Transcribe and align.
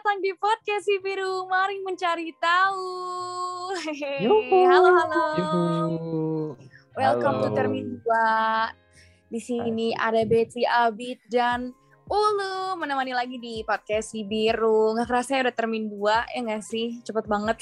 datang 0.00 0.24
di 0.24 0.32
podcast 0.32 0.88
si 0.88 0.96
Biru. 0.96 1.44
Mari 1.44 1.84
mencari 1.84 2.32
tahu. 2.40 2.88
Hehehe. 3.84 4.24
Halo, 4.64 4.96
halo. 4.96 5.24
Yuhu. 5.36 6.56
Welcome 6.96 7.44
to 7.44 7.52
Halo. 7.52 7.56
Termin 7.60 8.00
2. 8.00 9.28
Di 9.28 9.40
sini 9.44 9.92
ada 9.92 10.24
Betty, 10.24 10.64
Abid, 10.64 11.20
dan 11.28 11.76
Ulu 12.08 12.80
menemani 12.80 13.12
lagi 13.12 13.36
di 13.36 13.60
podcast 13.60 14.16
si 14.16 14.24
Biru. 14.24 14.96
Nggak 14.96 15.04
kerasa 15.04 15.36
ya 15.36 15.44
udah 15.44 15.52
Termin 15.60 15.92
2, 15.92 16.32
ya 16.32 16.40
nggak 16.48 16.64
sih? 16.64 17.04
Cepet 17.04 17.28
banget. 17.28 17.60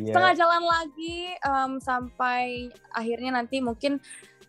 Iya. 0.00 0.16
Setengah 0.16 0.32
jalan 0.40 0.64
lagi 0.64 1.34
em, 1.44 1.72
sampai 1.76 2.72
akhirnya 2.96 3.36
nanti 3.36 3.60
mungkin 3.60 4.00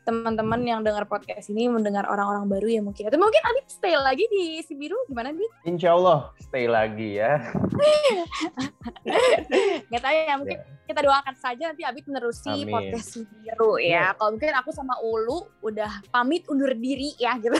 teman-teman 0.01 0.57
yang 0.65 0.81
dengar 0.81 1.05
podcast 1.05 1.53
ini 1.53 1.69
mendengar 1.69 2.09
orang-orang 2.09 2.49
baru 2.49 2.67
ya 2.67 2.81
mungkin. 2.81 3.05
Atau 3.05 3.21
mungkin 3.21 3.41
Abid 3.45 3.65
stay 3.69 3.93
lagi 3.93 4.25
di 4.27 4.57
si 4.65 4.73
Biru. 4.73 4.97
Gimana, 5.05 5.29
Abid? 5.29 5.45
Insya 5.63 5.93
Allah 5.93 6.33
stay 6.41 6.65
lagi 6.65 7.21
ya. 7.21 7.37
Nggak 9.89 10.01
tahu 10.01 10.13
ya, 10.15 10.33
mungkin 10.37 10.57
kita 10.87 10.99
doakan 11.05 11.35
saja 11.37 11.63
nanti 11.71 11.83
Abid 11.85 12.05
menerusi 12.09 12.49
Amin. 12.49 12.73
podcast 12.73 13.07
si 13.13 13.21
Biru 13.23 13.77
Iya. 13.77 14.11
ya. 14.11 14.17
Kalau 14.17 14.29
mungkin 14.35 14.53
aku 14.57 14.69
sama 14.73 14.95
Ulu 14.99 15.39
udah 15.61 15.91
pamit 16.09 16.43
undur 16.49 16.73
diri 16.73 17.13
ya 17.17 17.37
gitu. 17.37 17.57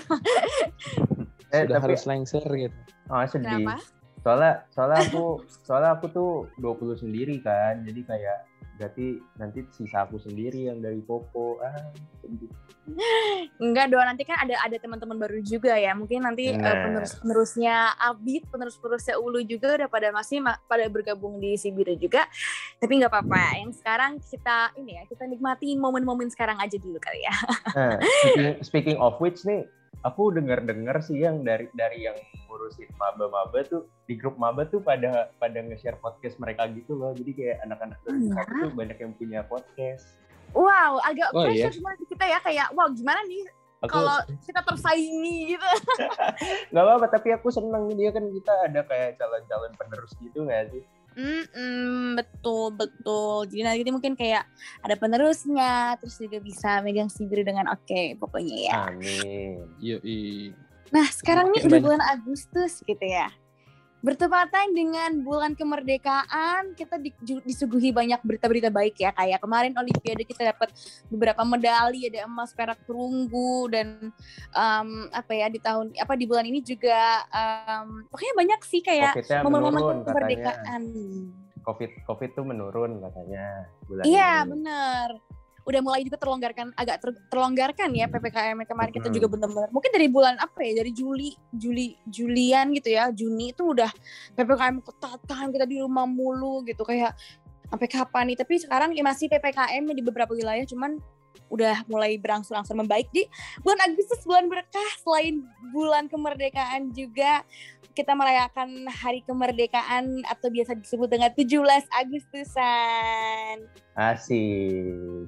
Eh, 1.52 1.68
Sudah 1.68 1.84
tapi 1.84 1.94
harus 1.94 2.04
lengser 2.08 2.44
gitu. 2.48 2.78
oh, 3.12 3.24
sedih. 3.28 3.44
Kenapa? 3.48 3.76
Soalnya 4.22 4.54
soalnya 4.72 5.00
aku 5.04 5.24
soalnya 5.66 5.90
aku 6.00 6.06
tuh 6.14 6.30
20 6.58 7.04
sendiri 7.04 7.42
kan. 7.44 7.82
Jadi 7.84 8.02
kayak 8.06 8.38
berarti 8.82 9.22
nanti 9.38 9.62
sisa 9.70 10.10
aku 10.10 10.18
sendiri 10.18 10.74
yang 10.74 10.82
dari 10.82 10.98
Popo. 11.06 11.62
Ah, 11.62 11.94
sedih. 12.18 12.50
Enggak 13.62 13.94
dong, 13.94 14.02
nanti 14.02 14.26
kan 14.26 14.42
ada 14.42 14.58
ada 14.58 14.74
teman-teman 14.82 15.22
baru 15.22 15.38
juga 15.46 15.78
ya. 15.78 15.94
Mungkin 15.94 16.26
nanti 16.26 16.50
eh, 16.50 16.58
Benar. 16.58 16.82
penerus-penerusnya 16.82 17.94
Abid, 17.94 18.50
penerus-penerusnya 18.50 19.22
Ulu 19.22 19.46
juga 19.46 19.78
udah 19.78 19.86
pada 19.86 20.10
masih 20.10 20.42
ma- 20.42 20.58
pada 20.66 20.90
bergabung 20.90 21.38
di 21.38 21.54
si 21.62 21.70
Biru 21.70 21.94
juga. 21.94 22.26
Tapi 22.82 22.98
nggak 22.98 23.14
apa-apa. 23.14 23.62
Yang 23.62 23.86
sekarang 23.86 24.18
kita 24.18 24.74
ini 24.82 24.98
ya, 24.98 25.04
kita 25.06 25.30
nikmati 25.30 25.78
momen-momen 25.78 26.34
sekarang 26.34 26.58
aja 26.58 26.76
dulu 26.82 26.98
kali 26.98 27.22
ya. 27.22 27.36
Nah, 27.78 27.98
speaking, 28.02 28.56
speaking 28.66 28.98
of 28.98 29.16
which 29.22 29.46
nih, 29.46 29.70
aku 30.02 30.34
dengar-dengar 30.34 30.98
sih 31.00 31.22
yang 31.22 31.46
dari 31.46 31.70
dari 31.74 32.06
yang 32.06 32.18
ngurusin 32.50 32.90
maba-maba 32.98 33.62
tuh 33.64 33.86
di 34.06 34.18
grup 34.18 34.36
maba 34.36 34.66
tuh 34.66 34.82
pada 34.82 35.30
pada 35.38 35.60
nge-share 35.62 35.98
podcast 36.02 36.38
mereka 36.42 36.66
gitu 36.74 36.98
loh. 36.98 37.14
Jadi 37.14 37.32
kayak 37.32 37.58
anak-anak 37.64 37.98
dari 38.04 38.18
Iya. 38.26 38.34
aku 38.42 38.54
tuh 38.60 38.72
banyak 38.74 38.98
yang 38.98 39.12
punya 39.16 39.40
podcast. 39.46 40.06
Wow, 40.52 41.00
agak 41.02 41.32
Oh, 41.32 41.48
pressure 41.48 41.72
iya? 41.72 41.78
semua 41.78 41.96
di 41.96 42.06
kita 42.06 42.26
ya 42.28 42.40
kayak 42.44 42.68
wow 42.76 42.92
gimana 42.92 43.24
nih 43.24 43.48
Aku 43.82 43.98
kalau 43.98 44.18
kita 44.46 44.62
tersaingi 44.62 45.58
gitu. 45.58 45.66
nggak 46.70 46.84
apa-apa, 46.86 47.08
tapi 47.10 47.34
aku 47.34 47.50
seneng 47.50 47.90
dia 47.98 48.14
kan 48.14 48.30
kita 48.30 48.54
ada 48.70 48.86
kayak 48.86 49.18
calon-calon 49.18 49.74
penerus 49.74 50.14
gitu 50.22 50.46
nggak 50.46 50.70
sih? 50.70 50.84
Mm-mm, 51.12 52.16
betul 52.16 52.72
betul. 52.76 53.44
Jadi 53.52 53.62
nanti 53.64 53.92
mungkin 53.92 54.16
kayak 54.16 54.48
ada 54.80 54.96
penerusnya, 54.96 56.00
terus 56.00 56.16
juga 56.16 56.40
bisa 56.40 56.80
megang 56.80 57.12
Biru 57.12 57.44
dengan 57.44 57.68
oke 57.72 58.16
pokoknya 58.16 58.58
ya. 58.72 58.80
Amin. 58.88 59.68
Yoi. 59.84 60.56
Nah 60.92 61.08
sekarang 61.12 61.52
nih 61.52 61.64
Makin 61.64 61.72
udah 61.72 61.80
bulan 61.84 62.04
Agustus 62.04 62.84
gitu 62.84 63.06
ya. 63.06 63.32
Bertepatan 64.02 64.74
dengan 64.74 65.22
bulan 65.22 65.54
kemerdekaan, 65.54 66.74
kita 66.74 66.98
di- 66.98 67.14
disuguhi 67.22 67.94
banyak 67.94 68.18
berita-berita 68.26 68.74
baik 68.74 68.98
ya. 68.98 69.14
Kayak 69.14 69.40
kemarin 69.46 69.78
Olimpiade 69.78 70.26
kita 70.26 70.42
dapat 70.50 70.74
beberapa 71.06 71.46
medali, 71.46 72.10
ada 72.10 72.26
emas, 72.26 72.50
perak, 72.52 72.82
perunggu, 72.90 73.70
dan 73.70 74.10
em, 74.58 74.90
apa 75.14 75.32
ya 75.38 75.48
di 75.54 75.62
tahun 75.62 75.94
apa 75.96 76.14
di 76.18 76.26
bulan 76.26 76.50
ini 76.50 76.66
juga 76.66 77.26
em, 77.30 78.10
pokoknya 78.10 78.34
banyak 78.34 78.62
sih 78.66 78.82
kayak 78.82 79.22
momen-momen 79.46 79.82
katanya. 79.82 80.06
kemerdekaan. 80.10 80.84
Covid 81.62 81.92
Covid 82.10 82.30
tuh 82.34 82.42
menurun 82.42 82.98
katanya 83.06 83.70
bulan 83.86 84.04
Iya 84.10 84.50
ini. 84.50 84.50
Udah 85.62 85.82
mulai 85.82 86.02
juga 86.02 86.18
terlonggarkan 86.18 86.74
agak 86.74 86.98
ter- 87.02 87.22
terlonggarkan 87.30 87.90
ya 87.94 88.10
ppkm 88.10 88.66
kemarin 88.66 88.92
kita 88.92 89.08
Hmm. 89.10 89.16
juga 89.16 89.28
bener-bener. 89.30 89.70
Mungkin 89.70 89.92
dari 89.94 90.08
bulan 90.10 90.36
apa 90.42 90.60
ya? 90.66 90.82
Dari 90.82 90.92
Juli, 90.92 91.30
Juli, 91.54 91.94
Julian 92.10 92.74
gitu 92.74 92.90
ya. 92.90 93.14
Juni 93.14 93.54
itu 93.54 93.74
udah 93.74 93.90
ppkm 94.34 94.82
ketatan 94.82 95.46
kita 95.54 95.66
di 95.70 95.78
rumah 95.82 96.10
mulu 96.10 96.66
gitu 96.66 96.82
kayak 96.82 97.14
sampai 97.70 97.88
kapan 97.88 98.24
nih? 98.34 98.38
Tapi 98.42 98.54
sekarang 98.58 98.90
ya 98.98 99.04
masih 99.06 99.30
ppkm 99.30 99.94
di 99.94 100.02
beberapa 100.02 100.34
wilayah, 100.34 100.66
cuman 100.66 100.98
udah 101.52 101.84
mulai 101.88 102.16
berangsur-angsur 102.16 102.76
membaik 102.76 103.12
di 103.12 103.28
bulan 103.60 103.92
Agustus 103.92 104.24
bulan 104.24 104.48
berkah 104.48 104.92
selain 105.04 105.44
bulan 105.76 106.08
kemerdekaan 106.08 106.96
juga 106.96 107.44
kita 107.92 108.16
merayakan 108.16 108.88
hari 108.88 109.20
kemerdekaan 109.28 110.24
atau 110.24 110.48
biasa 110.48 110.80
disebut 110.80 111.12
dengan 111.12 111.28
17 111.36 111.60
Agustusan. 111.92 113.68
Asik. 114.00 115.28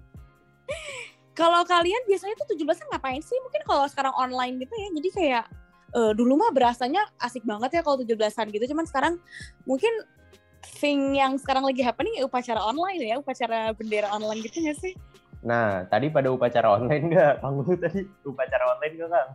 Kalau 1.34 1.66
kalian 1.66 2.06
biasanya 2.06 2.38
tuh 2.38 2.53
17-an 2.53 2.94
ngapain 2.94 3.22
sih? 3.25 3.38
Mungkin 3.41 3.62
kalau 3.66 3.90
sekarang 3.90 4.13
online 4.13 4.62
gitu 4.62 4.74
ya. 4.78 4.88
Jadi 4.94 5.09
kayak 5.09 5.46
eh, 5.97 6.12
dulu 6.13 6.38
mah 6.38 6.53
berasanya 6.53 7.01
asik 7.18 7.41
banget 7.46 7.74
ya 7.78 7.81
kalau 7.81 7.97
17-an 8.01 8.53
gitu. 8.53 8.66
Cuman 8.69 8.85
sekarang 8.85 9.13
mungkin 9.66 9.91
thing 10.79 11.18
yang 11.18 11.35
sekarang 11.41 11.66
lagi 11.66 11.84
happening 11.84 12.16
ya 12.16 12.24
upacara 12.29 12.62
online 12.62 13.01
ya, 13.01 13.16
upacara 13.19 13.74
bendera 13.75 14.13
online 14.13 14.46
gitu 14.46 14.63
gak 14.63 14.78
sih? 14.79 14.94
Nah, 15.44 15.84
tadi 15.91 16.07
pada 16.07 16.31
upacara 16.31 16.80
online 16.80 17.12
nggak? 17.12 17.34
Kamu 17.44 17.62
tadi 17.75 18.07
upacara 18.24 18.63
online 18.80 18.94
nggak, 18.95 19.09
Kang? 19.12 19.30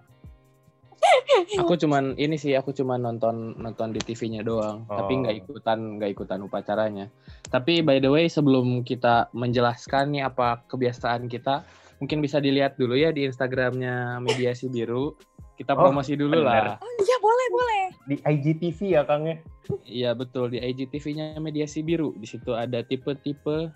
Aku 1.58 1.74
cuman 1.74 2.14
ini 2.14 2.34
sih 2.34 2.52
aku 2.52 2.70
cuman 2.70 3.00
nonton 3.00 3.54
nonton 3.56 3.90
di 3.90 4.00
TV-nya 4.00 4.42
doang, 4.42 4.84
tapi 4.84 5.12
Oh. 5.12 5.18
nggak 5.22 5.34
ikutan 5.40 5.78
nggak 5.96 6.10
ikutan 6.12 6.38
upacaranya. 6.40 7.06
Tapi 7.44 7.80
by 7.80 7.98
the 7.98 8.08
way 8.08 8.26
sebelum 8.26 8.82
kita 8.82 9.30
menjelaskan 9.32 10.10
nih 10.10 10.22
apa 10.24 10.62
kebiasaan 10.66 11.26
kita, 11.26 11.62
mungkin 11.98 12.18
bisa 12.18 12.38
dilihat 12.38 12.74
dulu 12.74 12.94
ya 12.94 13.10
di 13.10 13.24
Instagramnya 13.24 14.18
Mediasi 14.18 14.66
Biru. 14.66 15.14
Kita 15.54 15.74
Oh, 15.74 15.82
promosi 15.84 16.14
dulu 16.14 16.38
bener. 16.38 16.46
lah. 16.46 16.78
Oh 16.78 16.92
iya 16.96 17.16
boleh 17.18 17.46
boleh. 17.50 17.84
Di 18.06 18.16
IGTV 18.20 18.78
ya, 18.88 19.02
Kang 19.02 19.26
ya? 19.26 19.36
Iya 19.82 20.10
betul 20.14 20.48
di 20.48 20.58
IGTV-nya 20.58 21.34
Mediasi 21.36 21.82
Biru. 21.82 22.14
Di 22.14 22.24
situ 22.24 22.54
ada 22.54 22.78
tipe-tipe 22.80 23.66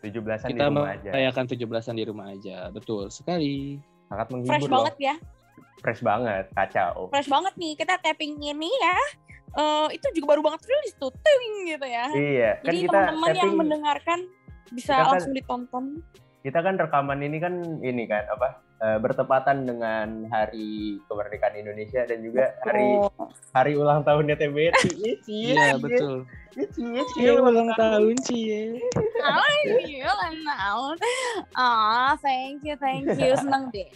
17-an 0.00 0.46
di 0.46 0.52
kita 0.52 0.68
rumah 0.68 0.94
aja. 0.94 1.10
merayakan 1.10 1.44
17-an 1.48 1.94
di 1.96 2.04
rumah 2.04 2.26
aja. 2.30 2.56
Betul 2.70 3.10
sekali. 3.10 3.82
Sangat 4.06 4.30
menghibur 4.30 4.50
Fresh 4.52 4.64
loh. 4.64 4.74
banget 4.78 4.96
ya. 5.02 5.14
Fresh 5.80 6.00
banget, 6.00 6.48
kacau. 6.50 7.12
Fresh 7.12 7.28
banget 7.28 7.52
nih. 7.54 7.76
Kita 7.76 8.00
tapping 8.00 8.40
ini 8.40 8.70
ya. 8.72 8.96
Eh 9.54 9.88
itu 9.94 10.06
juga 10.16 10.34
baru 10.34 10.42
banget 10.42 10.64
rilis 10.64 10.96
tuh. 10.96 11.12
Ting 11.12 11.44
gitu 11.68 11.84
ya. 11.84 12.06
Iya, 12.10 12.50
kan 12.58 12.64
Jadi 12.66 12.78
teman-teman 12.84 13.30
yang 13.32 13.52
mendengarkan 13.54 14.18
bisa 14.72 14.92
kita 14.92 14.98
kan- 14.98 15.10
langsung 15.12 15.32
ditonton. 15.32 15.84
kita 16.40 16.60
kan 16.60 16.76
rekaman 16.76 17.20
ini 17.20 17.40
kan 17.40 17.54
ini 17.80 18.04
kan 18.04 18.28
apa? 18.28 18.60
eh, 18.76 18.98
bertepatan 19.00 19.64
dengan 19.64 20.28
Hari 20.28 21.00
Kemerdekaan 21.08 21.56
Indonesia 21.56 22.04
dan 22.04 22.20
juga 22.20 22.52
hari 22.60 22.84
Oh. 23.00 23.08
hari 23.50 23.80
ulang 23.80 24.04
tahunnya 24.04 24.36
TBRI. 24.36 25.24
Cie, 25.24 25.56
Iya 25.56 25.80
betul. 25.80 26.28
Iya 27.16 27.32
ulang 27.40 27.72
tahun 27.72 28.12
sih 28.20 28.42
ya. 28.44 28.60
Iya, 29.80 30.10
tahun. 30.44 30.96
Ah, 31.56 32.12
thank 32.20 32.60
you, 32.60 32.76
thank 32.76 33.08
you. 33.08 33.32
Seneng 33.34 33.72
deh. 33.72 33.88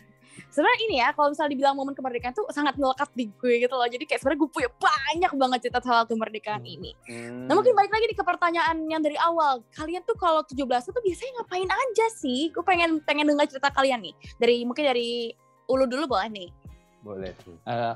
Sebenarnya 0.49 0.81
ini 0.89 0.95
ya, 1.05 1.09
kalau 1.13 1.29
misalnya 1.29 1.53
dibilang 1.53 1.77
momen 1.77 1.93
kemerdekaan 1.93 2.33
tuh 2.33 2.49
sangat 2.49 2.81
melekat 2.81 3.13
di 3.13 3.29
gue 3.29 3.55
gitu 3.69 3.75
loh. 3.77 3.85
Jadi 3.85 4.05
kayak 4.09 4.21
sebenarnya 4.25 4.41
gue 4.41 4.51
punya 4.51 4.71
banyak 4.81 5.33
banget 5.37 5.59
cerita 5.69 5.81
soal 5.85 6.05
kemerdekaan 6.09 6.65
ini. 6.65 6.97
Hmm. 7.05 7.45
Nah 7.45 7.53
mungkin 7.53 7.77
balik 7.77 7.93
lagi 7.93 8.05
nih 8.09 8.17
ke 8.17 8.25
pertanyaan 8.25 8.77
yang 8.89 9.05
dari 9.05 9.21
awal. 9.21 9.61
Kalian 9.77 10.01
tuh 10.09 10.17
kalau 10.17 10.41
17 10.43 10.65
tuh 10.65 11.03
biasanya 11.05 11.33
ngapain 11.45 11.69
aja 11.69 12.07
sih? 12.17 12.49
Gue 12.49 12.65
pengen 12.65 13.05
pengen 13.05 13.29
dengar 13.29 13.45
cerita 13.45 13.69
kalian 13.69 14.01
nih. 14.01 14.15
Dari 14.41 14.57
mungkin 14.65 14.89
dari 14.89 15.33
Ulu 15.69 15.85
dulu 15.85 16.05
boleh 16.09 16.29
nih. 16.33 16.49
boleh 17.05 17.31
tuh. 17.45 17.57
Eh, 17.69 17.95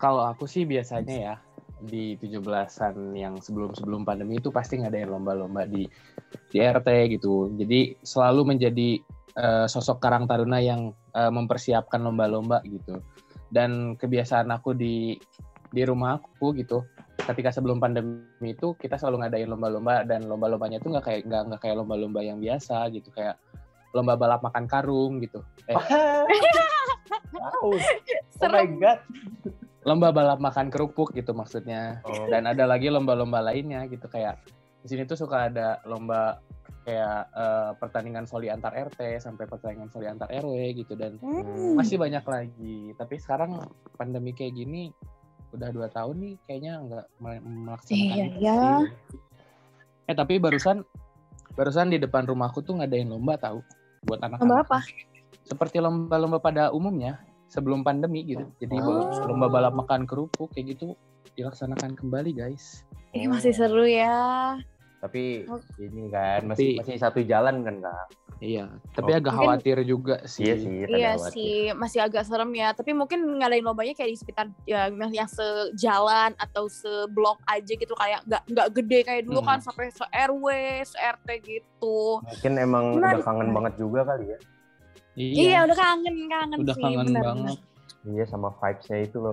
kalau 0.00 0.24
aku 0.26 0.48
sih 0.48 0.64
biasanya 0.64 1.16
ya 1.16 1.34
di 1.80 2.16
17-an 2.16 3.16
yang 3.16 3.40
sebelum-sebelum 3.40 4.04
pandemi 4.04 4.36
itu 4.36 4.52
pasti 4.52 4.80
ngadain 4.80 5.08
lomba-lomba 5.08 5.64
di 5.68 5.88
di 6.48 6.56
RT 6.60 6.88
gitu. 7.16 7.52
Jadi 7.56 8.00
selalu 8.00 8.56
menjadi 8.56 9.00
eh, 9.36 9.66
sosok 9.68 10.00
Karang 10.00 10.24
Taruna 10.24 10.60
yang 10.60 10.92
eh, 11.14 11.32
mempersiapkan 11.32 12.00
lomba-lomba 12.00 12.62
gitu. 12.66 13.02
Dan 13.50 13.98
kebiasaan 13.98 14.50
aku 14.54 14.74
di 14.74 15.18
di 15.70 15.82
rumah 15.86 16.18
aku 16.18 16.54
gitu. 16.58 16.82
Ketika 17.20 17.54
sebelum 17.54 17.78
pandemi 17.78 18.54
itu 18.56 18.74
kita 18.74 18.96
selalu 18.98 19.26
ngadain 19.26 19.48
lomba-lomba 19.50 20.02
dan 20.08 20.26
lomba-lombanya 20.26 20.82
itu 20.82 20.88
nggak 20.90 21.04
kayak 21.04 21.20
nggak 21.28 21.42
nggak 21.52 21.60
kayak 21.62 21.76
lomba-lomba 21.78 22.20
yang 22.24 22.38
biasa 22.42 22.90
gitu 22.90 23.12
kayak 23.14 23.38
lomba 23.94 24.14
balap 24.14 24.40
makan 24.42 24.64
karung 24.70 25.18
gitu. 25.22 25.42
Eh, 25.66 25.74
Wow. 27.30 27.74
Oh 28.42 28.48
my 28.50 28.66
god. 28.78 29.00
lomba 29.80 30.12
balap 30.12 30.38
makan 30.44 30.68
kerupuk 30.68 31.16
gitu 31.16 31.32
maksudnya. 31.32 32.04
Oh. 32.04 32.28
dan 32.28 32.44
ada 32.44 32.68
lagi 32.68 32.92
lomba-lomba 32.92 33.40
lainnya 33.40 33.86
gitu 33.88 34.06
kayak 34.12 34.36
di 34.80 34.86
sini 34.86 35.02
tuh 35.04 35.16
suka 35.16 35.46
ada 35.46 35.78
lomba 35.84 36.40
kayak 36.80 37.20
eh, 37.30 37.70
pertandingan 37.76 38.24
voli 38.24 38.48
antar 38.48 38.72
RT 38.72 39.20
sampai 39.20 39.44
pertandingan 39.44 39.88
voli 39.88 40.06
antar 40.06 40.28
RW 40.30 40.54
gitu 40.74 40.92
dan 40.94 41.20
Hmm. 41.20 41.76
masih 41.76 41.96
banyak 41.96 42.24
lagi 42.24 42.96
tapi 42.96 43.16
sekarang 43.16 43.60
pandemi 43.94 44.32
kayak 44.32 44.54
gini 44.54 44.88
udah 45.50 45.68
dua 45.68 45.88
tahun 45.88 46.16
nih 46.16 46.34
kayaknya 46.42 46.72
nggak 46.80 47.06
mel- 47.18 47.42
melaksanakan 47.42 47.98
Iya, 47.98 48.26
iya. 48.34 48.58
sih. 48.80 48.88
Eh 50.06 50.14
tapi 50.14 50.38
barusan 50.38 50.86
barusan 51.52 51.90
di 51.90 51.98
depan 51.98 52.24
rumahku 52.24 52.62
tuh 52.62 52.78
ngadain 52.78 53.06
lomba 53.06 53.34
tahu 53.36 53.58
buat 54.02 54.18
anak-anak. 54.18 54.40
Lomba 54.40 54.56
apa? 54.64 54.78
Seperti 55.42 55.76
lomba-lomba 55.78 56.38
pada 56.38 56.70
umumnya 56.70 57.18
sebelum 57.46 57.82
pandemi 57.82 58.22
gitu. 58.24 58.46
Jadi 58.56 58.78
Oh. 58.78 59.10
lomba 59.26 59.50
balap 59.50 59.74
makan 59.74 60.06
kerupuk 60.06 60.48
kayak 60.50 60.74
gitu 60.74 60.94
dilaksanakan 61.34 61.94
kembali 61.94 62.30
guys. 62.32 62.82
Ih, 63.10 63.26
masih 63.26 63.50
seru 63.50 63.84
ya. 63.84 64.54
Tapi 65.00 65.48
Oh. 65.48 65.56
ini 65.80 66.06
kan 66.08 66.44
masih 66.44 66.76
Tapi- 66.76 66.78
masih 66.84 66.96
satu 66.96 67.20
jalan 67.22 67.64
kan 67.64 67.76
kak? 67.80 68.08
Iya, 68.40 68.72
tapi 68.94 69.12
Oh. 69.12 69.18
agak 69.20 69.32
Mungkin- 69.32 69.48
khawatir 69.52 69.76
juga 69.84 70.16
sih. 70.24 70.44
Iya 70.44 70.54
sih. 70.56 70.76
Iya 70.88 71.12
khawatir. 71.12 71.32
sih, 71.32 71.54
masih 71.72 72.00
agak 72.00 72.24
serem 72.24 72.48
ya. 72.52 72.72
Tapi 72.72 72.92
mungkin 72.92 73.20
ngadain 73.36 73.60
lombanya 73.60 73.92
kayak 73.92 74.10
di 74.10 74.18
sekitar 74.18 74.46
ya, 74.64 74.88
yang 74.88 75.28
sejalan 75.28 76.32
atau 76.36 76.64
seblok 76.66 77.36
aja 77.44 77.68
gitu 77.70 77.92
kayak 77.92 78.24
nggak 78.24 78.42
nggak 78.46 78.68
gede 78.72 78.98
kayak 79.04 79.22
dulu 79.24 79.40
Hmm. 79.40 79.48
kan 79.50 79.58
sampai 79.60 79.88
se 79.88 80.04
RW, 80.08 80.46
se 80.82 80.96
RT 80.96 81.28
gitu. 81.38 82.20
Mungkin 82.20 82.52
emang 82.56 82.84
Menarik. 82.96 83.20
udah 83.20 83.24
kangen 83.24 83.48
banget 83.52 83.74
juga 83.76 84.00
kali 84.06 84.24
ya. 84.26 84.38
Iya, 85.12 85.58
udah 85.68 85.76
kangen 85.76 86.16
kangen 86.26 86.58
udah 86.60 86.76
sih. 86.76 86.82
kangen 86.82 87.06
bener, 87.06 87.22
banget. 87.22 87.58
Iya 88.06 88.24
sama 88.24 88.48
vibes-nya 88.54 88.98
itu 89.02 89.16
loh. 89.18 89.32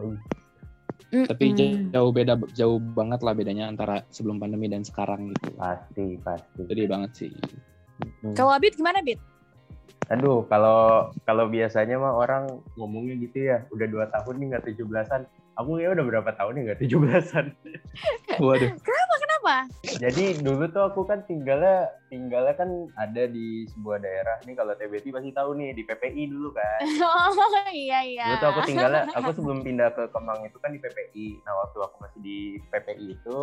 Ih. 1.12 1.26
bener. 1.26 1.28
Tapi 1.32 1.46
jauh 1.92 2.12
beda 2.12 2.34
jauh 2.54 2.80
banget 2.80 3.20
lah 3.24 3.34
bedanya 3.34 3.66
antara 3.72 4.04
sebelum 4.12 4.42
pandemi 4.42 4.68
dan 4.68 4.84
sekarang 4.84 5.32
gitu. 5.34 5.56
Pasti 5.56 6.20
pasti. 6.22 6.62
Gede 6.68 6.86
banget 6.86 7.12
sih. 7.16 7.32
Kalau 8.38 8.54
Abid 8.54 8.78
gimana 8.78 9.02
Bid? 9.02 9.18
Aduh, 10.08 10.48
kalau 10.48 11.12
kalau 11.28 11.52
biasanya 11.52 12.00
mah 12.00 12.16
orang 12.16 12.48
ngomongnya 12.80 13.20
gitu 13.20 13.52
ya, 13.52 13.68
udah 13.76 13.88
dua 13.92 14.06
tahun 14.08 14.40
nih 14.40 14.46
nggak 14.56 14.66
tujuh 14.72 14.86
belasan. 14.88 15.28
Aku 15.58 15.82
ya 15.82 15.92
udah 15.92 16.06
berapa 16.06 16.32
tahun 16.38 16.52
nih 16.54 16.62
nggak 16.72 16.80
tujuh 16.86 16.98
belasan. 17.02 17.46
Waduh. 18.44 18.72
Kenapa? 18.80 19.14
Jadi 19.98 20.44
dulu 20.44 20.68
tuh 20.70 20.84
aku 20.92 21.02
kan 21.08 21.24
tinggalnya 21.26 21.88
tinggalnya 22.12 22.54
kan 22.56 22.70
ada 23.00 23.24
di 23.28 23.68
sebuah 23.72 24.04
daerah 24.04 24.38
nih 24.44 24.56
kalau 24.56 24.74
TBT 24.76 25.12
pasti 25.12 25.32
tahu 25.32 25.56
nih 25.56 25.76
di 25.76 25.84
PPI 25.88 26.24
dulu 26.32 26.50
kan. 26.54 26.80
Oh 27.08 27.64
iya 27.72 28.04
iya. 28.04 28.26
Dulu 28.28 28.36
tuh 28.40 28.50
aku 28.52 28.62
tinggalnya, 28.68 29.02
aku 29.16 29.30
sebelum 29.38 29.60
pindah 29.64 29.90
ke 29.96 30.04
Kemang 30.12 30.44
itu 30.44 30.58
kan 30.60 30.72
di 30.76 30.80
PPI. 30.80 31.44
Nah 31.48 31.54
waktu 31.66 31.78
aku 31.80 31.96
masih 32.04 32.20
di 32.20 32.40
PPI 32.70 33.06
itu, 33.16 33.38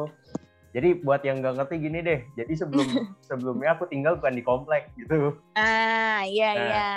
jadi 0.74 0.98
buat 0.98 1.22
yang 1.22 1.38
nggak 1.38 1.54
ngerti 1.54 1.74
gini 1.78 2.02
deh. 2.02 2.20
Jadi 2.34 2.52
sebelum 2.58 2.82
sebelumnya 3.30 3.78
aku 3.78 3.86
tinggal 3.86 4.18
bukan 4.18 4.34
di 4.34 4.42
komplek 4.42 4.90
gitu. 4.98 5.38
Ah 5.54 6.26
iya 6.26 6.50
Nah. 6.50 6.58
iya. 6.66 6.88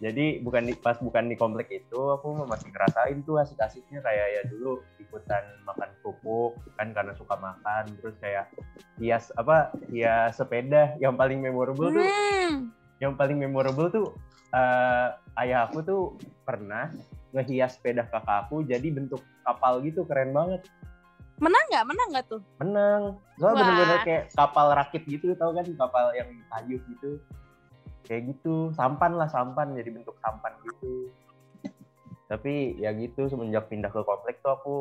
Jadi 0.00 0.40
bukan 0.40 0.64
di, 0.64 0.72
pas 0.72 0.96
bukan 0.96 1.28
di 1.28 1.36
komplek 1.36 1.68
itu, 1.68 2.00
aku 2.00 2.48
masih 2.48 2.72
ngerasain 2.72 3.20
tuh 3.22 3.36
asik-asiknya 3.36 4.00
kayak 4.00 4.26
ya 4.32 4.42
dulu 4.48 4.80
ikutan 4.96 5.44
makan 5.68 5.92
kerupuk 6.00 6.56
kan 6.80 6.96
karena 6.96 7.12
suka 7.12 7.36
makan. 7.36 7.84
Terus 8.00 8.16
kayak 8.16 8.48
hias 8.96 9.28
apa 9.36 9.68
hias 9.92 10.32
sepeda 10.32 10.96
yang 10.96 11.12
paling 11.14 11.44
memorable 11.44 11.92
tuh 11.92 12.08
Hmm. 12.08 12.72
yang 12.96 13.12
paling 13.12 13.36
memorable 13.36 13.92
tuh 13.92 14.06
eh, 14.48 15.08
ayah 15.44 15.68
aku 15.68 15.84
tuh 15.84 16.02
pernah 16.48 16.88
ngehias 17.36 17.76
sepeda 17.76 18.08
kakak 18.08 18.48
aku 18.48 18.64
jadi 18.64 18.88
bentuk 18.88 19.20
kapal 19.44 19.84
gitu 19.84 20.08
keren 20.08 20.32
banget 20.32 20.64
Menang 21.36 21.64
nggak? 21.68 21.84
Menang 21.84 22.08
nggak 22.12 22.26
tuh? 22.32 22.40
menang. 22.62 23.02
Soalnya 23.36 23.56
bener-bener 23.60 23.98
kayak 24.08 24.24
kapal 24.32 24.66
rakit 24.72 25.02
gitu 25.04 25.36
tau 25.36 25.52
kan? 25.52 25.66
Kapal 25.76 26.16
yang 26.16 26.30
kayu 26.48 26.80
gitu. 26.80 27.20
Kayak 28.08 28.32
gitu. 28.32 28.72
Sampan 28.72 29.20
lah 29.20 29.28
sampan. 29.28 29.76
Jadi 29.76 29.92
bentuk 29.92 30.16
sampan 30.24 30.56
gitu 30.64 31.12
tapi 32.26 32.74
ya 32.82 32.90
gitu 32.94 33.30
semenjak 33.30 33.70
pindah 33.70 33.90
ke 33.90 34.02
komplek 34.02 34.42
tuh 34.42 34.52
aku 34.58 34.74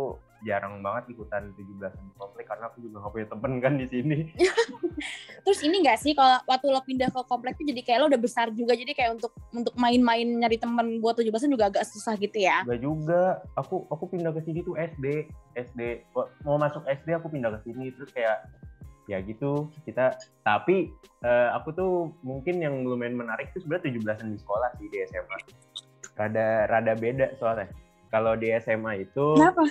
jarang 0.45 0.81
banget 0.81 1.13
ikutan 1.13 1.53
17 1.57 1.77
di 1.77 2.13
komplek 2.17 2.45
karena 2.49 2.69
aku 2.69 2.81
juga 2.81 3.05
gak 3.05 3.13
punya 3.13 3.27
temen 3.29 3.53
kan 3.61 3.73
di 3.77 3.85
sini 3.89 4.17
Terus 5.45 5.61
ini 5.61 5.85
nggak 5.85 5.99
sih 6.01 6.17
kalau 6.17 6.41
waktu 6.49 6.67
lo 6.73 6.81
pindah 6.81 7.13
ke 7.13 7.21
komplek 7.29 7.53
tuh 7.53 7.69
jadi 7.69 7.81
kayak 7.85 7.99
lo 8.01 8.05
udah 8.09 8.21
besar 8.21 8.49
juga 8.49 8.73
jadi 8.73 8.97
kayak 8.97 9.21
untuk 9.21 9.31
untuk 9.53 9.77
main-main 9.77 10.25
nyari 10.25 10.57
temen 10.57 10.97
buat 10.97 11.21
17 11.21 11.29
juga 11.53 11.69
agak 11.69 11.85
susah 11.85 12.17
gitu 12.17 12.41
ya. 12.41 12.65
Enggak 12.65 12.81
juga. 12.81 13.21
Aku 13.53 13.85
aku 13.93 14.09
pindah 14.09 14.33
ke 14.33 14.41
sini 14.41 14.65
tuh 14.65 14.73
SD. 14.73 15.29
SD 15.53 16.09
mau 16.41 16.57
masuk 16.57 16.81
SD 16.89 17.13
aku 17.13 17.29
pindah 17.29 17.53
ke 17.53 17.69
sini 17.69 17.93
terus 17.93 18.09
kayak 18.09 18.41
ya 19.05 19.21
gitu 19.21 19.69
kita 19.85 20.17
tapi 20.41 20.89
eh, 21.21 21.49
aku 21.53 21.69
tuh 21.77 22.09
mungkin 22.25 22.57
yang 22.57 22.81
lumayan 22.81 23.13
menarik 23.13 23.53
tuh 23.53 23.61
sebenarnya 23.61 23.93
17-an 23.93 24.33
di 24.33 24.39
sekolah 24.41 24.69
sih 24.81 24.89
di 24.89 24.97
SMA. 25.05 25.37
Rada 26.15 26.65
rada 26.71 26.93
beda 26.95 27.35
soalnya. 27.35 27.67
Kalau 28.09 28.39
di 28.39 28.51
SMA 28.63 29.03
itu 29.03 29.35
Kenapa? 29.35 29.67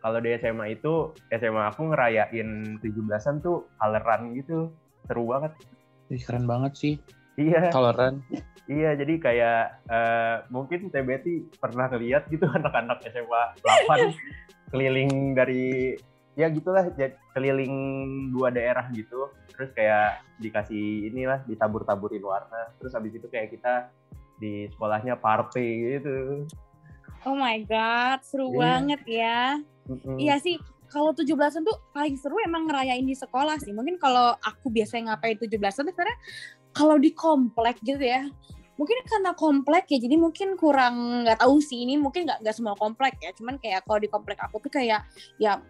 kalau 0.00 0.18
di 0.22 0.30
SMA 0.38 0.78
itu 0.78 1.12
SMA 1.28 1.62
aku 1.74 1.92
ngerayain 1.92 2.80
17-an 2.80 3.42
tuh 3.42 3.66
coloran 3.76 4.32
gitu. 4.38 4.70
Seru 5.04 5.26
banget. 5.28 5.52
Ih, 6.10 6.22
keren 6.22 6.46
banget 6.46 6.72
sih. 6.78 6.94
Iya. 7.38 7.70
Coloran. 7.74 8.22
Iya, 8.70 8.94
jadi 8.94 9.14
kayak 9.18 9.62
eh, 9.90 10.36
mungkin 10.54 10.94
TBT 10.94 11.58
pernah 11.58 11.90
lihat 11.90 12.30
gitu 12.30 12.46
anak-anak 12.58 13.02
SMA 13.10 13.42
8 13.90 14.70
keliling 14.70 15.34
dari 15.34 15.98
ya 16.38 16.46
gitulah 16.48 16.86
keliling 17.34 17.74
dua 18.30 18.54
daerah 18.54 18.86
gitu. 18.94 19.30
Terus 19.50 19.70
kayak 19.74 20.22
dikasih 20.38 21.10
inilah 21.10 21.42
ditabur-taburin 21.44 22.22
warna. 22.22 22.70
Terus 22.78 22.94
habis 22.94 23.12
itu 23.18 23.26
kayak 23.26 23.50
kita 23.52 23.90
di 24.40 24.66
sekolahnya 24.72 25.20
party 25.20 25.68
gitu. 25.94 26.48
Oh 27.28 27.36
my 27.36 27.60
god, 27.68 28.24
seru 28.24 28.48
Iya. 28.48 28.58
banget 28.58 29.02
ya. 29.04 29.60
Mm-mm. 29.84 30.16
Iya 30.16 30.40
sih, 30.40 30.56
kalau 30.88 31.12
17-an 31.12 31.62
tuh 31.62 31.76
paling 31.92 32.16
seru 32.16 32.40
emang 32.40 32.64
ngerayain 32.64 33.04
di 33.04 33.12
sekolah 33.12 33.60
sih. 33.60 33.76
Mungkin 33.76 34.00
kalau 34.00 34.32
aku 34.40 34.72
biasanya 34.72 35.12
ngapain 35.14 35.36
17-an 35.36 35.84
tuh 35.84 35.94
karena 35.94 36.16
kalau 36.72 36.96
di 36.96 37.12
komplek 37.12 37.76
gitu 37.84 38.00
ya. 38.00 38.24
Mungkin 38.80 38.96
karena 39.04 39.36
komplek 39.36 39.92
ya, 39.92 40.00
jadi 40.00 40.16
mungkin 40.16 40.56
kurang 40.56 41.28
nggak 41.28 41.44
tahu 41.44 41.60
sih 41.60 41.84
ini 41.84 42.00
mungkin 42.00 42.24
nggak 42.24 42.40
nggak 42.40 42.56
semua 42.56 42.72
komplek 42.80 43.20
ya. 43.20 43.28
Cuman 43.36 43.60
kayak 43.60 43.84
kalau 43.84 44.00
di 44.00 44.08
komplek 44.08 44.40
aku 44.40 44.56
tuh 44.56 44.72
kayak 44.72 45.04
ya 45.36 45.60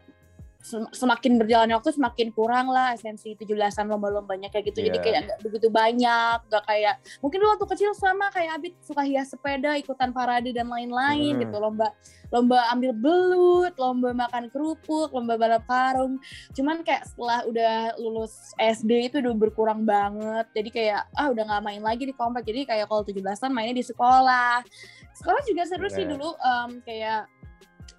semakin 0.93 1.41
berjalannya 1.41 1.73
waktu 1.73 1.97
semakin 1.97 2.37
kurang 2.37 2.69
lah 2.69 2.93
esensi 2.93 3.33
17-an 3.33 3.89
lomba-lombanya 3.89 4.53
kayak 4.53 4.69
gitu. 4.69 4.85
Jadi 4.85 4.99
Iya. 5.01 5.05
kayak 5.05 5.21
nggak 5.25 5.39
begitu 5.41 5.69
banyak, 5.73 6.39
nggak 6.47 6.65
kayak 6.69 6.95
mungkin 7.19 7.39
dulu 7.41 7.51
waktu 7.57 7.67
kecil 7.67 7.91
sama 7.97 8.29
kayak 8.29 8.61
Abid 8.61 8.73
suka 8.85 9.01
hias 9.01 9.33
sepeda, 9.33 9.73
ikutan 9.75 10.13
parade 10.13 10.53
dan 10.53 10.69
lain-lain 10.69 11.33
Hmm. 11.35 11.43
gitu 11.43 11.57
lomba 11.57 11.89
lomba 12.31 12.63
ambil 12.71 12.95
belut, 12.95 13.75
lomba 13.75 14.15
makan 14.15 14.47
kerupuk, 14.49 15.11
lomba 15.11 15.35
balap 15.35 15.67
karung. 15.67 16.21
Cuman 16.55 16.85
kayak 16.85 17.03
setelah 17.05 17.43
udah 17.43 17.75
lulus 17.99 18.55
SD 18.55 19.11
itu 19.11 19.19
udah 19.19 19.35
berkurang 19.35 19.83
banget. 19.83 20.47
Jadi 20.55 20.69
kayak 20.71 21.11
ah 21.17 21.27
udah 21.27 21.43
nggak 21.43 21.63
main 21.65 21.83
lagi 21.83 22.07
di 22.07 22.15
komplek. 22.15 22.47
Jadi 22.47 22.69
kayak 22.69 22.87
kalau 22.87 23.03
17-an 23.03 23.51
mainnya 23.51 23.75
di 23.75 23.83
sekolah. 23.83 24.63
Sekolah 25.11 25.41
juga 25.43 25.63
seru 25.67 25.89
sih 25.89 26.07
Bener. 26.07 26.17
dulu 26.17 26.31
em, 26.39 26.71
kayak 26.81 27.27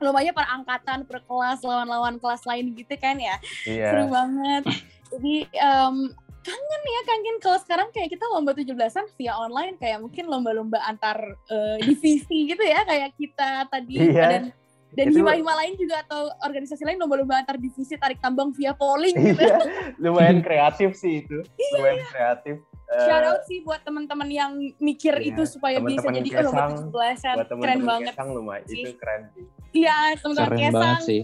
lombanya 0.01 0.33
per 0.33 0.45
angkatan, 0.49 1.05
per 1.05 1.21
kelas, 1.23 1.61
lawan-lawan 1.61 2.17
kelas 2.17 2.43
lain 2.43 2.73
gitu 2.73 2.93
kan 2.97 3.15
ya. 3.15 3.37
Seru 3.63 4.05
Iya. 4.05 4.09
banget. 4.09 4.63
Jadi 5.11 5.35
em, 5.51 5.95
kangen 6.41 6.81
ya 6.83 7.01
kangen 7.05 7.37
kalau 7.37 7.59
sekarang 7.59 7.87
kayak 7.91 8.09
kita 8.09 8.25
lomba 8.27 8.51
17-an 8.51 9.05
via 9.13 9.33
online 9.35 9.77
kayak 9.77 10.01
mungkin 10.01 10.25
lomba-lomba 10.25 10.81
antar 10.81 11.21
eh, 11.47 11.77
divisi 11.79 12.49
gitu 12.49 12.63
ya 12.65 12.81
kayak 12.81 13.13
kita 13.13 13.69
tadi 13.69 14.09
Iya. 14.09 14.25
dan 14.27 14.43
dan 14.91 15.07
hima-hima 15.07 15.55
lain 15.55 15.79
juga 15.79 16.03
atau 16.03 16.27
organisasi 16.41 16.83
lain 16.83 16.97
lomba-lomba 16.97 17.39
antar 17.39 17.55
divisi 17.55 17.95
tarik 17.95 18.19
tambang 18.19 18.51
via 18.51 18.73
polling 18.73 19.15
gitu. 19.15 19.39
Iya, 19.39 19.57
lumayan 20.03 20.41
kreatif 20.41 20.97
sih 20.97 21.23
itu. 21.23 21.45
Lumayan 21.71 22.03
kreatif. 22.09 22.57
Eh, 22.91 23.05
Shout 23.07 23.23
out 23.23 23.41
sih 23.47 23.63
buat 23.63 23.79
teman-teman 23.81 24.27
yang 24.27 24.51
mikir 24.77 25.15
Iya, 25.15 25.31
itu 25.31 25.43
supaya 25.47 25.79
bisa 25.79 26.03
teman-teman 26.03 26.15
jadi 26.17 26.29
oh, 26.29 26.43
lomba 26.43 26.59
Kesang, 26.59 26.71
17-an. 26.75 26.91
buat 26.91 27.47
Keren 27.47 27.47
teman-teman 27.47 27.87
banget. 27.87 28.13
Kesang 28.13 28.29
lumayan 28.31 28.63
sih. 28.67 28.75
itu 28.77 28.91
keren 28.99 29.21
sih. 29.31 29.43
Iya, 29.71 29.97
teman-teman 30.19 30.49
Keren 30.49 30.59
Kesang. 30.59 30.83
banget 30.83 31.03
sih. 31.07 31.21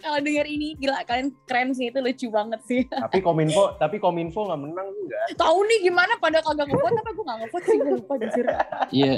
Kalau 0.00 0.16
denger 0.16 0.46
ini 0.48 0.68
gila 0.80 1.04
kalian 1.04 1.28
keren 1.44 1.68
sih 1.70 1.92
itu 1.92 1.98
lucu 2.00 2.26
banget 2.30 2.60
sih. 2.64 2.80
Tapi 3.04 3.20
kominfo, 3.20 3.76
tapi 3.76 4.00
kominfo 4.00 4.48
nggak 4.48 4.60
menang 4.62 4.88
juga. 4.96 5.18
Tahu 5.36 5.58
nih 5.60 5.78
gimana 5.84 6.12
pada 6.16 6.40
kagak 6.40 6.66
ngevote 6.66 6.96
apa 6.96 7.10
gue 7.12 7.24
gak 7.26 7.38
ngevote 7.44 7.66
sih 7.68 7.76
gue 7.76 7.92
lupa 8.00 8.14
jujur. 8.16 8.46
Iya. 8.88 9.12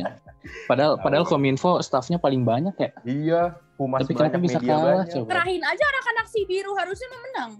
Padahal 0.67 0.99
Tahu. 0.99 1.05
padahal 1.07 1.25
Kominfo 1.25 1.79
staffnya 1.79 2.19
paling 2.19 2.43
banyak 2.43 2.75
ya. 2.75 2.91
Iya, 3.07 3.43
humas 3.79 4.03
Tapi 4.03 4.11
kenapa 4.11 4.43
bisa 4.43 4.59
kalah 4.59 5.07
banyak. 5.07 5.15
coba? 5.15 5.29
Kerahin 5.31 5.63
aja 5.63 5.85
anak-anak 5.87 6.27
si 6.27 6.41
biru 6.51 6.75
harusnya 6.75 7.09
menang. 7.15 7.51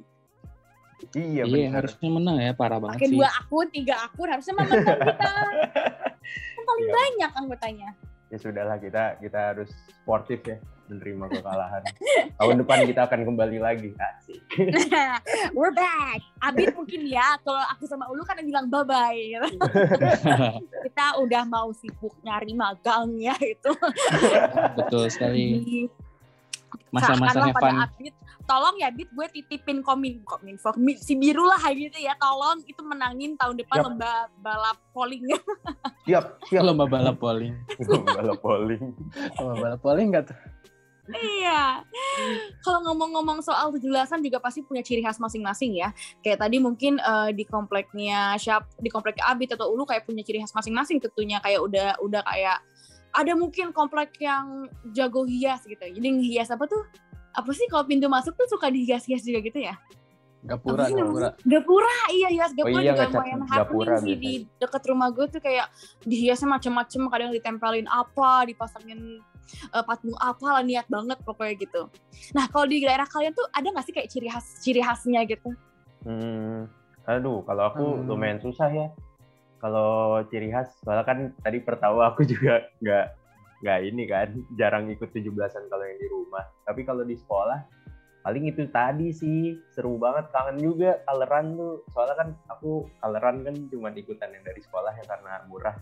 Iya, 1.11 1.43
Iya, 1.43 1.67
benar. 1.69 1.75
harusnya 1.81 2.09
menang 2.09 2.37
ya, 2.39 2.53
parah 2.53 2.79
banget 2.79 2.97
Pakai 2.97 3.09
sih. 3.09 3.17
dua 3.17 3.29
akun, 3.33 3.67
tiga 3.69 3.95
akun 4.01 4.29
harusnya 4.29 4.55
menang 4.55 4.81
kita. 4.81 5.31
Kan 6.55 6.63
paling 6.63 6.85
Iya. 6.85 6.95
banyak 6.95 7.31
anggotanya. 7.35 7.89
Ya 8.27 8.37
sudahlah 8.37 8.77
kita 8.77 9.03
kita 9.19 9.39
harus 9.53 9.69
sportif 9.93 10.41
ya 10.43 10.57
menerima 10.89 11.25
kekalahan. 11.31 11.83
Tahun 12.35 12.57
depan 12.59 12.85
kita 12.85 13.01
akan 13.03 13.21
kembali 13.25 13.59
lagi. 13.59 13.93
Asik. 13.93 14.41
We're 15.57 15.73
back. 15.73 16.21
Abid 16.39 16.73
mungkin 16.73 17.07
ya, 17.07 17.37
kalau 17.39 17.61
aku 17.67 17.85
sama 17.85 18.09
Ulu 18.09 18.21
kan 18.23 18.41
bilang 18.41 18.69
bye-bye. 18.69 19.17
gitu. 19.17 19.49
kita 20.87 21.07
udah 21.19 21.43
mau 21.45 21.73
sibuk 21.73 22.13
nyari 22.21 22.53
magang 22.53 23.17
ya 23.17 23.37
itu. 23.39 23.73
Betul 24.75 25.09
sekali. 25.09 25.45
Di- 25.59 25.89
Masa-masa 26.89 27.41
Usahakanlah 27.41 27.49
have 27.49 27.57
pada 27.57 27.73
fun. 27.73 28.13
Tolong 28.53 28.77
ya 28.77 28.93
Bit 28.93 29.09
gue 29.17 29.27
titipin 29.33 29.81
komin 29.81 30.21
kominfo 30.29 30.77
mi- 30.77 31.01
si 31.01 31.17
biru 31.17 31.49
lah 31.49 31.57
gitu 31.73 31.97
ya 31.97 32.13
tolong 32.21 32.61
itu 32.69 32.85
menangin 32.85 33.33
tahun 33.41 33.57
depan 33.57 33.81
Yap. 33.81 33.85
lomba 33.89 34.13
balap 34.45 34.79
polling 34.93 35.25
Siap, 36.03 36.25
siap. 36.51 36.67
Lomba 36.67 36.91
balap 36.91 37.23
polling. 37.23 37.55
Balap 38.03 38.43
polling. 38.45 38.91
Lomba 39.39 39.55
balap 39.55 39.81
polling 39.81 40.11
nggak 40.11 40.35
tuh? 40.35 40.39
iya 41.11 41.83
kalau 42.63 42.79
ngomong-ngomong 42.87 43.43
soal 43.43 43.75
17-an 43.75 44.23
juga 44.23 44.39
pasti 44.39 44.63
punya 44.63 44.87
ciri 44.87 45.03
khas 45.03 45.19
masing-masing 45.19 45.75
ya 45.75 45.91
kayak 46.23 46.39
tadi 46.39 46.63
mungkin 46.63 47.03
eh, 47.03 47.35
di 47.35 47.43
kompleknya 47.43 48.39
siap 48.39 48.71
di 48.79 48.87
komplek 48.87 49.19
Abit 49.19 49.59
atau 49.59 49.75
Ulu 49.75 49.83
kayak 49.83 50.07
punya 50.07 50.23
ciri 50.23 50.39
khas 50.39 50.55
masing-masing 50.55 51.03
tentunya 51.03 51.43
kayak 51.43 51.59
udah 51.59 51.99
udah 52.07 52.23
kayak 52.23 52.63
ada 53.13 53.33
mungkin 53.35 53.75
komplek 53.75 54.15
yang 54.23 54.71
jago 54.95 55.27
hias 55.27 55.67
gitu 55.67 55.83
jadi 55.83 56.09
hias 56.23 56.55
apa 56.55 56.71
tuh 56.71 56.87
apa 57.33 57.51
sih 57.57 57.67
kalau 57.69 57.85
pintu 57.89 58.07
masuk 58.13 58.37
tuh 58.37 58.49
suka 58.49 58.69
dihias-hias 58.69 59.25
juga 59.25 59.41
gitu 59.45 59.61
ya 59.61 59.77
Gapura, 60.43 60.91
gapura. 60.91 61.29
Gapura, 61.47 61.99
iya 62.11 62.27
hias 62.35 62.51
Gapura 62.51 62.83
iya, 62.83 62.99
juga 62.99 63.15
lumayan 63.15 63.47
Gapura 63.47 63.95
happening 63.95 64.03
sih 64.03 64.15
di 64.19 64.33
deket 64.59 64.83
rumah 64.91 65.15
gue 65.15 65.31
tuh 65.31 65.39
kayak 65.39 65.71
dihiasnya 66.03 66.59
macam-macam 66.59 67.01
kadang 67.15 67.31
ditempelin 67.31 67.87
apa, 67.87 68.43
dipasangin 68.51 69.23
eh, 69.71 69.85
patung 69.87 70.19
apa 70.19 70.59
lah 70.59 70.63
niat 70.67 70.91
banget 70.91 71.23
pokoknya 71.23 71.55
gitu. 71.63 71.87
Nah 72.35 72.51
kalau 72.51 72.67
di 72.67 72.83
daerah 72.83 73.07
kalian 73.07 73.39
tuh 73.39 73.47
ada 73.55 73.71
nggak 73.71 73.87
sih 73.87 73.95
kayak 73.95 74.11
ciri 74.11 74.27
khas 74.27 74.47
ciri 74.67 74.83
khasnya 74.83 75.23
gitu? 75.31 75.47
Hmm, 76.03 76.67
aduh, 77.07 77.47
kalau 77.47 77.63
aku 77.71 77.85
Hmm. 78.03 78.11
lumayan 78.11 78.43
susah 78.43 78.67
ya. 78.67 78.91
Kalau 79.63 80.19
ciri 80.27 80.51
khas, 80.51 80.75
soalnya 80.83 81.07
kan 81.07 81.19
tadi 81.39 81.63
pertama 81.63 82.11
aku 82.11 82.27
juga 82.35 82.67
nggak 82.83 83.07
nggak 83.63 83.79
ini 83.87 84.05
kan, 84.11 84.29
jarang 84.61 84.91
ikut 84.91 85.09
17-an 85.15 85.65
kalau 85.71 85.85
yang 85.87 85.99
di 86.03 86.09
rumah. 86.11 86.45
Tapi 86.67 86.83
kalau 86.83 87.07
di 87.07 87.15
sekolah, 87.15 87.59
paling 88.27 88.51
itu 88.51 88.67
tadi 88.69 89.15
sih 89.15 89.57
seru 89.73 89.97
banget, 89.97 90.29
kangen 90.35 90.59
juga 90.59 90.99
coloran 91.07 91.55
tuh. 91.55 91.87
Soalnya 91.95 92.17
kan 92.19 92.29
aku 92.51 92.91
coloran 92.99 93.37
kan 93.47 93.55
cuma 93.71 93.89
ikutan 93.95 94.35
yang 94.35 94.45
dari 94.45 94.61
sekolah 94.61 94.93
ya 94.99 95.05
karena 95.07 95.33
murah. 95.47 95.77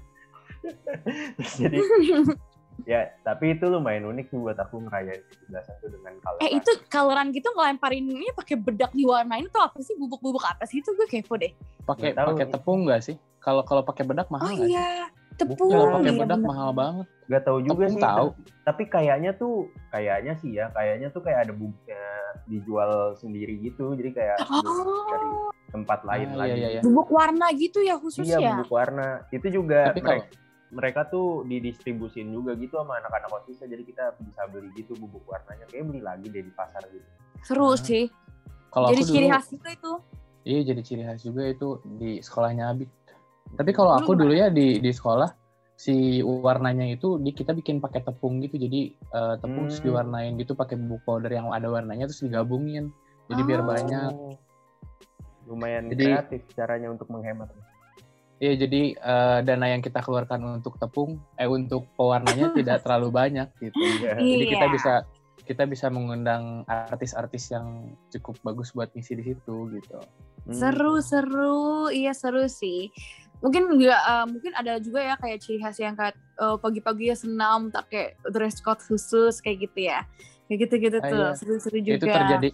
Terus 1.41 1.55
jadi 1.57 1.79
ya, 2.91 3.01
tapi 3.25 3.57
itu 3.57 3.65
lumayan 3.69 4.09
unik 4.09 4.29
sih 4.29 4.39
buat 4.41 4.61
aku 4.61 4.85
ngerayain 4.85 5.25
17-an 5.49 5.75
tuh 5.81 5.89
dengan 5.89 6.13
coloran. 6.21 6.45
Eh 6.45 6.51
itu 6.61 6.71
coloran 6.93 7.27
gitu 7.33 7.49
ngelemparin 7.57 8.05
ini 8.05 8.29
pakai 8.37 8.57
bedak 8.61 8.93
diwarnain 8.93 9.49
tuh 9.49 9.65
apa 9.65 9.81
sih 9.81 9.97
bubuk-bubuk 9.97 10.45
apa 10.45 10.69
sih 10.69 10.85
itu 10.85 10.93
gue 10.93 11.09
kepo 11.09 11.41
deh. 11.41 11.53
Pakai 11.89 12.13
pakai 12.13 12.47
tepung 12.49 12.85
nggak 12.85 13.01
sih? 13.01 13.17
Kalau 13.41 13.65
kalau 13.65 13.81
pakai 13.81 14.05
bedak 14.05 14.29
Oh 14.29 14.37
mahal 14.37 14.53
nggak 14.53 14.69
sih? 14.69 15.20
Iya 15.43 15.49
tepung. 15.49 15.71
Kalau 15.71 15.87
pakai 15.95 16.05
iya 16.07 16.21
bedak 16.21 16.37
bener. 16.37 16.49
mahal 16.49 16.71
banget. 16.73 17.07
Gak 17.27 17.43
tahu 17.43 17.59
juga 17.61 17.73
Tepung 17.81 17.95
sih. 17.95 18.03
tahu. 18.03 18.27
Tapi 18.61 18.83
kayaknya 18.87 19.31
tuh, 19.33 19.55
kayaknya 19.89 20.33
sih 20.37 20.51
ya, 20.53 20.67
kayaknya 20.71 21.09
tuh 21.09 21.21
kayak 21.21 21.39
ada 21.45 21.53
bubuknya 21.53 22.03
dijual 22.45 22.91
sendiri 23.15 23.55
gitu. 23.61 23.95
Jadi 23.95 24.11
kayak 24.13 24.37
dari 24.43 25.29
Oh, 25.31 25.51
tempat 25.71 26.01
lain 26.03 26.29
Ah, 26.31 26.37
lagi. 26.37 26.51
iya, 26.51 26.57
iya, 26.57 26.69
iya. 26.71 26.83
bubuk 26.83 27.09
warna 27.09 27.47
gitu 27.53 27.79
ya 27.81 27.95
khusus 27.97 28.25
Iya, 28.25 28.39
ya? 28.39 28.51
bubuk 28.55 28.71
warna. 28.71 29.23
Itu 29.31 29.47
juga 29.49 29.89
Tapi 29.89 30.01
mereka, 30.01 30.27
mereka 30.71 31.01
tuh 31.07 31.43
didistribusin 31.45 32.29
juga 32.29 32.55
gitu 32.55 32.75
sama 32.75 32.99
anak-anak 32.99 33.31
OSIS 33.33 33.63
jadi 33.63 33.81
kita 33.81 34.15
bisa 34.21 34.47
beli 34.47 34.71
gitu 34.75 34.95
bubuk 34.97 35.23
warnanya. 35.25 35.67
Kayak 35.67 35.85
beli 35.87 36.01
lagi 36.01 36.27
deh 36.27 36.43
di 36.43 36.51
pasar 36.51 36.83
gitu. 36.85 37.07
Seru 37.41 37.69
Ah. 37.69 37.75
sih. 37.75 38.11
Kalau 38.69 38.87
Jadi 38.89 39.03
ciri 39.05 39.27
dulu, 39.27 39.35
khas 39.35 39.47
juga 39.49 39.69
itu. 39.69 39.93
iya 40.41 40.61
jadi 40.63 40.81
ciri 40.81 41.03
khas 41.03 41.21
juga 41.21 41.43
itu 41.45 41.69
di 41.93 42.19
sekolahnya 42.19 42.71
Abid. 42.71 42.87
Tapi 43.57 43.71
kalau 43.71 43.93
aku 43.95 44.13
Dulu 44.15 44.33
ya 44.33 44.49
di 44.49 44.79
di 44.79 44.91
sekolah 44.91 45.29
si 45.75 46.21
warnanya 46.21 46.85
itu 46.85 47.17
di 47.17 47.33
kita 47.33 47.53
bikin 47.53 47.81
pakai 47.81 48.01
tepung 48.01 48.39
gitu. 48.41 48.57
Jadi 48.57 48.81
eh, 48.93 49.35
tepung 49.39 49.67
terus 49.67 49.81
Hmm. 49.81 49.87
diwarnain 49.89 50.33
gitu 50.37 50.53
pakai 50.53 50.77
bubuk 50.77 51.01
powder 51.05 51.31
yang 51.31 51.49
ada 51.49 51.67
warnanya 51.67 52.05
terus 52.05 52.21
digabungin. 52.21 52.93
Jadi 53.27 53.41
biar 53.43 53.63
Oh. 53.63 53.67
banyak. 53.67 54.13
Oh. 54.13 54.37
Lumayan 55.47 55.89
Jadi- 55.89 56.05
kreatif 56.07 56.41
caranya 56.53 56.89
untuk 56.89 57.09
menghemat. 57.09 57.51
Iya 58.41 58.57
jadi 58.59 58.83
eh, 58.95 59.39
dana 59.43 59.67
yang 59.69 59.81
kita 59.81 60.01
keluarkan 60.01 60.41
untuk 60.57 60.77
tepung 60.77 61.21
eh 61.37 61.45
untuk 61.45 61.85
pewarnanya 61.93 62.49
tidak 62.57 62.81
terlalu 62.81 63.09
banyak 63.11 63.49
gitu. 63.59 63.77
Iya. 63.77 64.17
Jadi 64.17 64.45
kita 64.49 64.67
Iya. 64.67 64.73
bisa 64.73 64.93
kita 65.41 65.67
bisa 65.67 65.91
mengundang 65.91 66.63
artis-artis 66.65 67.51
yang 67.51 67.91
cukup 68.09 68.39
bagus 68.41 68.71
buat 68.71 68.89
ngisi 68.95 69.13
di 69.15 69.25
situ 69.27 69.57
gitu. 69.73 69.99
Hmm. 70.47 70.55
Seru 70.55 71.03
seru, 71.03 71.61
iya 71.91 72.15
seru 72.15 72.47
sih. 72.47 72.89
Mungkin 73.41 73.63
juga 73.81 73.97
eh, 73.97 74.27
mungkin 74.29 74.53
ada 74.53 74.77
juga 74.81 75.01
ya 75.01 75.15
kayak 75.17 75.39
ciri 75.41 75.59
khas 75.61 75.77
yang 75.81 75.97
kayak 75.97 76.17
eh, 76.17 76.57
pagi-pagi 76.61 77.05
ya 77.13 77.17
senam 77.17 77.73
pakai 77.73 78.17
dress 78.29 78.61
code 78.61 78.85
khusus 78.85 79.41
kayak 79.41 79.69
gitu 79.69 79.89
ya. 79.89 80.05
Kayak 80.47 80.59
gitu-gitu 80.69 80.99
Ah, 81.01 81.09
tuh, 81.09 81.25
iya. 81.25 81.29
seru-seru 81.37 81.79
juga. 81.81 81.97
Itu 81.97 82.07
terjadi 82.07 82.49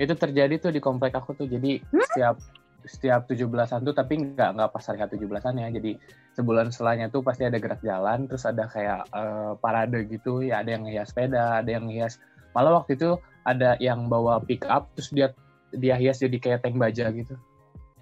itu 0.00 0.14
terjadi 0.16 0.54
tuh 0.56 0.72
di 0.72 0.80
komplek 0.80 1.12
aku 1.12 1.36
tuh. 1.36 1.44
Jadi 1.44 1.84
setiap 2.08 2.40
setiap 2.80 3.28
17-an 3.28 3.84
tuh 3.84 3.92
tapi 3.92 4.16
nggak 4.16 4.56
nggak 4.56 4.70
pas 4.72 4.84
hari 4.88 5.04
17-an 5.04 5.54
ya. 5.60 5.68
Jadi 5.68 5.92
sebulan 6.32 6.72
setelahnya 6.72 7.12
tuh 7.12 7.20
pasti 7.20 7.44
ada 7.44 7.60
gerak 7.60 7.84
jalan, 7.84 8.24
terus 8.24 8.48
ada 8.48 8.64
kayak 8.64 9.04
eh, 9.12 9.52
parade 9.60 10.08
gitu, 10.08 10.40
ya 10.40 10.64
ada 10.64 10.72
yang 10.72 10.88
hias 10.88 11.12
sepeda, 11.12 11.60
ada 11.60 11.68
yang 11.68 11.84
hias 11.92 12.16
malah 12.50 12.82
waktu 12.82 12.98
itu 12.98 13.14
ada 13.46 13.78
yang 13.78 14.10
bawa 14.10 14.42
pick 14.42 14.66
up 14.66 14.90
terus 14.98 15.10
dia 15.14 15.30
dia 15.70 15.94
hias 15.94 16.18
jadi 16.18 16.36
kayak 16.40 16.60
tank 16.66 16.76
baja 16.80 17.12
gitu. 17.14 17.34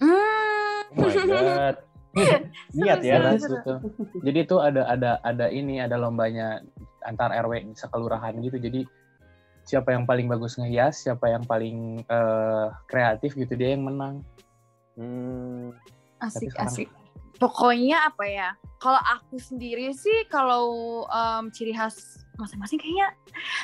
Hmm. 0.01 0.87
Oh 0.97 1.05
my 1.05 1.15
god. 1.27 1.77
Niat 2.79 3.01
ya. 3.05 3.17
Seru, 3.39 3.57
gitu. 3.59 3.75
Jadi 4.25 4.39
itu 4.45 4.57
ada 4.59 4.83
ada 4.89 5.11
ada 5.23 5.47
ini 5.49 5.79
ada 5.79 5.97
lombanya 5.97 6.61
antar 7.07 7.31
RW 7.33 7.73
sekelurahan 7.75 8.35
gitu. 8.43 8.59
Jadi 8.59 8.85
siapa 9.69 9.93
yang 9.93 10.09
paling 10.09 10.27
bagus 10.27 10.57
ngehias, 10.57 11.05
siapa 11.05 11.29
yang 11.29 11.45
paling 11.45 12.03
eh, 12.03 12.67
kreatif 12.89 13.37
gitu 13.37 13.53
dia 13.55 13.77
yang 13.77 13.85
menang. 13.85 14.25
Hmm. 14.99 15.71
Asik 16.19 16.51
sekarang- 16.51 16.73
asik. 16.75 16.89
Pokoknya 17.39 18.11
apa 18.11 18.25
ya? 18.27 18.49
Kalau 18.79 18.99
aku 18.99 19.39
sendiri 19.39 19.91
sih 19.95 20.27
kalau 20.31 21.03
em, 21.11 21.51
ciri 21.51 21.75
khas 21.75 22.23
masing-masing 22.39 22.79
kayaknya 22.79 23.11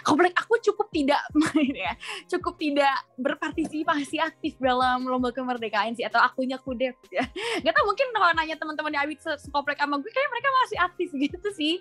komplek 0.02 0.34
aku 0.34 0.58
cukup 0.58 0.90
tidak 0.90 1.22
main 1.38 1.70
ya, 1.70 1.94
cukup 2.26 2.58
tidak 2.58 2.90
berpartisipasi 3.14 4.18
aktif 4.18 4.58
dalam 4.58 5.06
lomba 5.06 5.30
kemerdekaan 5.30 5.94
sih 5.94 6.02
atau 6.02 6.18
akunya 6.18 6.58
kudep 6.58 6.98
ya. 7.14 7.22
Gak 7.62 7.74
tau 7.74 7.86
mungkin 7.86 8.10
kalau 8.10 8.34
nanya 8.34 8.58
teman-teman 8.58 8.90
di 8.90 8.98
Abit 8.98 9.22
se- 9.22 9.38
sekomplek 9.46 9.78
sama 9.78 10.02
gue 10.02 10.10
kayak 10.10 10.30
mereka 10.30 10.48
masih 10.66 10.78
aktif 10.82 11.08
gitu 11.30 11.48
sih. 11.54 11.74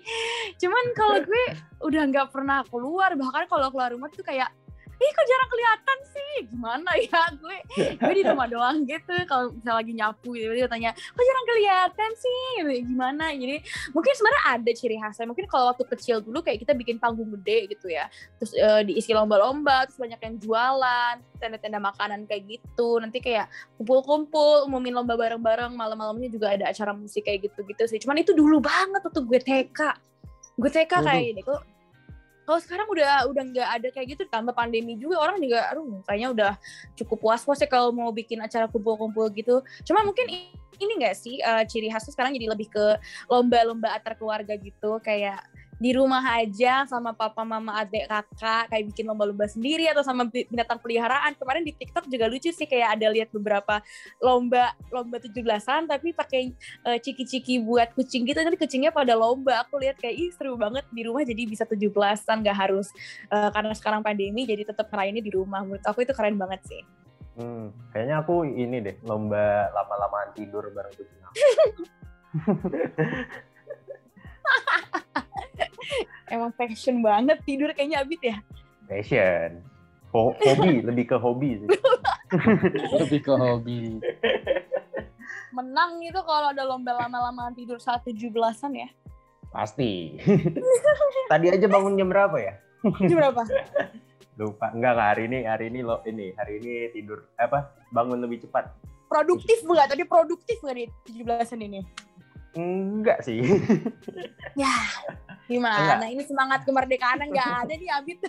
Cuman 0.62 0.84
kalau 0.94 1.18
gue 1.26 1.44
udah 1.82 2.02
nggak 2.14 2.28
pernah 2.30 2.62
keluar 2.70 3.10
bahkan 3.18 3.50
kalau 3.50 3.66
keluar 3.74 3.90
rumah 3.90 4.06
tuh 4.14 4.22
kayak 4.22 4.54
ih 5.04 5.12
kok 5.12 5.26
jarang 5.28 5.50
kelihatan 5.52 5.98
sih? 6.08 6.32
Gimana 6.48 6.90
ya 6.96 7.22
gue? 7.36 7.58
Gue 8.00 8.14
di 8.16 8.24
rumah 8.24 8.48
doang 8.48 8.88
gitu 8.88 9.12
kalau 9.28 9.52
misalnya 9.52 9.76
lagi 9.76 9.92
nyapu 9.92 10.32
gitu 10.32 10.52
dia 10.56 10.68
tanya 10.68 10.90
kok 10.96 11.24
jarang 11.24 11.46
kelihatan 11.46 12.10
sih? 12.16 12.40
Gitu. 12.64 12.70
gimana? 12.88 13.24
Jadi 13.36 13.56
mungkin 13.92 14.12
sebenarnya 14.16 14.42
ada 14.56 14.70
ciri 14.72 14.96
khasnya. 14.96 15.26
Mungkin 15.28 15.46
kalau 15.50 15.64
waktu 15.74 15.84
kecil 15.92 16.16
dulu 16.24 16.40
kayak 16.40 16.64
kita 16.64 16.72
bikin 16.72 16.96
panggung 16.96 17.28
gede 17.40 17.68
gitu 17.76 17.92
ya. 17.92 18.08
Terus 18.40 18.52
eh, 18.56 18.80
diisi 18.88 19.12
lomba-lomba 19.12 19.84
terus 19.84 20.00
banyak 20.00 20.20
yang 20.24 20.34
jualan 20.40 21.14
tenda-tenda 21.36 21.78
makanan 21.78 22.24
kayak 22.24 22.48
gitu. 22.48 22.98
Nanti 22.98 23.20
kayak 23.20 23.52
kumpul-kumpul 23.76 24.64
umumin 24.66 24.96
lomba 24.96 25.14
bareng-bareng. 25.20 25.76
Malam-malamnya 25.76 26.32
juga 26.32 26.56
ada 26.56 26.72
acara 26.72 26.96
musik 26.96 27.28
kayak 27.28 27.52
gitu-gitu 27.52 27.84
sih. 27.84 28.00
Cuman 28.00 28.24
itu 28.24 28.32
dulu 28.32 28.62
banget 28.64 29.04
waktu 29.04 29.20
gue 29.20 29.40
TK 29.44 29.80
gue 30.54 30.70
TK 30.70 30.92
kayak 31.02 31.24
ini 31.34 31.42
kok 31.42 31.73
kalau 32.44 32.60
sekarang 32.60 32.86
udah 32.92 33.28
udah 33.32 33.42
nggak 33.50 33.68
ada 33.80 33.88
kayak 33.90 34.16
gitu 34.16 34.22
tambah 34.28 34.52
pandemi 34.52 35.00
juga 35.00 35.20
orang 35.20 35.40
juga 35.40 35.68
aduh 35.72 36.04
kayaknya 36.04 36.28
udah 36.30 36.52
cukup 36.96 37.18
puas-puas 37.24 37.60
ya 37.60 37.68
kalau 37.68 37.90
mau 37.90 38.12
bikin 38.12 38.40
acara 38.44 38.68
kumpul-kumpul 38.68 39.32
gitu. 39.32 39.64
Cuma 39.88 40.04
mungkin 40.04 40.28
ini 40.78 40.92
nggak 41.00 41.14
sih 41.14 41.38
eh, 41.38 41.64
ciri 41.70 41.88
khasnya 41.90 42.12
sekarang 42.14 42.34
jadi 42.34 42.50
lebih 42.50 42.68
ke 42.70 42.84
lomba-lomba 43.30 43.94
antar 43.94 44.18
keluarga 44.18 44.54
gitu 44.58 44.98
kayak 45.00 45.42
di 45.84 45.92
rumah 45.92 46.24
aja 46.40 46.88
sama 46.88 47.12
papa 47.12 47.44
mama 47.44 47.76
adik 47.84 48.08
kakak 48.08 48.72
kayak 48.72 48.84
bikin 48.88 49.04
lomba-lomba 49.04 49.44
sendiri 49.44 49.84
atau 49.92 50.00
sama 50.00 50.24
bi- 50.24 50.48
binatang 50.48 50.80
peliharaan. 50.80 51.36
Kemarin 51.36 51.60
di 51.60 51.76
TikTok 51.76 52.08
juga 52.08 52.24
lucu 52.24 52.48
sih 52.48 52.64
kayak 52.64 52.96
ada 52.96 53.12
lihat 53.12 53.28
beberapa 53.28 53.84
lomba 54.16 54.72
lomba 54.88 55.20
17-an 55.20 55.84
tapi 55.84 56.16
pakai 56.16 56.56
eh, 56.88 56.98
ciki-ciki 57.04 57.60
buat 57.60 57.92
kucing 57.92 58.24
gitu 58.24 58.40
nanti 58.40 58.56
kucingnya 58.56 58.96
pada 58.96 59.12
lomba. 59.12 59.60
Aku 59.68 59.76
lihat 59.76 60.00
kayak 60.00 60.16
ih 60.16 60.32
seru 60.32 60.56
banget 60.56 60.88
di 60.88 61.04
rumah 61.04 61.20
jadi 61.20 61.44
bisa 61.44 61.68
17-an 61.68 62.40
nggak 62.40 62.56
harus 62.56 62.88
eh, 63.28 63.52
karena 63.52 63.76
sekarang 63.76 64.00
pandemi 64.00 64.48
jadi 64.48 64.64
tetap 64.64 64.88
ngerayainnya 64.88 65.20
di 65.20 65.36
rumah. 65.36 65.60
Menurut 65.68 65.84
aku 65.84 66.00
itu 66.00 66.16
keren 66.16 66.40
banget 66.40 66.64
sih. 66.64 66.80
Hmm, 67.36 67.76
kayaknya 67.92 68.24
aku 68.24 68.48
ini 68.48 68.80
deh 68.80 68.96
lomba 69.04 69.68
lama-lamaan 69.68 70.32
tidur 70.32 70.64
bareng 70.72 70.96
kucing 70.96 71.20
aku. 71.28 71.36
emang 76.28 76.50
passion 76.54 77.00
banget 77.00 77.38
tidur 77.42 77.70
kayaknya 77.72 78.02
Abid 78.02 78.20
ya 78.20 78.36
Passion. 78.84 79.64
Ho- 80.12 80.36
hobi, 80.36 80.78
lebih 80.88 81.10
ke 81.10 81.16
hobi 81.16 81.58
sih. 81.58 81.68
Lebih 83.00 83.20
ke 83.24 83.32
hobi. 83.34 83.98
menang 85.54 86.02
itu 86.02 86.18
kalau 86.18 86.50
ada 86.50 86.66
lomba 86.66 86.98
lama-lamaan 86.98 87.54
tidur 87.54 87.78
saat 87.78 88.02
17-an 88.02 88.72
ya 88.74 88.88
Pasti. 89.48 90.18
Tadi 91.30 91.46
aja 91.46 91.66
bangun 91.70 91.94
jam 91.94 92.10
berapa 92.10 92.34
ya? 92.36 92.58
jam 92.84 93.16
berapa 93.16 93.40
lupa 94.34 94.66
enggak 94.74 94.92
enggak 94.98 95.08
hari 95.14 95.22
ini 95.30 95.38
hari 95.46 95.64
ini 95.70 95.80
lo 95.80 96.02
ini 96.04 96.34
hari 96.34 96.58
ini 96.58 96.90
tidur 96.90 97.22
apa 97.38 97.70
bangun 97.94 98.18
lebih 98.18 98.42
cepat 98.42 98.66
Produktif 99.06 99.62
nggak? 99.62 99.94
Tadi 99.94 100.02
produktif 100.10 100.58
nggak 100.58 100.74
di 100.74 100.84
17-an 101.22 101.60
ini? 101.62 101.80
Enggak 102.54 103.18
sih 103.20 103.42
Ya, 104.54 104.70
gimana? 105.44 106.06
Ini 106.06 106.22
semangat 106.22 106.62
kemerdekaan 106.62 107.18
nggak 107.24 107.50
ada 107.62 107.74
di 107.74 107.86
Abid. 107.86 108.22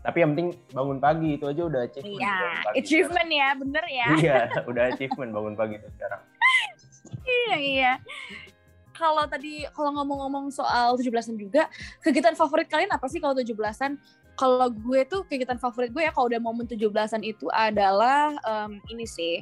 tapi 0.00 0.16
yang 0.18 0.32
penting 0.32 0.48
bangun 0.70 0.96
pagi 0.96 1.34
itu 1.34 1.44
aja 1.44 1.60
udah 1.60 1.80
achievement 1.82 2.16
Iya, 2.16 2.36
achievement 2.72 3.28
ya, 3.28 3.48
bener 3.52 3.84
ya. 3.86 4.06
iya 4.22 4.38
udah 4.64 4.84
achievement 4.88 5.30
bangun 5.30 5.54
pagi 5.54 5.76
itu 5.76 5.88
sekarang 5.92 6.22
Iya, 7.20 7.54
iya. 7.56 7.92
Kalau 8.90 9.24
tadi 9.24 9.64
kalau 9.70 9.92
ngomong-ngomong 9.94 10.48
soal 10.48 10.92
17-an 10.94 11.34
juga, 11.34 11.68
kegiatan 11.98 12.32
favorit 12.32 12.64
kalian 12.66 12.88
apa 12.88 13.06
sih 13.06 13.16
kalau 13.16 13.32
17-an? 13.34 13.96
Kalau 14.32 14.68
gue 14.68 15.04
tuh 15.04 15.24
kegiatan 15.24 15.56
favorit 15.56 15.88
gue 15.88 16.00
ya 16.00 16.12
kalau 16.12 16.28
udah 16.28 16.38
momen 16.38 16.64
17-an 16.64 17.20
itu 17.20 17.48
adalah 17.50 18.32
em, 18.38 18.80
ini 18.88 19.04
sih. 19.04 19.40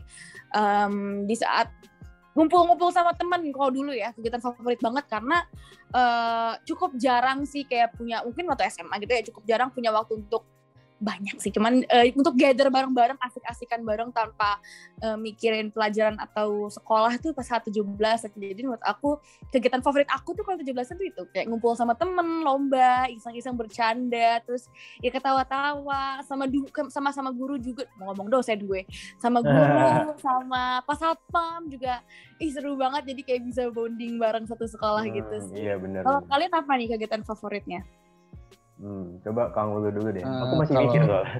em, 0.50 0.94
di 1.22 1.34
saat 1.34 1.70
ngumpul-ngumpul 2.38 2.94
sama 2.94 3.10
temen 3.18 3.50
kalau 3.50 3.74
dulu 3.74 3.90
ya 3.90 4.14
kegiatan 4.14 4.38
favorit 4.38 4.78
banget 4.78 5.10
karena 5.10 5.42
eh, 5.90 6.52
cukup 6.62 6.94
jarang 6.94 7.42
sih 7.42 7.66
kayak 7.66 7.98
punya 7.98 8.22
mungkin 8.22 8.46
waktu 8.46 8.70
SMA 8.70 8.94
gitu 9.02 9.10
ya 9.10 9.22
cukup 9.26 9.42
jarang 9.42 9.68
punya 9.74 9.90
waktu 9.90 10.22
untuk 10.22 10.46
banyak 10.98 11.38
sih. 11.38 11.50
Cuman 11.50 11.82
eh, 11.86 12.10
untuk 12.12 12.34
gather 12.34 12.68
bareng-bareng 12.68 13.18
asik-asikan 13.18 13.82
bareng 13.82 14.10
tanpa 14.10 14.58
eh, 14.98 15.14
mikirin 15.14 15.70
pelajaran 15.70 16.18
atau 16.18 16.66
sekolah 16.66 17.16
tuh 17.18 17.30
pas 17.32 17.46
saat 17.46 17.62
17 17.64 17.86
jadi 18.34 18.60
menurut 18.60 18.82
aku 18.82 19.18
kegiatan 19.48 19.78
favorit 19.78 20.10
aku 20.10 20.34
tuh 20.34 20.42
kalau 20.42 20.58
17 20.58 20.74
tuh 20.74 21.06
itu. 21.06 21.22
Kayak 21.30 21.48
ngumpul 21.48 21.72
sama 21.72 21.94
temen 21.94 22.42
lomba 22.42 23.06
iseng-iseng 23.08 23.54
bercanda 23.54 24.42
terus 24.42 24.66
ya 24.98 25.08
ketawa-tawa. 25.08 26.20
Sama 26.22 26.50
sama 26.90 27.10
sama 27.10 27.30
guru 27.30 27.56
juga. 27.56 27.86
Mau 27.96 28.10
ngomong 28.10 28.28
dosen 28.28 28.58
gue. 28.60 28.82
Sama 29.16 29.38
guru 29.40 30.14
sama 30.26 30.82
pas 30.82 30.98
satpam 30.98 31.70
juga. 31.70 32.02
Ih 32.38 32.50
seru 32.50 32.74
banget. 32.74 33.06
Jadi 33.06 33.20
kayak 33.22 33.42
bisa 33.46 33.62
bonding 33.70 34.18
bareng 34.18 34.44
satu 34.44 34.66
sekolah 34.66 35.06
gitu 35.06 35.26
Hmm, 35.30 35.46
sih. 35.48 35.62
iya 35.62 35.76
benar 35.76 36.02
kalau 36.02 36.20
kalian 36.24 36.52
apa 36.52 36.72
nih 36.74 36.88
kegiatan 36.90 37.22
favoritnya 37.22 37.80
Hmm, 38.78 39.18
coba 39.20 39.50
Kang 39.50 39.74
Ulu 39.74 39.90
dulu 39.90 40.08
deh. 40.08 40.22
Eh, 40.22 40.40
Aku 40.40 40.54
masih 40.56 40.70
kalau- 40.72 40.86
mikir 40.86 41.00
soalnya. 41.02 41.38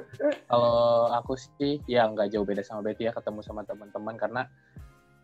Kalau 0.50 0.76
aku 1.12 1.32
sih 1.36 1.84
ya 1.84 2.08
nggak 2.08 2.32
jauh 2.32 2.42
beda 2.42 2.60
sama 2.60 2.80
Betty 2.80 3.04
ya 3.04 3.12
ketemu 3.12 3.40
sama 3.40 3.60
teman-teman 3.62 4.16
karena 4.16 4.42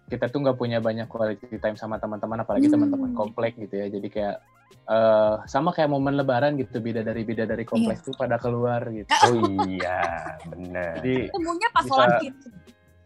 kita 0.04 0.28
tuh 0.28 0.44
nggak 0.44 0.54
punya 0.54 0.78
banyak 0.78 1.08
quality 1.08 1.56
time 1.56 1.74
sama 1.74 1.96
teman-teman 1.96 2.36
apalagi 2.38 2.68
Hmm. 2.68 2.76
teman-teman 2.76 3.10
komplek 3.12 3.56
gitu 3.56 3.74
ya. 3.74 3.88
Jadi 3.88 4.08
kayak 4.08 4.36
eh, 4.84 5.34
sama 5.46 5.72
kayak 5.72 5.88
momen 5.88 6.14
lebaran 6.14 6.54
gitu 6.54 6.76
beda 6.78 7.00
dari 7.00 7.24
beda 7.24 7.44
dari 7.44 7.64
kompleks 7.64 8.04
tuh 8.04 8.12
pada 8.12 8.36
keluar 8.36 8.84
gitu. 8.86 9.08
Oh 9.24 9.32
iya, 9.64 10.04
benar. 10.44 11.00
Jadi 11.00 11.32
temunya 11.32 11.68
pas 11.70 11.80
Bisa- 11.80 11.96
sholat 11.96 12.20
id 12.20 12.36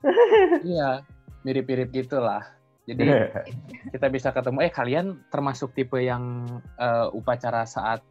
iya 0.74 1.02
mirip-mirip 1.40 1.88
gitulah. 1.88 2.42
Jadi 2.82 3.04
kita 3.92 4.06
bisa 4.08 4.32
ketemu 4.32 4.58
eh 4.60 4.72
kalian 4.72 5.06
termasuk 5.28 5.70
tipe 5.70 5.98
yang 5.98 6.42
eh, 6.74 7.06
upacara 7.12 7.62
saat 7.62 8.02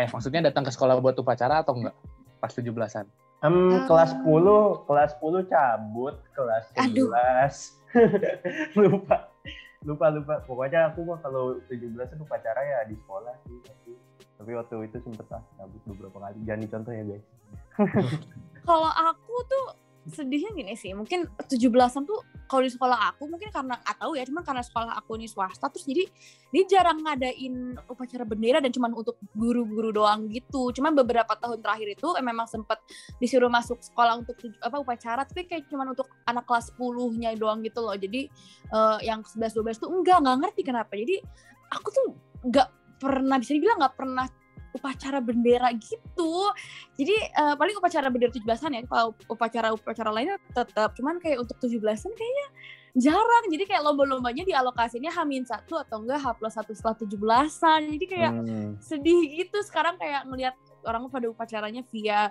eh 0.00 0.08
maksudnya 0.08 0.48
datang 0.48 0.64
ke 0.64 0.72
sekolah 0.72 0.96
buat 0.98 1.16
upacara 1.20 1.60
atau 1.60 1.76
enggak 1.76 1.96
pas 2.40 2.48
17-an? 2.48 3.04
Em, 3.40 3.84
kelas 3.88 4.16
10, 4.20 4.84
kelas 4.84 5.10
10 5.16 5.48
cabut, 5.48 6.14
kelas 6.36 6.64
Aduh. 6.76 7.08
11 7.12 7.80
lupa. 8.84 9.28
Lupa 9.80 10.06
lupa. 10.12 10.34
Pokoknya 10.44 10.92
aku 10.92 11.04
mah 11.08 11.20
kalau 11.24 11.56
17 11.68 11.96
itu 11.96 12.24
upacara 12.24 12.60
ya 12.60 12.78
di 12.84 12.96
sekolah 13.00 13.32
sih, 13.48 13.56
tapi 13.64 13.90
tapi 14.40 14.50
waktu 14.56 14.88
itu 14.88 14.96
sempet 15.04 15.24
lah 15.32 15.40
cabut 15.56 15.80
beberapa 15.88 16.16
kali. 16.20 16.38
Jangan 16.44 16.60
dicontoh 16.64 16.92
ya, 16.92 17.04
guys. 17.04 17.24
kalau 18.68 18.92
aku 18.92 19.34
tuh 19.48 19.66
sedihnya 20.08 20.52
gini 20.56 20.74
sih 20.76 20.92
mungkin 20.96 21.28
17-an 21.44 22.04
tuh 22.08 22.20
kalau 22.50 22.66
di 22.66 22.72
sekolah 22.74 23.14
aku 23.14 23.30
mungkin 23.30 23.54
karena 23.54 23.78
tahu 23.94 24.18
ya 24.18 24.26
cuman 24.26 24.42
karena 24.42 24.66
sekolah 24.66 24.98
aku 24.98 25.14
ini 25.14 25.30
swasta 25.30 25.70
terus 25.70 25.86
jadi 25.86 26.02
dia 26.50 26.64
jarang 26.66 26.98
ngadain 26.98 27.78
upacara 27.86 28.26
bendera 28.26 28.58
dan 28.58 28.74
cuman 28.74 28.90
untuk 28.90 29.14
guru-guru 29.38 29.94
doang 29.94 30.26
gitu. 30.26 30.74
Cuman 30.74 30.98
beberapa 30.98 31.30
tahun 31.38 31.62
terakhir 31.62 31.94
itu 31.94 32.08
eh, 32.18 32.24
memang 32.26 32.50
sempat 32.50 32.82
disuruh 33.22 33.46
masuk 33.46 33.78
sekolah 33.78 34.18
untuk 34.18 34.34
apa 34.58 34.76
upacara 34.82 35.22
tapi 35.22 35.46
kayak 35.46 35.70
cuman 35.70 35.94
untuk 35.94 36.10
anak 36.26 36.42
kelas 36.42 36.74
10-nya 36.74 37.38
doang 37.38 37.62
gitu 37.62 37.86
loh. 37.86 37.94
Jadi 37.94 38.26
eh, 38.74 38.98
yang 39.06 39.22
11 39.22 39.54
12 39.54 39.78
tuh 39.78 39.88
enggak 39.94 40.18
nggak 40.18 40.36
ngerti 40.42 40.62
kenapa. 40.66 40.92
Jadi 40.98 41.22
aku 41.70 41.88
tuh 41.94 42.06
nggak 42.50 42.68
pernah 42.98 43.36
bisa 43.38 43.54
dibilang 43.54 43.78
nggak 43.78 43.94
pernah 43.94 44.26
upacara 44.70 45.18
bendera 45.18 45.70
gitu. 45.74 46.32
Jadi 46.94 47.14
eh, 47.16 47.54
paling 47.54 47.74
upacara 47.76 48.06
bendera 48.08 48.30
17-an 48.30 48.72
ya 48.76 48.82
kalau 48.86 49.12
upacara-upacara 49.26 50.10
lainnya 50.10 50.36
tetap. 50.52 50.94
Cuman 50.94 51.18
kayak 51.18 51.42
untuk 51.42 51.58
17-an 51.58 52.12
kayaknya 52.12 52.46
jarang. 52.96 53.44
Jadi 53.50 53.64
kayak 53.66 53.82
lomba-lombanya 53.86 54.42
dialokasinya 54.42 55.10
Hamin 55.14 55.46
satu 55.46 55.78
atau 55.78 56.02
enggak 56.02 56.18
H 56.18 56.26
plus 56.38 56.54
satu 56.54 56.72
setelah 56.74 56.96
17-an 56.98 57.80
jadi 57.98 58.06
kayak 58.06 58.32
Hmm. 58.34 58.70
sedih 58.78 59.20
gitu. 59.38 59.58
Sekarang 59.62 59.94
kayak 59.94 60.26
ngelihat 60.26 60.54
orang 60.86 61.06
pada 61.06 61.26
upacaranya 61.30 61.82
via 61.90 62.30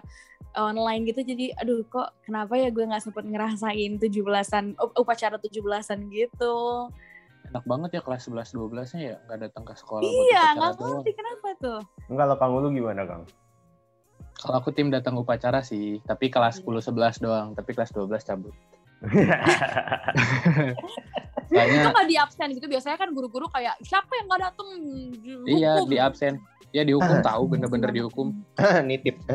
online 0.57 1.05
gitu. 1.07 1.21
Jadi 1.23 1.53
aduh 1.55 1.85
kok 1.85 2.11
kenapa 2.25 2.57
ya 2.57 2.71
gue 2.71 2.81
nggak 2.81 3.03
sempet 3.03 3.23
ngerasain 3.23 3.91
17-an 3.99 4.65
up- 4.79 4.95
upacara 4.97 5.37
17-an 5.37 5.99
gitu 6.09 6.89
Enak 7.49 7.65
banget 7.65 7.89
ya 7.97 8.01
kelas 8.05 8.29
11 8.29 8.53
12-nya 8.53 9.01
ya 9.01 9.15
nggak 9.25 9.39
datang 9.49 9.63
ke 9.65 9.73
sekolah 9.73 10.05
buat 10.05 10.25
iya 10.29 10.43
nggak 10.53 10.73
ngerti 10.77 11.11
kenapa 11.17 11.47
tuh 11.57 11.79
Enggak, 12.09 12.25
kalau 12.29 12.37
Kang 12.37 12.53
Ulu 12.57 12.67
gimana, 12.73 13.01
Kang? 13.09 13.23
Kalau 14.39 14.55
aku 14.61 14.69
tim 14.71 14.87
datang 14.87 15.19
upacara 15.19 15.59
sih, 15.65 15.99
tapi 16.07 16.31
kelas 16.31 16.63
10 16.63 16.93
11 16.93 17.19
doang, 17.19 17.47
tapi 17.57 17.75
kelas 17.75 17.91
12 17.91 18.23
cabut. 18.23 18.55
itu 21.49 21.49
Soalnya 21.49 21.89
nggak 21.89 22.07
di 22.07 22.17
absen 22.19 22.47
gitu 22.53 22.67
biasanya 22.69 22.97
kan 22.99 23.09
guru-guru 23.15 23.49
kayak 23.49 23.73
siapa 23.81 24.11
yang 24.19 24.25
nggak 24.29 24.43
dateng 24.51 24.69
iya 25.49 25.71
di 25.87 25.97
absen. 25.97 26.37
Ya 26.69 26.85
dihukum 26.85 27.25
tahu 27.25 27.49
bener-bener 27.49 27.89
dihukum. 27.89 28.37
Nitip. 28.85 29.17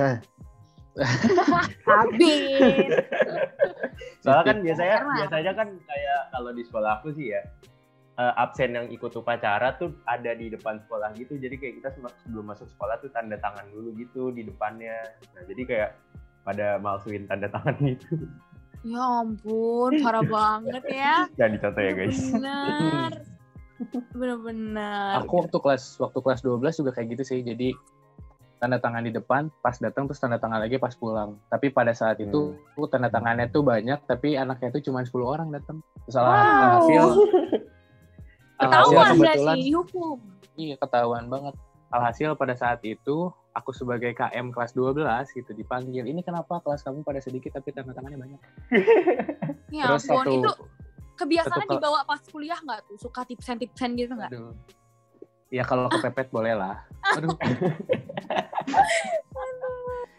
habis 1.91 2.39
Soalnya 4.23 4.45
kan 4.47 4.57
biasanya 4.63 4.97
biasanya 5.03 5.53
kan 5.59 5.69
kayak 5.75 6.21
kalau 6.31 6.51
di 6.55 6.63
sekolah 6.63 7.03
aku 7.03 7.11
sih 7.19 7.35
ya 7.35 7.43
eh, 8.15 8.35
absen 8.39 8.71
yang 8.73 8.87
ikut 8.89 9.11
upacara 9.13 9.75
tuh 9.75 9.91
ada 10.07 10.33
di 10.33 10.47
depan 10.49 10.79
sekolah 10.81 11.15
gitu. 11.15 11.35
Jadi 11.35 11.55
kayak 11.59 11.75
kita 11.83 11.89
sebelum 12.23 12.47
masuk 12.47 12.71
sekolah 12.71 13.03
tuh 13.03 13.11
tanda 13.11 13.35
tangan 13.39 13.67
dulu 13.71 13.91
gitu 13.99 14.31
di 14.31 14.47
depannya. 14.47 15.03
Nah, 15.35 15.43
jadi 15.45 15.63
kayak 15.67 15.91
pada 16.45 16.79
malsuin 16.79 17.27
tanda 17.27 17.51
tangan 17.51 17.75
gitu. 17.91 18.29
Ya 18.85 19.01
ampun, 19.01 19.99
parah 20.05 20.23
banget 20.37 20.85
ya. 20.87 21.15
Jangan 21.35 21.53
dicontoh 21.57 21.83
ya, 21.83 21.93
guys. 21.97 22.19
Bener. 22.31 23.11
Bener-bener. 24.19 25.13
Aku 25.25 25.45
waktu 25.45 25.57
kelas 25.59 25.99
waktu 25.99 26.19
kelas 26.23 26.41
12 26.45 26.81
juga 26.85 26.91
kayak 26.95 27.09
gitu 27.19 27.23
sih. 27.27 27.41
Jadi 27.43 27.75
tanda 28.63 28.79
tangan 28.81 29.05
di 29.05 29.13
depan, 29.13 29.51
pas 29.61 29.77
datang 29.77 30.07
terus 30.09 30.23
tanda 30.23 30.39
tangan 30.39 30.63
lagi 30.63 30.79
pas 30.79 30.95
pulang. 30.95 31.37
Tapi 31.51 31.69
pada 31.69 31.91
saat 31.93 32.17
itu 32.23 32.55
Hmm. 32.79 32.87
tanda 32.89 33.11
tangannya 33.11 33.51
tuh 33.51 33.61
banyak, 33.61 33.99
tapi 34.07 34.39
anaknya 34.39 34.71
tuh 34.73 34.83
cuma 34.85 35.03
10 35.05 35.27
orang 35.27 35.49
datang. 35.51 35.83
Terus 36.07 36.17
Wow. 36.17 36.33
alhasil 36.63 37.05
Ketahuan 38.55 39.19
kebetulan 39.19 39.57
berarti 39.59 39.71
hukum. 39.75 40.19
iya 40.55 40.75
ketahuan 40.79 41.27
banget. 41.27 41.55
Alhasil 41.95 42.35
pada 42.35 42.55
saat 42.59 42.83
itu 42.83 43.31
aku 43.55 43.71
sebagai 43.71 44.11
KM 44.19 44.51
kelas 44.51 44.75
12 44.75 45.31
gitu 45.31 45.51
dipanggil. 45.55 46.03
Ini 46.07 46.23
kenapa 46.27 46.59
kelas 46.63 46.83
kamu 46.83 47.07
pada 47.07 47.23
sedikit 47.23 47.55
tapi 47.55 47.71
tanda 47.71 47.95
tangannya 47.95 48.19
banyak? 48.19 48.41
Ya 49.75 49.91
Terus 49.91 50.07
ampun, 50.07 50.23
satu 50.23 50.31
itu 50.39 50.53
kebiasaannya 51.19 51.67
satu 51.67 51.75
dibawa 51.83 52.07
pas 52.07 52.23
kuliah 52.31 52.59
nggak 52.63 52.81
tuh? 52.87 52.97
Suka 52.99 53.27
tipsen-tipsen 53.27 53.99
gitu 53.99 54.15
nggak? 54.15 54.31
Ya 55.51 55.67
kalau 55.67 55.91
kepepet 55.91 56.31
boleh 56.31 56.55
lah. 56.55 56.87
Aduh, 57.19 57.35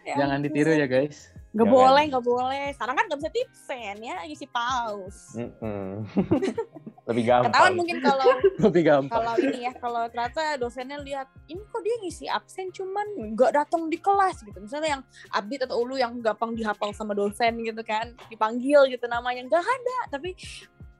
Ya 0.06 0.14
jangan 0.22 0.38
ditiru 0.44 0.70
ya 0.70 0.86
guys. 0.86 1.34
Jangan. 1.56 1.72
boleh, 1.72 2.02
nggak 2.12 2.24
boleh. 2.24 2.66
Sekarang 2.76 2.94
kan 2.94 3.04
nggak 3.08 3.20
bisa 3.26 3.32
tipsen 3.32 3.96
ya, 4.04 4.16
isi 4.28 4.46
paus. 4.46 5.34
Mm-mm. 5.34 6.04
Lebih 7.06 7.22
gampang. 7.22 7.54
Ketahuan 7.54 7.74
mungkin 7.78 7.98
kalau 8.02 8.26
Lebih 8.66 8.82
gampang. 8.82 9.14
kalau 9.22 9.34
ini 9.38 9.58
ya 9.62 9.72
kalau 9.78 10.02
ternyata 10.10 10.42
dosennya 10.58 10.98
lihat 10.98 11.28
ini 11.46 11.62
kok 11.62 11.80
dia 11.86 11.96
ngisi 12.02 12.26
absen 12.26 12.74
cuman 12.74 13.06
nggak 13.38 13.54
datang 13.54 13.86
di 13.86 13.94
kelas 13.96 14.42
gitu 14.42 14.58
misalnya 14.58 14.98
yang 14.98 15.02
abdi 15.30 15.54
atau 15.62 15.78
ulu 15.78 15.94
yang 15.94 16.18
gampang 16.18 16.58
dihafal 16.58 16.90
sama 16.90 17.14
dosen 17.14 17.62
gitu 17.62 17.78
kan 17.86 18.10
dipanggil 18.26 18.90
gitu 18.90 19.06
namanya 19.06 19.46
nggak 19.46 19.62
ada 19.62 19.98
tapi 20.10 20.34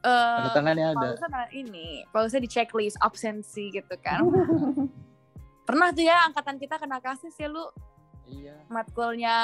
eh 0.06 0.46
tangannya 0.54 0.94
ada. 0.94 0.98
pausnya 1.10 1.26
nah 1.26 1.46
ini 1.50 2.06
pausnya 2.14 2.38
di 2.38 2.46
checklist 2.46 2.94
absensi 3.02 3.74
gitu 3.74 3.98
kan 3.98 4.22
pernah 5.66 5.90
tuh 5.90 6.06
ya 6.06 6.30
angkatan 6.30 6.62
kita 6.62 6.78
kena 6.78 7.02
kasus 7.02 7.34
ya 7.34 7.50
lu 7.50 7.66
Iya. 8.26 8.58
matkulnya 8.66 9.36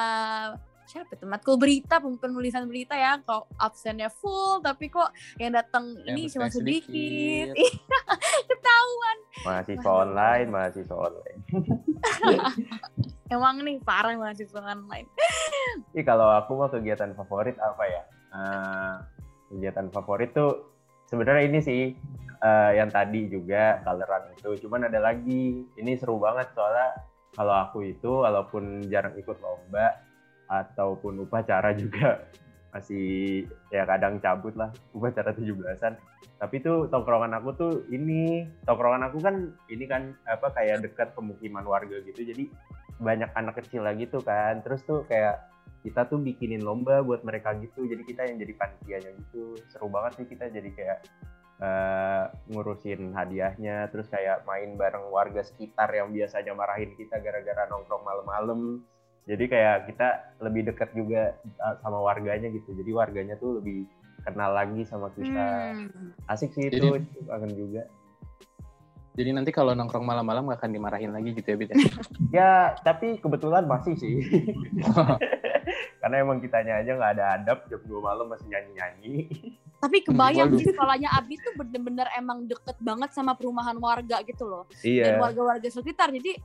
siapa 0.92 1.16
tuh 1.16 1.24
matkul 1.24 1.56
berita 1.56 1.96
penulisan 2.04 2.68
berita 2.68 2.92
ya 2.92 3.16
kok 3.24 3.48
absennya 3.56 4.12
full 4.12 4.60
tapi 4.60 4.92
kok 4.92 5.08
yang 5.40 5.56
datang 5.56 5.96
ini 6.04 6.28
cuma 6.28 6.52
sedikit, 6.52 6.92
sedikit. 6.92 7.56
Iya, 7.62 8.44
ketahuan 8.48 9.18
Mahasiswa 9.42 9.90
online, 9.90 10.48
mahasiswa 10.52 10.96
online. 10.96 11.40
Emang 13.34 13.64
nih 13.64 13.80
parah 13.80 14.12
mahasiswa 14.12 14.60
online. 14.60 15.08
Ih 15.96 16.04
kalau 16.04 16.28
aku 16.28 16.52
mau 16.60 16.68
kegiatan 16.68 17.16
favorit 17.16 17.56
apa 17.56 17.84
ya? 17.88 18.02
Uh, 18.32 18.94
kegiatan 19.48 19.88
favorit 19.88 20.36
tuh 20.36 20.68
sebenarnya 21.08 21.42
ini 21.48 21.58
sih 21.64 21.82
uh, 22.44 22.70
yang 22.76 22.92
tadi 22.92 23.32
juga 23.32 23.80
coloran 23.82 24.36
itu. 24.36 24.68
Cuman 24.68 24.92
ada 24.92 25.00
lagi. 25.00 25.64
Ini 25.80 25.96
seru 25.96 26.20
banget 26.20 26.52
soalnya 26.52 26.92
kalau 27.32 27.56
aku 27.56 27.88
itu 27.88 28.22
walaupun 28.22 28.84
jarang 28.92 29.16
ikut 29.16 29.40
lomba 29.40 30.11
ataupun 30.52 31.24
upacara 31.24 31.72
juga 31.72 32.28
masih 32.76 33.44
ya 33.72 33.88
kadang 33.88 34.20
cabut 34.20 34.52
lah 34.56 34.68
upacara 34.92 35.32
17-an. 35.32 35.96
Tapi 36.40 36.56
tuh 36.58 36.90
tongkrongan 36.90 37.32
aku 37.38 37.50
tuh 37.54 37.72
ini 37.88 38.44
tongkrongan 38.68 39.08
aku 39.08 39.22
kan 39.22 39.54
ini 39.72 39.84
kan 39.88 40.12
apa 40.28 40.52
kayak 40.52 40.84
dekat 40.84 41.16
pemukiman 41.16 41.64
warga 41.64 42.00
gitu. 42.04 42.20
Jadi 42.20 42.52
banyak 43.00 43.30
anak 43.32 43.64
kecil 43.64 43.84
lagi 43.84 44.08
tuh 44.08 44.20
kan. 44.24 44.60
Terus 44.60 44.84
tuh 44.84 45.04
kayak 45.08 45.48
kita 45.84 46.06
tuh 46.06 46.18
bikinin 46.18 46.64
lomba 46.64 47.04
buat 47.04 47.22
mereka 47.22 47.54
gitu. 47.60 47.84
Jadi 47.84 48.02
kita 48.04 48.24
yang 48.26 48.36
jadi 48.40 48.52
panitianya 48.56 49.10
gitu. 49.20 49.54
Seru 49.70 49.92
banget 49.92 50.24
sih 50.24 50.26
kita 50.26 50.48
jadi 50.50 50.70
kayak 50.72 50.98
uh, 51.62 52.24
ngurusin 52.50 53.14
hadiahnya 53.14 53.86
terus 53.94 54.10
kayak 54.10 54.42
main 54.42 54.74
bareng 54.74 55.08
warga 55.08 55.46
sekitar 55.46 55.88
yang 55.94 56.10
biasanya 56.10 56.52
marahin 56.52 56.90
kita 56.98 57.22
gara-gara 57.22 57.70
nongkrong 57.70 58.02
malam-malam 58.02 58.82
jadi 59.22 59.44
kayak 59.46 59.76
kita 59.92 60.08
lebih 60.42 60.62
dekat 60.66 60.90
juga 60.98 61.38
sama 61.82 61.98
warganya 62.02 62.50
gitu 62.50 62.74
jadi 62.74 62.90
warganya 62.90 63.34
tuh 63.38 63.62
lebih 63.62 63.86
kenal 64.22 64.50
lagi 64.54 64.82
sama 64.86 65.10
kita 65.14 65.74
hmm. 65.74 66.30
asik 66.30 66.50
sih 66.54 66.70
itu 66.70 66.78
jadi, 66.78 67.06
kangen 67.26 67.52
juga 67.54 67.82
jadi 69.12 69.30
nanti 69.36 69.52
kalau 69.52 69.76
nongkrong 69.76 70.08
malam-malam 70.08 70.48
gak 70.48 70.64
akan 70.64 70.72
dimarahin 70.72 71.12
lagi 71.12 71.36
gitu 71.36 71.52
ya 71.52 71.56
Bita? 71.60 71.74
Ya? 71.76 71.84
ya 72.38 72.52
tapi 72.82 73.20
kebetulan 73.22 73.66
masih 73.66 73.94
sih 73.98 74.16
karena 76.02 76.16
emang 76.18 76.42
kitanya 76.42 76.82
aja 76.82 76.98
nggak 76.98 77.12
ada 77.18 77.24
adab 77.38 77.58
jam 77.70 77.78
dua 77.86 78.00
malam 78.02 78.26
masih 78.26 78.50
nyanyi-nyanyi 78.50 79.30
tapi 79.82 79.98
kebayang 80.06 80.54
sih 80.54 80.70
sekolahnya 80.70 81.10
Abi 81.10 81.34
tuh 81.42 81.58
bener-bener 81.58 82.06
emang 82.14 82.46
deket 82.46 82.78
banget 82.78 83.10
sama 83.10 83.34
perumahan 83.34 83.74
warga 83.82 84.22
gitu 84.22 84.46
loh. 84.46 84.70
Iya. 84.78 85.10
Dan 85.10 85.14
warga-warga 85.18 85.66
sekitar. 85.66 86.14
Jadi 86.14 86.38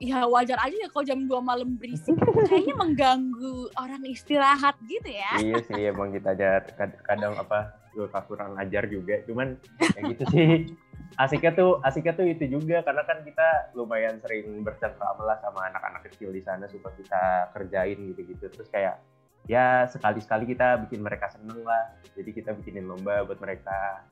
ya 0.00 0.24
wajar 0.24 0.56
aja 0.64 0.72
ya 0.72 0.88
kalau 0.88 1.04
jam 1.04 1.20
2 1.28 1.30
malam 1.44 1.76
berisik. 1.76 2.16
Kayaknya 2.48 2.74
mengganggu 2.74 3.68
orang 3.76 4.02
istirahat 4.08 4.80
gitu 4.88 5.12
ya. 5.12 5.36
Iya 5.38 5.60
sih 5.62 5.80
emang 5.92 6.16
kita 6.16 6.32
aja 6.32 6.64
kadang 7.04 7.36
apa 7.36 7.76
suka 7.92 8.20
kurang 8.24 8.56
ajar 8.56 8.88
juga. 8.88 9.20
Cuman 9.28 9.60
ya 9.78 10.00
gitu 10.08 10.24
sih. 10.32 10.72
Asiknya 11.20 11.52
tuh 11.52 11.70
asiknya 11.84 12.16
tuh 12.16 12.26
itu 12.26 12.48
juga 12.48 12.80
karena 12.86 13.02
kan 13.04 13.20
kita 13.26 13.74
lumayan 13.76 14.22
sering 14.24 14.62
bercengkrama 14.64 15.20
lah 15.26 15.36
sama 15.42 15.68
anak-anak 15.68 16.06
kecil 16.08 16.32
di 16.32 16.40
sana 16.40 16.64
suka 16.64 16.88
kita 16.96 17.52
kerjain 17.52 17.98
gitu-gitu. 18.14 18.48
Terus 18.48 18.70
kayak 18.72 19.02
ya 19.50 19.90
sekali-sekali 19.90 20.46
kita 20.54 20.78
bikin 20.86 21.02
mereka 21.02 21.26
seneng 21.32 21.66
lah 21.66 21.96
jadi 22.14 22.30
kita 22.30 22.50
bikinin 22.54 22.86
lomba 22.86 23.26
buat 23.26 23.42
mereka 23.42 24.04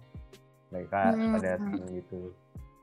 mereka 0.73 1.13
hmm. 1.13 1.33
pada 1.37 1.51
seneng 1.63 1.91
gitu 1.95 2.35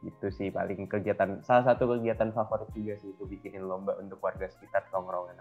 itu 0.04 0.28
sih 0.34 0.52
paling 0.52 0.90
kegiatan 0.90 1.40
salah 1.46 1.72
satu 1.72 1.88
kegiatan 1.96 2.34
favorit 2.36 2.68
juga 2.76 3.00
sih 3.00 3.14
itu 3.16 3.24
bikinin 3.24 3.64
lomba 3.64 3.96
untuk 4.02 4.20
warga 4.20 4.50
sekitar 4.52 4.84
tongkrongan 4.92 5.40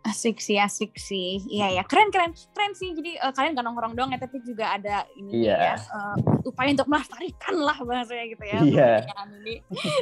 Asik 0.00 0.40
sih, 0.40 0.56
asik 0.56 0.96
sih. 0.96 1.44
Iya 1.44 1.80
ya, 1.80 1.82
keren 1.84 2.08
keren 2.08 2.32
keren 2.56 2.72
sih. 2.72 2.96
Jadi 2.96 3.20
uh, 3.20 3.32
kalian 3.36 3.52
gak 3.52 3.64
nongkrong 3.68 3.92
doang 3.92 4.10
ya, 4.16 4.18
tapi 4.20 4.40
juga 4.40 4.72
ada 4.72 5.04
ini 5.12 5.44
yeah. 5.44 5.76
ya 5.76 5.92
uh, 5.92 6.16
upaya 6.48 6.72
untuk 6.72 6.88
melestarikan 6.88 7.54
lah 7.60 7.76
bahasanya 7.84 8.24
gitu 8.32 8.44
ya. 8.48 8.58
Iya. 8.64 8.92
Ini. 9.04 9.54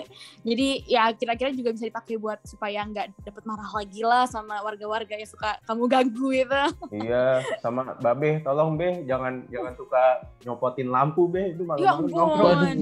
Jadi 0.49 0.69
ya 0.87 1.11
kira-kira 1.11 1.51
juga 1.51 1.75
bisa 1.75 1.91
dipakai 1.91 2.15
buat 2.15 2.39
supaya 2.47 2.87
nggak 2.87 3.27
dapat 3.27 3.43
marah 3.43 3.71
lagi 3.75 4.03
lah 4.07 4.25
sama 4.31 4.63
warga-warga 4.63 5.19
yang 5.19 5.27
suka 5.27 5.59
kamu 5.67 5.85
ganggu 5.91 6.29
itu. 6.35 6.63
Iya, 7.09 7.45
sama 7.63 7.95
Babe, 8.01 8.43
tolong 8.43 8.75
Be, 8.75 9.05
jangan 9.07 9.45
jangan 9.53 9.73
suka 9.77 10.25
nyopotin 10.47 10.89
lampu 10.89 11.31
Be, 11.31 11.55
itu 11.55 11.63
malam-malam 11.63 12.07
ya 12.07 12.17
nongkrong. 12.17 12.79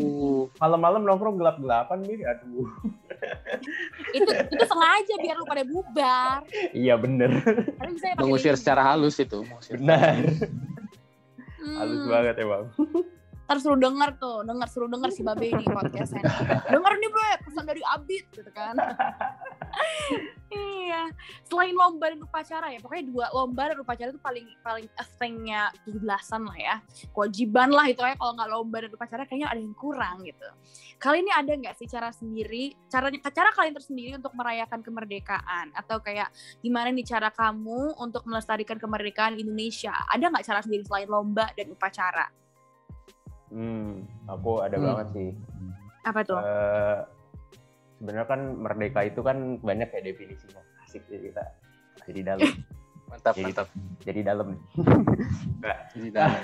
Malam-malam 0.57 1.03
nongkrong 1.05 1.37
gelap-gelapan 1.37 1.99
Be, 2.05 2.15
aduh. 2.23 2.69
itu 4.17 4.31
itu 4.53 4.65
sengaja 4.65 5.15
biar 5.21 5.35
lu 5.37 5.47
pada 5.49 5.65
bubar. 5.65 6.41
Iya 6.73 6.95
bener. 7.01 7.31
Mengusir 8.21 8.55
secara 8.57 8.95
halus 8.95 9.17
itu. 9.21 9.45
Mengusir 9.45 9.77
benar. 9.81 10.21
Hmm. 11.57 11.77
Halus 11.83 12.03
banget 12.07 12.35
ya 12.39 12.47
Ntar 13.47 13.63
suruh 13.63 13.79
denger 13.79 14.19
tuh, 14.19 14.43
denger 14.43 14.67
suruh 14.67 14.91
denger 14.91 15.11
si 15.15 15.23
Babe 15.23 15.47
ini 15.47 15.63
podcastnya. 15.63 16.19
denger 16.67 16.93
nih 16.99 17.11
Bre, 17.15 17.31
pesan 17.47 17.63
dari 17.63 17.83
Abid 17.87 18.25
gitu 18.35 18.51
kan. 18.51 18.75
iya. 20.51 21.07
Selain 21.47 21.71
lomba 21.71 22.11
dan 22.11 22.27
upacara 22.27 22.75
ya, 22.75 22.83
pokoknya 22.83 23.07
dua 23.07 23.27
lomba 23.31 23.71
dan 23.71 23.79
upacara 23.79 24.11
itu 24.11 24.19
paling 24.19 24.47
paling 24.67 24.87
thingnya 25.23 25.71
tujuh 25.87 26.03
belasan 26.03 26.43
lah 26.43 26.59
ya. 26.59 26.77
Kewajiban 27.15 27.71
lah 27.71 27.87
itu 27.87 28.03
ya 28.03 28.19
kalau 28.19 28.35
nggak 28.35 28.51
lomba 28.51 28.77
dan 28.83 28.91
upacara 28.91 29.23
kayaknya 29.31 29.49
ada 29.55 29.61
yang 29.63 29.77
kurang 29.79 30.27
gitu. 30.27 30.49
Kali 30.99 31.23
ini 31.23 31.31
ada 31.31 31.53
nggak 31.55 31.75
sih 31.79 31.87
cara 31.87 32.11
sendiri, 32.11 32.75
caranya 32.91 33.23
cara 33.31 33.55
kalian 33.55 33.75
tersendiri 33.79 34.11
untuk 34.19 34.35
merayakan 34.35 34.83
kemerdekaan 34.83 35.71
atau 35.71 36.03
kayak 36.03 36.35
gimana 36.67 36.91
nih 36.91 37.07
cara 37.07 37.31
kamu 37.31 37.95
untuk 38.03 38.27
melestarikan 38.27 38.75
kemerdekaan 38.75 39.39
Indonesia? 39.39 39.95
Ada 40.11 40.35
nggak 40.35 40.45
cara 40.51 40.61
sendiri 40.67 40.83
selain 40.83 41.07
lomba 41.07 41.47
dan 41.55 41.71
upacara? 41.71 42.27
Hmm, 43.51 44.03
aku 44.27 44.63
ada 44.63 44.77
hmm. 44.79 44.85
banget 44.85 45.07
sih. 45.15 45.31
Apa 46.07 46.21
tuh? 46.27 46.39
Uh, 46.39 46.99
Sebenarnya 47.97 48.29
kan 48.29 48.41
merdeka 48.61 49.01
itu 49.09 49.21
kan 49.25 49.57
banyak 49.65 49.89
ya 49.89 50.01
definisinya. 50.05 50.61
Asik 50.85 51.03
sih 51.09 51.17
kita. 51.17 51.45
Jadi 52.05 52.21
dalam. 52.21 52.49
Mantap, 53.07 53.39
jadi, 53.39 53.55
mantap. 53.55 53.69
Jadi 54.03 54.21
dalam 54.27 54.47
nih. 54.51 54.63
jadi 55.95 56.09
dalam. 56.11 56.41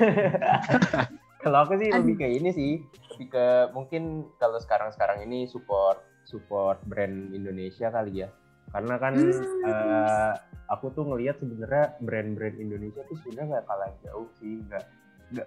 kalau 1.43 1.59
aku 1.67 1.75
sih 1.75 1.91
lebih 1.91 2.15
kayak 2.23 2.35
ini 2.39 2.51
sih, 2.55 2.73
lebih 2.87 3.35
ke 3.35 3.47
mungkin 3.75 4.31
kalau 4.39 4.63
sekarang-sekarang 4.63 5.27
ini 5.27 5.51
support 5.51 5.99
support 6.23 6.79
brand 6.87 7.35
Indonesia 7.35 7.91
kali 7.91 8.23
ya. 8.23 8.31
Karena 8.71 8.95
kan 8.95 9.19
hmm. 9.19 9.67
uh, 9.67 10.33
aku 10.71 10.95
tuh 10.95 11.03
ngelihat 11.03 11.43
sebenarnya 11.43 11.99
brand-brand 11.99 12.57
Indonesia 12.57 13.03
tuh 13.11 13.19
sebenarnya 13.21 13.59
nggak 13.59 13.67
kalah 13.67 13.91
jauh 14.07 14.31
sih, 14.39 14.63
nggak 14.63 14.87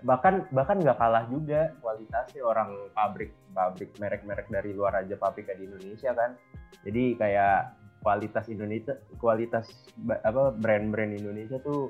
bahkan 0.02 0.46
bahkan 0.50 0.82
nggak 0.82 0.98
kalah 0.98 1.26
juga 1.30 1.74
kualitasnya 1.80 2.42
orang 2.42 2.70
pabrik 2.94 3.32
pabrik 3.54 3.92
merek-merek 4.02 4.48
dari 4.50 4.72
luar 4.74 5.00
aja 5.00 5.16
pabrik 5.16 5.52
di 5.54 5.66
Indonesia 5.66 6.12
kan. 6.14 6.36
Jadi 6.84 7.18
kayak 7.18 7.76
kualitas 8.06 8.46
Indonesia 8.50 8.94
kualitas 9.18 9.66
apa 10.06 10.54
brand-brand 10.54 11.18
Indonesia 11.18 11.58
tuh 11.62 11.90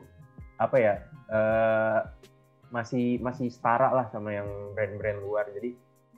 apa 0.56 0.76
ya 0.80 0.94
uh, 1.28 2.00
masih 2.72 3.20
masih 3.20 3.52
setara 3.52 3.92
lah 3.92 4.08
sama 4.12 4.36
yang 4.36 4.48
brand-brand 4.76 5.20
luar. 5.24 5.48
Jadi 5.52 5.76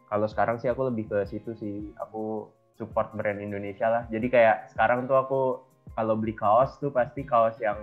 kalau 0.08 0.30
sekarang 0.30 0.58
sih 0.62 0.72
aku 0.72 0.88
lebih 0.88 1.10
ke 1.10 1.20
situ 1.28 1.54
sih. 1.58 1.92
Aku 2.02 2.50
support 2.78 3.12
brand 3.18 3.42
Indonesia 3.42 3.90
lah. 3.90 4.04
Jadi 4.08 4.28
kayak 4.30 4.72
sekarang 4.74 5.10
tuh 5.10 5.18
aku 5.18 5.42
kalau 5.98 6.14
beli 6.14 6.38
kaos 6.38 6.78
tuh 6.78 6.94
pasti 6.94 7.26
kaos 7.26 7.58
yang 7.58 7.78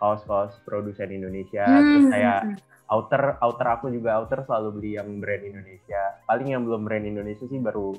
kaos-kaos 0.00 0.56
produsen 0.64 1.12
Indonesia. 1.12 1.64
Hmm. 1.64 1.84
terus 1.84 2.06
kayak 2.12 2.40
outer 2.90 3.38
outer 3.38 3.68
aku 3.78 3.86
juga 3.94 4.18
outer 4.18 4.42
selalu 4.44 4.68
beli 4.76 4.90
yang 4.98 5.08
brand 5.22 5.42
Indonesia. 5.46 6.18
Paling 6.26 6.48
yang 6.50 6.62
belum 6.66 6.82
brand 6.82 7.06
Indonesia 7.06 7.46
sih 7.46 7.62
baru 7.62 7.94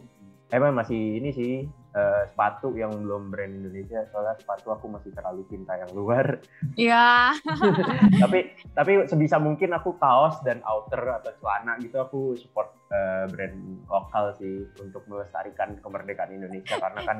emang 0.52 0.76
masih 0.76 1.24
ini 1.24 1.32
sih 1.32 1.64
uh, 1.96 2.28
sepatu 2.28 2.76
yang 2.76 2.92
belum 2.92 3.32
brand 3.32 3.56
Indonesia. 3.56 4.04
Soalnya 4.12 4.36
sepatu 4.44 4.76
aku 4.76 4.92
masih 4.92 5.16
terlalu 5.16 5.48
cinta 5.48 5.80
yang 5.80 5.92
luar. 5.96 6.44
Iya. 6.76 7.32
Tapi 8.24 8.40
tapi 8.76 8.92
sebisa 9.08 9.40
mungkin 9.40 9.72
aku 9.72 9.96
kaos 9.96 10.44
dan 10.44 10.60
outer 10.68 11.24
atau 11.24 11.32
celana 11.40 11.80
gitu 11.80 11.98
aku 12.04 12.36
support 12.36 12.76
uh, 12.92 13.32
brand 13.32 13.56
lokal 13.88 14.36
sih 14.36 14.68
untuk 14.84 15.08
melestarikan 15.08 15.80
kemerdekaan 15.80 16.36
Indonesia. 16.36 16.76
Karena 16.76 17.02
kan 17.08 17.18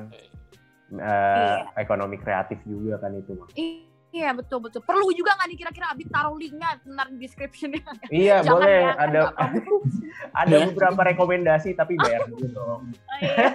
uh, 1.00 1.00
iya. 1.00 1.72
ekonomi 1.80 2.20
kreatif 2.20 2.60
juga 2.68 3.00
kan 3.00 3.16
itu 3.16 3.32
mah 3.40 3.48
Iya 4.12 4.36
betul 4.36 4.60
betul. 4.60 4.84
Perlu 4.84 5.08
juga 5.16 5.40
nggak 5.40 5.48
nih 5.48 5.58
kira-kira 5.58 5.88
Abi 5.96 6.04
taruh 6.12 6.36
linknya 6.36 6.76
ntar 6.84 7.08
di 7.16 7.18
description 7.24 7.72
Iya 8.12 8.44
Jangan 8.44 8.60
boleh. 8.60 8.82
Ya, 8.84 8.92
ada 9.00 9.22
ada 10.44 10.56
beberapa 10.68 11.02
rekomendasi 11.16 11.80
tapi 11.80 11.96
bayar 11.96 12.28
dulu 12.28 12.48
dong. 12.52 12.82
Oh, 12.92 13.18
iya. 13.24 13.48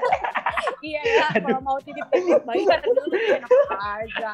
iya 0.80 1.00
ya, 1.04 1.28
kalau 1.44 1.60
mau 1.60 1.76
titip 1.84 2.08
titip 2.08 2.40
bayar 2.48 2.80
dulu 2.80 3.00
enak 3.12 3.50
aja. 3.84 4.30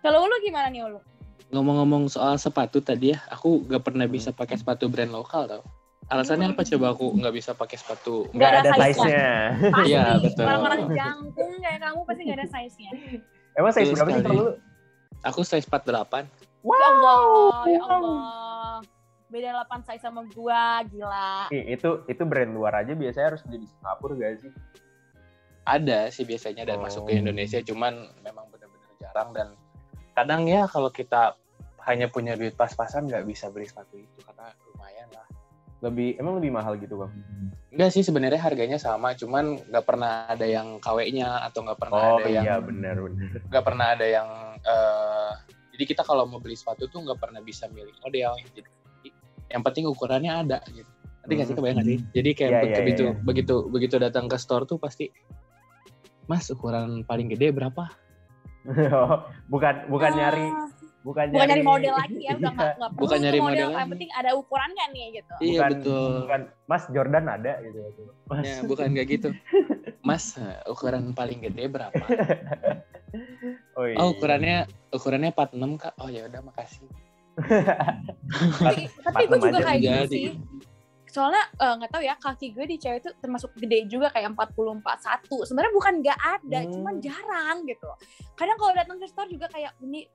Kalau 0.00 0.24
lu 0.24 0.36
gimana 0.40 0.72
nih 0.72 0.88
lu? 0.88 1.00
Ngomong-ngomong 1.52 2.08
soal 2.08 2.40
sepatu 2.40 2.80
tadi 2.80 3.12
ya, 3.12 3.20
aku 3.28 3.68
gak 3.68 3.84
pernah 3.84 4.08
bisa 4.08 4.32
pakai 4.32 4.56
sepatu 4.56 4.88
brand 4.88 5.12
lokal 5.12 5.44
tau. 5.44 5.62
Alasannya 6.04 6.52
apa 6.52 6.68
coba 6.68 6.92
aku 6.92 7.16
nggak 7.16 7.32
bisa 7.32 7.56
pakai 7.56 7.80
sepatu? 7.80 8.28
Nggak 8.36 8.50
ada 8.60 8.70
size-nya. 8.76 9.28
Iya 9.88 10.04
betul. 10.20 10.44
Orang-orang 10.44 10.92
jangkung 10.92 11.52
kayak 11.64 11.80
kamu 11.80 12.00
pasti 12.04 12.20
nggak 12.28 12.38
ada 12.44 12.48
size-nya. 12.52 12.90
Emang 13.54 13.72
size 13.74 13.94
berapa 13.94 14.10
sih 14.10 14.24
perlu? 14.24 14.46
Aku 15.24 15.40
size 15.46 15.66
48. 15.66 16.26
Wow. 16.64 16.74
Ya 16.74 16.88
Allah, 16.88 17.58
ya 17.70 17.80
Allah. 17.86 18.76
Beda 19.30 19.48
8 19.66 19.86
size 19.86 20.02
sama 20.02 20.22
gua, 20.30 20.82
gila. 20.86 21.48
Ih, 21.50 21.74
itu 21.74 22.02
itu 22.06 22.22
brand 22.22 22.50
luar 22.54 22.82
aja 22.82 22.94
biasanya 22.94 23.34
harus 23.34 23.42
beli 23.46 23.64
di 23.64 23.68
Singapura 23.68 24.14
gak 24.18 24.42
sih? 24.42 24.52
ada 25.64 26.12
sih 26.12 26.28
biasanya 26.28 26.68
dan 26.68 26.76
masuk 26.76 27.08
ke 27.08 27.16
Oh. 27.16 27.20
Indonesia 27.24 27.56
cuman 27.64 28.12
memang 28.20 28.44
benar-benar 28.52 28.92
jarang 29.00 29.28
dan 29.32 29.48
kadang 30.12 30.44
ya 30.44 30.68
kalau 30.68 30.92
kita 30.92 31.40
hanya 31.88 32.08
punya 32.08 32.36
duit 32.36 32.52
pas-pasan 32.52 33.08
nggak 33.08 33.24
bisa 33.24 33.48
beli 33.48 33.64
sepatu 33.64 33.96
itu 33.96 34.18
karena 34.28 34.52
lumayan 34.72 35.08
lah 35.16 35.24
Lebih 35.84 36.16
emang 36.16 36.40
lebih 36.40 36.48
mahal 36.50 36.74
gitu 36.76 36.96
bang? 36.96 37.12
enggak 37.68 37.90
sih 37.90 38.00
sebenarnya 38.00 38.38
harganya 38.38 38.78
sama 38.78 39.12
cuman 39.12 39.58
nggak 39.66 39.82
pernah 39.82 40.30
ada 40.30 40.46
yang 40.46 40.78
KW-nya 40.78 41.42
atau 41.42 41.60
nggak 41.60 41.76
pernah 41.76 42.00
Oh 42.00 42.16
ada 42.16 42.30
yang 42.30 42.44
iya 42.46 42.56
benar 42.56 42.96
benar. 42.96 43.28
nggak 43.44 43.64
pernah 43.64 43.86
ada 43.90 44.06
yang 44.06 44.28
eh, 44.56 45.32
jadi 45.74 45.84
kita 45.84 46.02
kalau 46.02 46.22
mau 46.22 46.38
beli 46.38 46.54
sepatu 46.54 46.86
tuh 46.86 47.02
nggak 47.02 47.18
pernah 47.18 47.42
bisa 47.42 47.66
milih 47.66 47.90
model 47.98 48.30
jadi 48.46 48.62
yang 49.50 49.60
penting 49.60 49.84
ukurannya 49.84 50.32
ada 50.46 50.62
gitu 50.68 50.86
nanti 51.20 51.32
nggak 51.34 51.44
sih 51.44 51.50
Hmm. 51.50 51.58
kebayang 51.58 51.76
nggak 51.76 51.88
sih 51.88 51.98
jadi 52.12 52.30
kayak 52.32 52.46
Iya, 52.48 52.60
iya, 52.62 52.76
begitu 52.78 53.02
iya. 53.02 53.12
begitu 53.20 53.54
begitu 53.66 53.94
datang 53.98 54.24
ke 54.24 54.36
store 54.36 54.64
tuh 54.64 54.78
pasti 54.78 55.10
mas 56.24 56.46
ukuran 56.48 57.02
paling 57.02 57.26
gede 57.28 57.50
berapa 57.50 57.90
Oh, 58.94 59.28
bukan 59.44 59.90
bukan 59.90 60.10
Ah, 60.10 60.16
nyari 60.16 60.46
bukan, 61.04 61.26
bukan 61.28 61.46
nyari 61.46 61.62
model 61.62 61.94
lagi 61.94 62.16
ya 62.18 62.32
udah 62.40 62.50
Iya. 62.50 62.70
nggak 62.74 62.90
perlu 62.90 63.02
Bukan 63.04 63.18
nyari 63.20 63.38
model 63.38 63.60
yang 63.60 63.76
lagi. 63.76 63.90
penting 63.92 64.10
ada 64.10 64.30
ukurannya 64.32 64.84
nih 64.88 65.04
gitu 65.14 65.34
iya 65.38 65.52
Bukan- 65.54 65.70
betul 65.76 66.12
bukan 66.22 66.40
Mas 66.64 66.84
Jordan 66.88 67.24
ada 67.28 67.52
gitu. 67.60 67.78
Mas. 68.24 68.42
ya 68.42 68.56
bukan 68.64 68.88
kayak 68.90 69.08
gitu 69.10 69.28
mas 70.08 70.24
eh, 70.36 70.58
ukuran 70.66 71.12
paling 71.12 71.38
gede 71.40 71.64
berapa 71.66 72.00
Oh, 73.74 73.84
iya. 73.84 73.94
oh 73.96 74.10
ukurannya 74.10 74.56
ukurannya 74.90 75.30
46 75.30 75.54
kak 75.78 75.94
oh 75.96 76.08
ya 76.08 76.24
udah 76.24 76.40
makasih 76.42 76.88
tapi, 78.58 78.82
tapi 78.98 79.22
gue 79.24 79.38
juga 79.40 79.58
kayak 79.60 79.78
gitu 79.78 79.92
jadi. 80.00 80.08
sih 80.08 80.26
soalnya 81.06 81.46
eh, 81.54 81.74
nggak 81.76 81.90
tahu 81.90 82.02
ya 82.02 82.14
kaki 82.16 82.50
gue 82.50 82.64
di 82.66 82.76
cewek 82.76 82.98
itu 82.98 83.10
termasuk 83.16 83.54
gede 83.54 83.86
juga 83.86 84.10
kayak 84.10 84.34
44 84.34 84.82
satu 84.98 85.46
sebenarnya 85.46 85.72
bukan 85.72 85.94
nggak 86.00 86.18
ada 86.18 86.58
Hmm. 86.60 86.72
cuman 86.72 86.94
jarang 86.98 87.62
gitu 87.62 87.86
kadang 88.34 88.56
kalau 88.56 88.72
datang 88.72 88.98
ke 88.98 89.06
store 89.06 89.28
juga 89.28 89.46
kayak 89.46 89.78
ini 89.80 90.10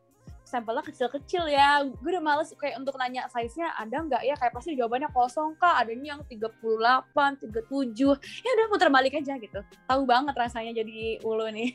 sampelnya 0.50 0.82
kecil-kecil 0.82 1.46
ya 1.46 1.86
gue 1.86 2.10
udah 2.10 2.24
males 2.26 2.50
kayak 2.58 2.82
untuk 2.82 2.98
nanya 2.98 3.30
size 3.30 3.54
nya 3.62 3.70
ada 3.78 4.02
nggak 4.02 4.26
ya 4.26 4.34
kayak 4.34 4.54
pasti 4.58 4.74
jawabannya 4.74 5.14
kosong 5.14 5.54
kak 5.62 5.86
adanya 5.86 6.18
yang 6.18 6.22
38 6.26 7.46
37 7.46 7.94
ya 8.42 8.50
udah 8.58 8.66
putar 8.74 8.90
balik 8.90 9.14
aja 9.14 9.38
gitu 9.38 9.62
tahu 9.86 10.02
banget 10.10 10.34
rasanya 10.34 10.74
jadi 10.74 11.22
ulu 11.22 11.46
nih 11.54 11.70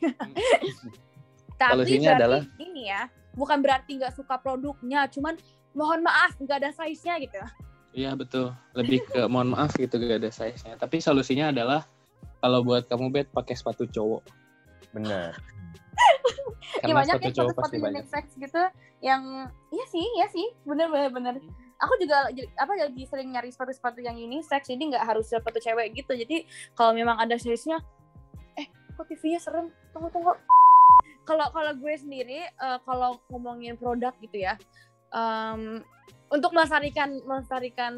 tapi 1.62 1.87
berarti 1.87 2.10
adalah- 2.10 2.42
ini 2.58 2.90
ya 2.90 3.06
bukan 3.38 3.62
berarti 3.62 4.02
nggak 4.02 4.18
suka 4.18 4.42
produknya 4.42 5.06
cuman 5.06 5.38
mohon 5.70 6.02
maaf 6.02 6.34
nggak 6.42 6.58
ada 6.58 6.70
size 6.74 7.06
nya 7.06 7.22
gitu 7.22 7.38
Iya 7.94 8.18
betul. 8.18 8.50
Lebih 8.74 9.06
ke 9.06 9.22
mohon 9.30 9.54
maaf 9.54 9.70
gitu 9.78 10.02
gak 10.02 10.18
ada 10.18 10.26
size-nya. 10.26 10.74
Tapi 10.74 10.98
solusinya 10.98 11.54
adalah 11.54 11.87
kalau 12.42 12.66
buat 12.66 12.90
kamu 12.90 13.06
bet 13.14 13.30
pakai 13.30 13.54
sepatu 13.54 13.87
cowok. 13.87 14.26
Benar. 14.90 15.38
ya 16.88 16.94
banyak 16.94 17.14
sepatu 17.30 17.74
ya 17.74 17.83
banyak. 17.83 18.02
unisex 18.02 18.24
gitu 18.37 18.62
yang 19.04 19.52
iya 19.70 19.85
sih 19.88 20.04
iya 20.20 20.26
sih 20.30 20.46
bener 20.66 20.90
bener 20.90 21.11
bener. 21.12 21.35
Aku 21.83 21.94
juga 22.00 22.30
apa 22.57 22.72
lagi 22.78 23.04
sering 23.04 23.35
nyari 23.35 23.50
sepatu-sepatu 23.50 24.00
yang 24.00 24.16
unisex 24.16 24.70
jadi 24.70 24.83
nggak 24.94 25.04
harus 25.04 25.28
sepatu 25.28 25.59
cewek 25.61 25.92
gitu. 25.98 26.14
Jadi 26.14 26.46
kalau 26.78 26.94
memang 26.94 27.18
ada 27.18 27.35
size 27.37 27.66
nya 27.68 27.78
eh 28.57 28.66
kok 28.94 29.07
TV-nya 29.11 29.42
serem? 29.42 29.68
Tunggu 29.92 30.09
tunggu. 30.14 30.33
Kalau 31.24 31.48
kalau 31.50 31.72
gue 31.76 31.94
sendiri 31.98 32.46
eh, 32.46 32.78
kalau 32.87 33.18
ngomongin 33.33 33.74
produk 33.80 34.12
gitu 34.20 34.44
ya 34.44 34.54
em, 35.14 35.80
untuk 36.34 36.50
melestarikan 36.50 37.22
melestarikan 37.22 37.94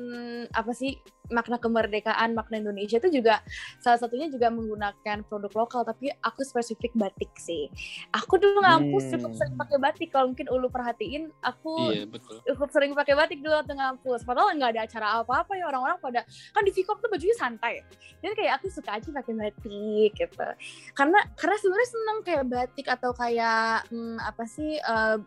apa 0.52 0.76
sih 0.76 1.00
makna 1.32 1.58
kemerdekaan 1.58 2.36
makna 2.38 2.62
Indonesia 2.62 3.02
itu 3.02 3.18
juga 3.18 3.42
salah 3.82 3.98
satunya 3.98 4.30
juga 4.30 4.46
menggunakan 4.52 5.26
produk 5.26 5.50
lokal 5.66 5.82
tapi 5.82 6.12
aku 6.22 6.44
spesifik 6.46 6.92
batik 6.94 7.32
sih. 7.40 7.66
Aku 8.14 8.36
dulu 8.38 8.62
ngampus 8.62 9.08
Hmm. 9.08 9.12
cukup 9.18 9.32
sering 9.34 9.56
pakai 9.58 9.78
batik. 9.80 10.08
Kalau 10.12 10.30
mungkin 10.30 10.46
ulu 10.52 10.68
perhatiin 10.70 11.32
aku 11.42 11.96
Iya 11.96 12.04
betul. 12.06 12.36
cukup 12.52 12.68
sering 12.70 12.92
pakai 12.94 13.14
batik 13.16 13.40
dulu 13.42 13.56
waktu 13.56 13.74
ngampus. 13.74 14.20
Padahal 14.22 14.54
nggak 14.54 14.70
ada 14.76 14.82
acara 14.86 15.06
apa-apa 15.24 15.52
ya 15.58 15.64
orang-orang 15.66 15.98
pada 15.98 16.20
kan 16.54 16.62
di 16.62 16.70
Vicom 16.70 17.00
tuh 17.00 17.10
bajunya 17.10 17.34
santai. 17.34 17.82
Jadi 18.22 18.32
kayak 18.36 18.62
aku 18.62 18.70
suka 18.70 18.94
aja 18.94 19.08
pakai 19.10 19.34
batik 19.34 20.10
gitu. 20.14 20.48
Karena 20.94 21.18
karena 21.34 21.56
sebenarnya 21.58 21.88
seneng 21.90 22.18
kayak 22.22 22.44
batik 22.46 22.86
atau 22.86 23.10
kayak 23.16 23.88
hmm, 23.90 24.20
apa 24.22 24.44
sih 24.46 24.78
eh, 24.78 25.18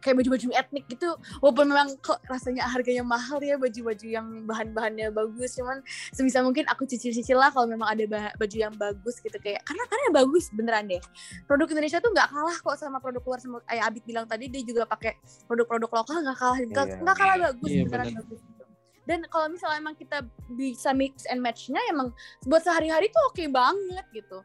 kayak 0.00 0.16
baju-baju 0.16 0.48
etnik 0.52 0.84
gitu 0.86 1.08
walaupun 1.38 1.66
memang 1.66 1.88
kok 1.98 2.18
rasanya 2.24 2.64
harganya 2.64 3.00
mahal 3.00 3.38
ya 3.38 3.54
baju-baju 3.54 4.02
yang 4.02 4.26
bahan-bahannya 4.44 5.08
bagus 5.10 5.54
cuman 5.54 5.80
sebisa 6.10 6.40
mungkin 6.40 6.64
aku 6.66 6.84
cicil-cicil 6.84 7.36
lah 7.36 7.48
kalau 7.48 7.64
memang 7.66 7.86
ada 7.86 8.04
ba- 8.04 8.34
baju 8.34 8.56
yang 8.58 8.74
bagus 8.74 9.18
gitu 9.18 9.36
kayak 9.36 9.60
karena 9.62 9.84
karena 9.86 10.08
bagus 10.14 10.48
beneran 10.50 10.84
deh 10.86 11.00
produk 11.44 11.68
Indonesia 11.68 11.98
tuh 11.98 12.10
nggak 12.10 12.28
kalah 12.28 12.56
kok 12.56 12.76
sama 12.76 12.98
produk 12.98 13.22
luar 13.22 13.38
sama 13.38 13.60
kayak 13.62 13.84
Abid 13.86 14.02
bilang 14.02 14.24
tadi 14.24 14.48
dia 14.48 14.62
juga 14.62 14.82
pakai 14.84 15.14
produk-produk 15.44 15.90
lokal 15.94 16.16
nggak 16.20 16.36
kalah 16.36 16.58
nggak 16.58 16.86
Iya. 16.86 16.96
nggak 16.98 17.16
kalah 17.16 17.36
bagus 17.42 17.70
Iya, 17.70 17.82
beneran 17.84 18.06
bener. 18.06 18.18
bagus 18.20 18.40
gitu. 18.40 18.64
dan 19.04 19.20
kalau 19.26 19.46
misalnya 19.48 19.78
emang 19.78 19.94
kita 19.94 20.18
bisa 20.48 20.90
mix 20.90 21.26
and 21.26 21.38
match-nya 21.38 21.80
emang 21.86 22.14
buat 22.42 22.62
sehari-hari 22.62 23.08
tuh 23.08 23.22
oke 23.26 23.44
banget 23.46 24.06
gitu 24.12 24.38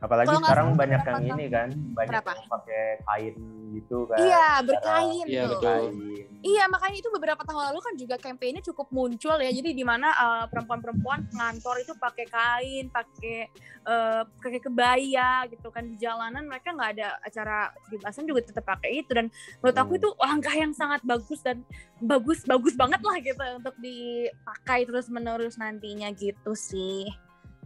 Apalagi 0.00 0.32
nggak 0.32 0.42
sekarang 0.42 0.68
banyak 0.74 1.00
yang 1.04 1.22
ini 1.28 1.44
kan, 1.46 1.68
banyak 1.92 2.24
yang 2.24 2.48
pakai 2.48 2.84
kain 3.04 3.34
gitu 3.70 3.98
kan. 4.08 4.18
iya 4.18 4.48
berkain 4.64 5.24
Iya, 5.28 5.42
tuh 5.46 5.50
betul. 5.54 5.62
Kain. 5.62 5.94
Iya 6.40 6.64
makanya 6.66 6.96
itu 6.96 7.10
beberapa 7.12 7.42
tahun 7.44 7.62
lalu 7.68 7.80
kan 7.84 7.94
juga 8.00 8.16
kampanye 8.16 8.64
cukup 8.64 8.88
muncul 8.88 9.36
ya 9.36 9.52
jadi 9.52 9.76
di 9.76 9.84
mana 9.84 10.08
uh, 10.10 10.44
perempuan-perempuan 10.48 11.28
pengantor 11.28 11.76
itu 11.78 11.92
pakai 11.94 12.24
kain 12.26 12.88
pakai 12.88 13.52
uh, 13.84 14.24
pakai 14.40 14.58
kebaya 14.58 15.44
gitu 15.52 15.68
kan 15.68 15.84
di 15.84 16.00
jalanan 16.00 16.48
mereka 16.48 16.72
nggak 16.72 16.90
ada 16.96 17.20
acara 17.20 17.68
kebebasan 17.84 18.24
juga 18.24 18.40
tetap 18.40 18.64
pakai 18.64 19.04
itu 19.04 19.12
dan 19.12 19.28
menurut 19.60 19.76
aku 19.76 19.92
Hmm. 19.92 20.00
itu 20.00 20.08
langkah 20.16 20.54
yang 20.56 20.72
sangat 20.72 21.04
bagus 21.04 21.44
dan 21.44 21.60
bagus 22.00 22.40
bagus 22.42 22.72
banget 22.72 23.04
lah 23.04 23.16
gitu 23.20 23.44
untuk 23.60 23.76
dipakai 23.76 24.88
terus 24.88 25.12
menerus 25.12 25.60
nantinya 25.60 26.08
gitu 26.16 26.56
sih 26.56 27.04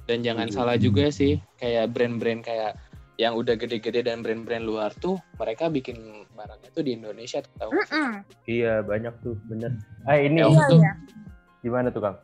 Dan 0.04 0.20
jangan 0.20 0.46
Setuju. 0.46 0.58
salah 0.58 0.76
juga 0.76 1.04
sih, 1.08 1.40
kayak 1.56 1.88
brand-brand 1.90 2.40
kayak 2.40 2.76
yang 3.14 3.32
udah 3.32 3.54
gede-gede 3.54 4.02
dan 4.02 4.20
brand-brand 4.20 4.60
luar 4.60 4.90
tuh 4.92 5.16
mereka 5.34 5.66
bikin 5.66 5.96
barangnya 6.30 6.68
tuh 6.68 6.82
di 6.82 6.92
Indonesia 6.92 7.38
tuh 7.40 7.52
tahu. 7.56 7.70
sih? 7.72 7.94
Mm-mm. 7.94 8.10
Iya 8.44 8.74
banyak 8.82 9.14
tuh 9.20 9.38
bener. 9.46 9.70
Ah 10.02 10.18
ini 10.18 10.38
Ya, 10.38 10.44
iya 10.44 10.50
waktu- 10.50 10.78
iya 10.78 10.92
gimana 11.60 11.88
tuh 11.88 12.02
kang? 12.02 12.16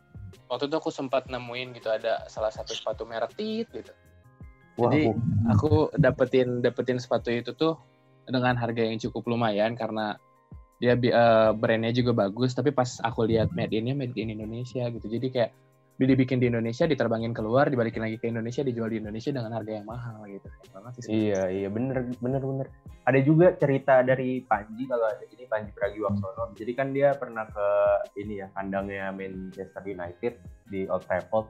Waktu 0.45 0.67
itu 0.67 0.75
aku 0.77 0.91
sempat 0.91 1.25
nemuin 1.25 1.73
gitu 1.73 1.87
ada 1.87 2.27
salah 2.27 2.51
satu 2.51 2.71
sepatu 2.71 3.03
merek 3.03 3.33
tit 3.33 3.65
gitu. 3.67 3.91
Wah, 4.75 4.91
Jadi- 4.91 5.07
aku- 5.07 5.19
Aku 5.49 5.71
dapetin 5.95 6.59
dapetin 6.59 6.95
sepatu 6.95 7.27
itu 7.27 7.51
tuh 7.51 7.79
dengan 8.23 8.53
harga 8.53 8.83
yang 8.83 8.99
cukup 8.99 9.25
lumayan 9.27 9.73
karena 9.73 10.19
dia 10.77 10.93
eh, 10.93 11.49
brandnya 11.51 11.89
juga 11.91 12.11
bagus 12.19 12.51
tapi 12.51 12.69
pas 12.69 12.99
aku 12.99 13.25
lihat 13.25 13.49
made 13.51 13.71
in-nya 13.71 13.93
made 13.93 14.13
in 14.13 14.29
Indonesia 14.29 14.85
gitu. 14.87 15.07
Jadi 15.07 15.27
kayak 15.29 15.51
dibikin 16.05 16.41
di 16.41 16.47
Indonesia, 16.49 16.85
diterbangin 16.85 17.33
keluar, 17.33 17.67
dibalikin 17.67 18.05
lagi 18.05 18.17
ke 18.17 18.29
Indonesia, 18.29 18.61
dijual 18.61 18.89
di 18.89 19.01
Indonesia 19.01 19.31
dengan 19.33 19.51
harga 19.57 19.71
yang 19.71 19.87
mahal 19.87 20.23
gitu. 20.29 20.47
Banget 20.73 20.91
sih. 21.01 21.29
Iya 21.29 21.41
iya 21.49 21.67
bener 21.67 22.09
bener 22.21 22.41
bener. 22.41 22.67
Ada 23.05 23.19
juga 23.25 23.57
cerita 23.57 24.05
dari 24.05 24.45
Panji 24.45 24.85
kalau 24.85 25.09
ada 25.09 25.25
ini 25.25 25.43
Panji 25.49 25.71
Pragiwaksono. 25.73 26.53
Jadi 26.53 26.71
kan 26.77 26.93
dia 26.93 27.17
pernah 27.17 27.49
ke 27.49 27.67
ini 28.21 28.41
ya 28.41 28.47
kandangnya 28.53 29.09
Manchester 29.09 29.81
United 29.83 30.33
di 30.69 30.85
Old 30.85 31.05
Trafford. 31.09 31.49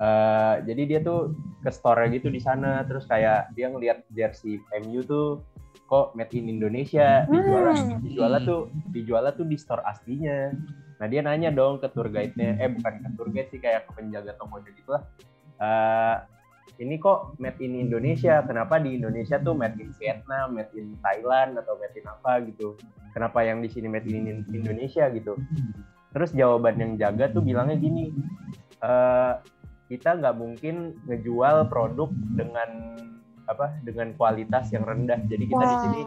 Eh, 0.00 0.54
jadi 0.64 0.82
dia 0.88 1.00
tuh 1.04 1.36
ke 1.60 1.68
store 1.68 2.08
gitu 2.08 2.32
di 2.32 2.40
sana 2.40 2.80
terus 2.88 3.04
kayak 3.04 3.52
dia 3.52 3.68
ngeliat 3.68 4.08
jersey 4.16 4.56
MU 4.80 5.04
tuh 5.04 5.44
kok 5.92 6.16
made 6.16 6.32
in 6.32 6.48
Indonesia 6.48 7.28
dijual 7.28 7.68
Hmm. 7.68 8.00
dijual 8.00 8.32
tuh 8.46 8.60
dijual 8.96 9.28
tuh 9.36 9.44
di 9.44 9.60
store 9.60 9.84
aslinya. 9.84 10.56
Nah 11.00 11.06
dia 11.08 11.24
nanya 11.24 11.48
dong 11.48 11.80
ke 11.80 11.88
tour 11.96 12.12
guide-nya, 12.12 12.60
eh 12.60 12.68
bukan 12.68 12.94
ke 13.00 13.08
tour 13.16 13.28
guide 13.32 13.48
sih 13.48 13.56
kayak 13.56 13.88
ke 13.88 13.96
penjaga 13.96 14.36
tokonya 14.36 14.70
gitu 14.76 14.90
lah. 14.92 15.02
Eh, 15.56 16.16
ini 16.84 17.00
kok 17.00 17.40
made 17.40 17.56
in 17.64 17.72
Indonesia, 17.76 18.44
kenapa 18.44 18.76
di 18.76 19.00
Indonesia 19.00 19.40
tuh 19.40 19.56
made 19.56 19.80
in 19.80 19.96
Vietnam, 19.96 20.60
made 20.60 20.72
in 20.76 20.96
Thailand 21.00 21.56
atau 21.56 21.80
made 21.80 21.96
in 21.96 22.04
apa 22.04 22.44
gitu? 22.44 22.76
Kenapa 23.16 23.40
yang 23.48 23.64
di 23.64 23.72
sini 23.72 23.88
made 23.88 24.08
in 24.12 24.44
Indonesia 24.52 25.08
gitu? 25.08 25.40
Terus 26.12 26.36
jawaban 26.36 26.76
yang 26.76 26.92
jaga 27.00 27.32
tuh 27.32 27.40
bilangnya 27.40 27.80
gini, 27.80 28.12
eh 28.84 29.34
kita 29.88 30.20
nggak 30.20 30.36
mungkin 30.36 31.00
ngejual 31.08 31.66
produk 31.72 32.12
dengan 32.36 33.00
apa 33.48 33.72
dengan 33.82 34.14
kualitas 34.14 34.70
yang 34.70 34.86
rendah. 34.86 35.18
Jadi 35.26 35.44
kita 35.48 35.64
di 35.64 35.76
sini 35.82 36.00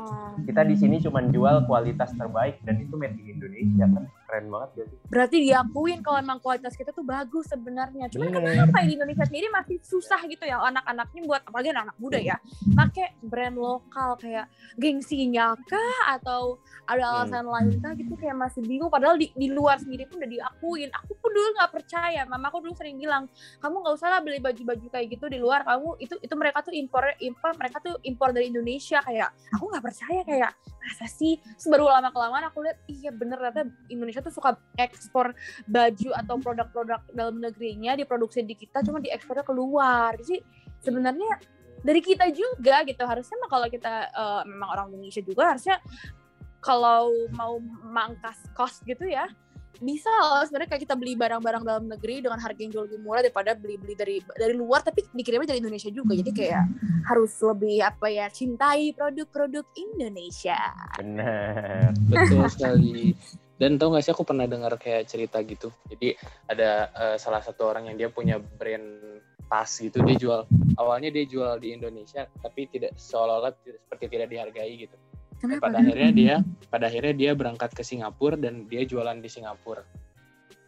kita 0.48 0.62
di 0.64 0.76
sini 0.78 0.96
cuma 1.02 1.20
jual 1.28 1.66
kualitas 1.68 2.14
terbaik 2.16 2.62
dan 2.64 2.80
itu 2.80 2.94
made 2.96 3.18
in 3.20 3.42
Indonesia 3.42 3.90
kan 3.90 4.06
keren 4.34 4.50
banget 4.50 4.70
gak 4.74 4.88
sih? 4.90 4.98
berarti 5.14 5.38
diakuin 5.46 6.00
kalau 6.02 6.18
emang 6.18 6.42
kualitas 6.42 6.74
kita 6.74 6.90
tuh 6.90 7.06
bagus 7.06 7.46
sebenarnya. 7.54 8.10
Cuma 8.10 8.34
Bener. 8.34 8.66
kenapa 8.66 8.82
ya 8.82 8.86
di 8.90 8.94
Indonesia 8.98 9.26
sendiri 9.30 9.48
masih 9.54 9.78
susah 9.86 10.18
gitu 10.26 10.42
ya 10.50 10.58
anak-anaknya 10.58 11.22
buat 11.30 11.42
apalagi 11.46 11.70
anak-anak 11.70 11.98
muda 12.02 12.18
ya 12.18 12.42
pakai 12.74 13.14
brand 13.22 13.54
lokal 13.54 14.18
kayak 14.18 14.50
gengsinya 14.82 15.54
kah 15.70 16.18
atau 16.18 16.58
ada 16.90 17.06
alasan 17.06 17.46
lain 17.46 17.78
kah 17.78 17.94
gitu 17.94 18.18
kayak 18.18 18.34
masih 18.34 18.66
bingung 18.66 18.90
padahal 18.90 19.22
di, 19.22 19.30
di 19.38 19.54
luar 19.54 19.78
sendiri 19.78 20.10
pun 20.10 20.18
udah 20.18 20.32
diakuin. 20.34 20.90
Aku 21.06 21.14
pun 21.22 21.30
dulu 21.30 21.48
nggak 21.54 21.72
percaya. 21.78 22.26
Mamaku 22.26 22.66
dulu 22.66 22.74
sering 22.74 22.98
bilang 22.98 23.30
kamu 23.62 23.86
nggak 23.86 23.94
usah 23.94 24.10
lah 24.10 24.20
beli 24.26 24.42
baju-baju 24.42 24.88
kayak 24.90 25.14
gitu 25.14 25.30
di 25.30 25.38
luar. 25.38 25.62
Kamu 25.62 26.02
itu 26.02 26.18
itu 26.18 26.34
mereka 26.34 26.66
tuh 26.66 26.74
impor 26.74 27.06
impor 27.22 27.54
mereka 27.54 27.78
tuh 27.86 28.02
impor 28.02 28.34
dari 28.34 28.50
Indonesia 28.50 28.98
kayak 29.06 29.30
aku 29.54 29.70
nggak 29.70 29.84
percaya 29.86 30.22
kayak 30.26 30.52
masa 30.84 31.08
sih 31.08 31.40
Terus 31.40 31.68
baru 31.72 31.88
lama 31.88 32.12
kelamaan 32.12 32.52
aku 32.52 32.60
lihat 32.64 32.78
iya 32.92 33.12
bener 33.16 33.40
ternyata 33.40 33.72
Indonesia 33.88 34.23
tuh 34.24 34.34
suka 34.34 34.56
ekspor 34.80 35.36
baju 35.68 36.10
atau 36.16 36.36
produk-produk 36.40 37.02
dalam 37.12 37.44
negerinya 37.44 37.94
diproduksi 38.00 38.42
di 38.48 38.56
kita 38.56 38.82
cuma 38.82 39.04
diekspornya 39.04 39.44
keluar. 39.44 40.16
Jadi 40.18 40.40
sebenarnya 40.80 41.38
dari 41.84 42.00
kita 42.00 42.32
juga 42.32 42.82
gitu. 42.88 43.04
Harusnya 43.04 43.36
mah 43.44 43.50
kalau 43.52 43.68
kita 43.68 43.94
eh, 44.10 44.42
memang 44.48 44.70
orang 44.72 44.86
Indonesia 44.96 45.22
juga 45.22 45.52
harusnya 45.54 45.78
kalau 46.64 47.12
mau 47.36 47.60
mangkas 47.84 48.40
cost 48.56 48.88
gitu 48.88 49.04
ya 49.04 49.28
bisa 49.84 50.10
loh. 50.10 50.44
Sebenarnya 50.48 50.70
kayak 50.72 50.84
kita 50.88 50.96
beli 50.96 51.14
barang-barang 51.20 51.64
dalam 51.68 51.86
negeri 51.92 52.24
dengan 52.24 52.40
harga 52.40 52.60
yang 52.64 52.72
jauh 52.72 52.86
lebih 52.88 53.00
murah 53.04 53.22
daripada 53.26 53.52
beli-beli 53.58 53.94
dari 53.98 54.18
dari 54.40 54.56
luar 54.56 54.80
tapi 54.86 55.04
dikirimnya 55.12 55.52
dari 55.52 55.60
Indonesia 55.60 55.92
juga. 55.92 56.16
Jadi 56.16 56.32
kayak 56.32 56.66
harus 57.10 57.34
lebih 57.44 57.84
apa 57.84 58.08
ya 58.08 58.32
cintai 58.32 58.96
produk-produk 58.96 59.68
Indonesia. 59.76 60.60
Bener. 60.98 61.92
Betul 62.08 62.48
sekali. 62.48 63.12
Dan 63.54 63.78
tau 63.78 63.94
gak 63.94 64.04
sih 64.04 64.12
aku 64.12 64.26
pernah 64.26 64.50
dengar 64.50 64.76
kayak 64.82 65.06
cerita 65.06 65.38
gitu. 65.46 65.70
Jadi 65.88 66.18
ada 66.50 66.90
eh, 66.90 67.16
salah 67.22 67.40
satu 67.40 67.70
orang 67.70 67.90
yang 67.92 67.96
dia 67.98 68.10
punya 68.10 68.42
brand 68.42 69.22
tas 69.48 69.70
gitu. 69.78 70.02
Dia 70.02 70.18
jual 70.18 70.40
awalnya 70.82 71.14
dia 71.14 71.26
jual 71.30 71.62
di 71.62 71.78
Indonesia 71.78 72.26
tapi 72.42 72.66
tidak 72.70 72.98
seolah-olah 72.98 73.54
tidak- 73.62 73.82
seperti 73.86 74.06
tidak 74.10 74.28
dihargai 74.34 74.74
gitu. 74.90 74.98
Kenapa 75.44 75.70
pada 75.70 75.78
akhirnya 75.84 76.12
dia 76.16 76.36
pada 76.72 76.86
akhirnya 76.88 77.14
dia 77.14 77.32
berangkat 77.36 77.76
ke 77.76 77.84
Singapura 77.84 78.40
dan 78.40 78.66
dia 78.66 78.88
jualan 78.88 79.20
di 79.20 79.30
Singapura. 79.30 79.84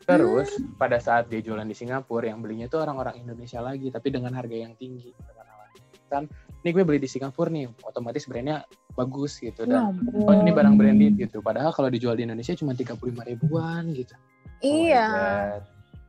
Terus 0.05 0.61
pada 0.77 1.01
saat 1.01 1.31
dia 1.33 1.41
jualan 1.41 1.65
di 1.65 1.73
Singapura 1.73 2.29
yang 2.29 2.43
belinya 2.43 2.69
tuh 2.69 2.85
orang-orang 2.85 3.17
Indonesia 3.25 3.57
lagi 3.63 3.89
tapi 3.89 4.13
dengan 4.13 4.37
harga 4.37 4.53
yang 4.53 4.77
tinggi. 4.77 5.09
Dengan 5.09 5.45
alasan, 5.49 6.23
ini 6.65 6.73
gue 6.73 6.81
beli 6.81 6.97
di 6.97 7.05
Singapura 7.05 7.53
nih, 7.53 7.69
otomatis 7.85 8.25
brandnya 8.25 8.65
bagus 8.97 9.37
gitu 9.37 9.69
dan 9.69 9.93
Ya 9.93 10.25
oh 10.25 10.33
ini 10.33 10.49
barang 10.49 10.73
branded 10.81 11.13
gitu. 11.21 11.45
Padahal 11.45 11.69
kalau 11.69 11.93
dijual 11.93 12.17
di 12.17 12.25
Indonesia 12.25 12.57
cuma 12.57 12.73
35 12.73 12.97
ribuan 13.21 13.93
gitu. 13.93 14.17
Oh 14.17 14.65
iya. 14.65 15.07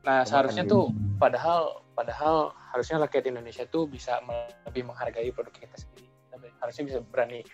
Nah, 0.01 0.25
seharusnya 0.25 0.65
kan 0.65 0.73
tuh 0.73 0.89
padahal 1.21 1.85
padahal 1.93 2.57
harusnya 2.73 3.05
rakyat 3.05 3.29
Indonesia 3.29 3.69
tuh 3.69 3.85
bisa 3.85 4.17
lebih 4.65 4.89
menghargai 4.89 5.29
produk 5.29 5.53
kita 5.53 5.77
sendiri. 5.77 6.09
Harusnya 6.57 6.83
bisa 6.89 6.97
berani 7.05 7.45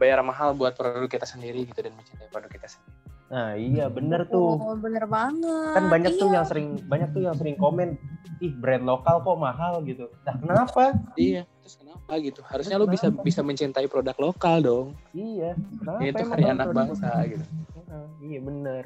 bayar 0.00 0.24
mahal 0.24 0.56
buat 0.56 0.72
produk 0.72 1.04
kita 1.04 1.28
sendiri 1.28 1.68
gitu 1.68 1.84
dan 1.84 1.92
mencintai 2.00 2.32
produk 2.32 2.48
kita 2.48 2.64
sendiri. 2.64 2.96
Nah 3.28 3.52
iya 3.60 3.92
bener 3.92 4.24
tuh. 4.24 4.56
oh, 4.56 4.72
bener 4.80 5.04
banget 5.04 5.76
Kan 5.76 5.84
banyak 5.92 6.16
tuh 6.16 6.32
Iya. 6.32 6.40
yang 6.40 6.46
sering 6.48 6.68
banyak 6.88 7.08
tuh 7.12 7.22
yang 7.28 7.36
sering 7.36 7.60
komen, 7.60 8.00
ih 8.40 8.52
brand 8.56 8.88
lokal 8.88 9.20
kok 9.20 9.36
mahal 9.36 9.84
gitu. 9.84 10.08
Nah 10.24 10.34
kenapa? 10.40 10.96
Iya, 11.20 11.44
terus 11.68 11.84
kenapa 11.84 12.16
gitu? 12.16 12.40
Harusnya 12.48 12.80
lu 12.80 12.88
bisa 12.88 13.12
bisa 13.12 13.44
mencintai 13.44 13.84
produk 13.92 14.16
lokal 14.16 14.56
dong. 14.64 14.86
Iya. 15.12 15.52
Kenapa 15.84 16.00
itu 16.00 16.24
hari 16.24 16.44
anak 16.48 16.66
bangsa 16.72 17.08
lokal? 17.12 17.28
gitu. 17.28 17.44
Nah, 17.84 18.08
iya 18.24 18.38
bener. 18.40 18.84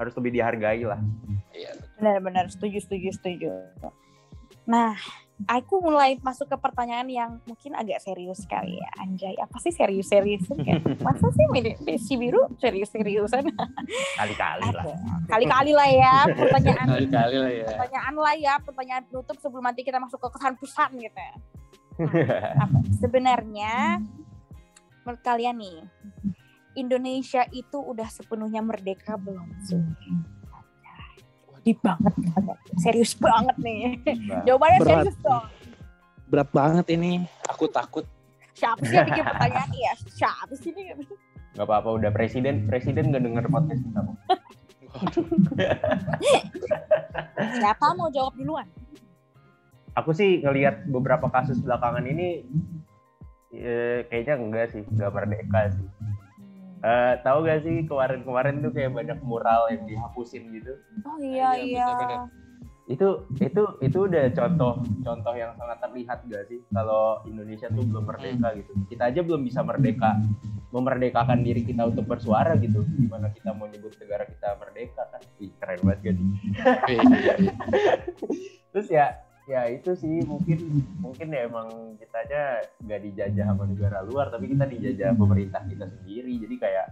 Harus 0.00 0.12
lebih 0.16 0.32
dihargai 0.40 0.88
lah. 0.88 1.00
Iya. 1.52 1.76
Benar-benar 2.00 2.48
setuju, 2.48 2.80
setuju, 2.80 3.12
setuju. 3.12 3.48
Nah, 4.64 4.96
aku 5.44 5.84
mulai 5.84 6.16
masuk 6.24 6.48
ke 6.48 6.56
pertanyaan 6.56 7.08
yang 7.12 7.30
mungkin 7.44 7.76
agak 7.76 8.00
serius 8.00 8.48
kali 8.48 8.80
ya, 8.80 8.88
Anjay. 9.04 9.36
Apa 9.36 9.60
sih 9.60 9.72
serius-seriusan 9.72 10.56
kan? 10.64 10.80
Masa 11.04 11.28
sih 11.28 11.46
si 12.00 12.16
biru 12.16 12.48
serius-seriusan? 12.56 13.52
Kali-kali 14.16 14.64
lah. 14.72 14.84
Kali-kali 15.28 15.72
lah 15.76 15.88
ya 15.92 16.14
pertanyaan 16.24 16.86
Kali-kali 16.88 17.36
lah 17.36 17.52
ya. 17.52 17.68
pertanyaan 17.68 18.14
lah 18.16 18.34
ya, 18.36 18.54
pertanyaan 18.64 19.02
penutup 19.04 19.36
sebelum 19.44 19.64
nanti 19.68 19.84
kita 19.84 20.00
masuk 20.00 20.16
ke 20.24 20.28
kesan 20.40 20.56
pesan 20.56 20.90
gitu 20.96 21.20
ya. 21.20 21.34
Apa? 21.98 22.78
Sebenarnya 23.02 23.98
menurut 25.02 25.22
kalian 25.24 25.58
nih, 25.58 25.78
Indonesia 26.76 27.42
itu 27.50 27.78
udah 27.80 28.06
sepenuhnya 28.06 28.62
merdeka 28.62 29.18
belum 29.18 29.48
sih? 29.66 29.82
Banget, 31.84 32.14
serius 32.80 33.12
banget 33.12 33.52
nih. 33.60 34.00
Nah, 34.24 34.40
Jawabannya 34.48 34.78
Berat. 34.80 35.04
serius 35.04 35.16
dong. 35.20 35.44
Berat 36.32 36.48
banget 36.48 36.86
ini. 36.96 37.28
Aku 37.44 37.68
takut. 37.68 38.08
Siapa 38.56 38.80
sih 38.88 38.96
yang 38.96 39.04
bikin 39.04 39.24
pertanyaan? 39.28 39.70
Iya, 39.76 39.92
siapa 40.08 40.52
sih 40.56 40.72
ini? 40.72 40.96
Gak 41.60 41.66
apa-apa 41.68 41.92
udah 42.00 42.08
presiden 42.08 42.64
presiden 42.64 43.12
gak 43.12 43.20
denger 43.20 43.52
podcast 43.52 43.84
kita 43.84 44.00
kok. 44.00 44.16
Siapa 47.60 47.86
mau 48.00 48.08
jawab 48.08 48.32
duluan? 48.38 48.64
Aku 49.98 50.14
sih 50.14 50.38
ngelihat 50.44 50.86
beberapa 50.86 51.26
kasus 51.26 51.58
belakangan 51.58 52.06
ini 52.06 52.46
eh, 53.50 54.06
kayaknya 54.06 54.34
enggak 54.38 54.66
sih, 54.70 54.82
enggak 54.86 55.10
merdeka 55.10 55.74
sih. 55.74 55.88
Eh, 56.78 57.14
tahu 57.26 57.42
gak 57.42 57.66
sih 57.66 57.82
kemarin-kemarin 57.90 58.62
tuh 58.62 58.70
kayak 58.70 58.94
banyak 58.94 59.18
mural 59.26 59.66
yang 59.66 59.82
dihapusin 59.82 60.46
gitu. 60.54 60.78
Oh 61.02 61.18
iya 61.18 61.58
Iya, 61.58 61.66
iya. 61.66 61.86
benar-benar. 61.90 62.20
Itu 62.88 63.08
itu 63.42 63.62
itu 63.82 63.98
udah 64.06 64.24
contoh 64.32 64.72
contoh 65.02 65.34
yang 65.34 65.52
sangat 65.58 65.78
terlihat 65.82 66.18
gak 66.30 66.46
sih 66.46 66.62
kalau 66.70 67.18
Indonesia 67.26 67.66
tuh 67.66 67.82
belum 67.82 68.06
merdeka 68.06 68.54
gitu. 68.54 68.72
Kita 68.86 69.10
aja 69.10 69.20
belum 69.26 69.42
bisa 69.42 69.66
merdeka 69.66 70.14
memerdekakan 70.70 71.42
diri 71.42 71.66
kita 71.66 71.82
untuk 71.90 72.06
bersuara 72.06 72.54
gitu. 72.62 72.86
Gimana 72.94 73.34
kita 73.34 73.50
mau 73.58 73.66
nyebut 73.66 73.98
negara 73.98 74.22
kita 74.30 74.54
merdeka 74.62 75.02
kan? 75.10 75.20
Ih, 75.42 75.50
keren 75.58 75.82
banget 75.82 75.98
gak 75.98 76.14
sih? 76.14 76.26
Iya, 76.86 77.02
iya, 77.02 77.34
iya. 77.34 77.34
terus 78.70 78.86
ya 78.86 79.06
ya 79.48 79.64
itu 79.72 79.96
sih 79.96 80.20
mungkin 80.28 80.84
mungkin 81.00 81.32
ya 81.32 81.48
emang 81.48 81.96
kita 81.96 82.16
aja 82.28 82.42
nggak 82.84 83.00
dijajah 83.00 83.44
sama 83.48 83.64
negara 83.64 84.04
luar 84.04 84.28
tapi 84.28 84.52
kita 84.52 84.68
dijajah 84.68 85.16
pemerintah 85.16 85.64
kita 85.64 85.88
sendiri 85.88 86.36
jadi 86.36 86.56
kayak 86.60 86.86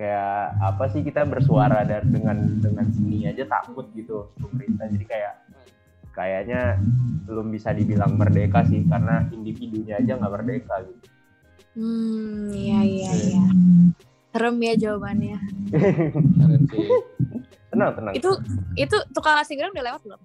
kayak 0.00 0.56
apa 0.64 0.84
sih 0.88 1.04
kita 1.04 1.28
bersuara 1.28 1.84
dan 1.84 2.08
dengan 2.08 2.38
dengan 2.64 2.88
seni 2.88 3.28
aja 3.28 3.44
takut 3.44 3.84
gitu 3.92 4.32
pemerintah 4.40 4.88
jadi 4.88 5.04
kayak 5.04 5.34
kayaknya 6.16 6.80
belum 7.28 7.52
bisa 7.52 7.76
dibilang 7.76 8.16
merdeka 8.16 8.64
sih 8.64 8.80
karena 8.88 9.28
individunya 9.28 10.00
aja 10.00 10.16
nggak 10.16 10.32
merdeka 10.32 10.80
gitu 10.88 11.06
Hmm, 11.70 12.50
iya 12.50 12.82
iya 12.82 13.10
iya. 13.14 13.44
Serem 14.34 14.58
ya 14.58 14.74
jawabannya. 14.74 15.38
Tenang 17.70 17.90
tenang 17.94 18.12
Itu 18.18 18.30
itu 18.74 18.96
tukang 19.14 19.38
nasi 19.38 19.54
goreng 19.54 19.70
udah 19.70 19.86
lewat 19.86 20.02
belum? 20.02 20.20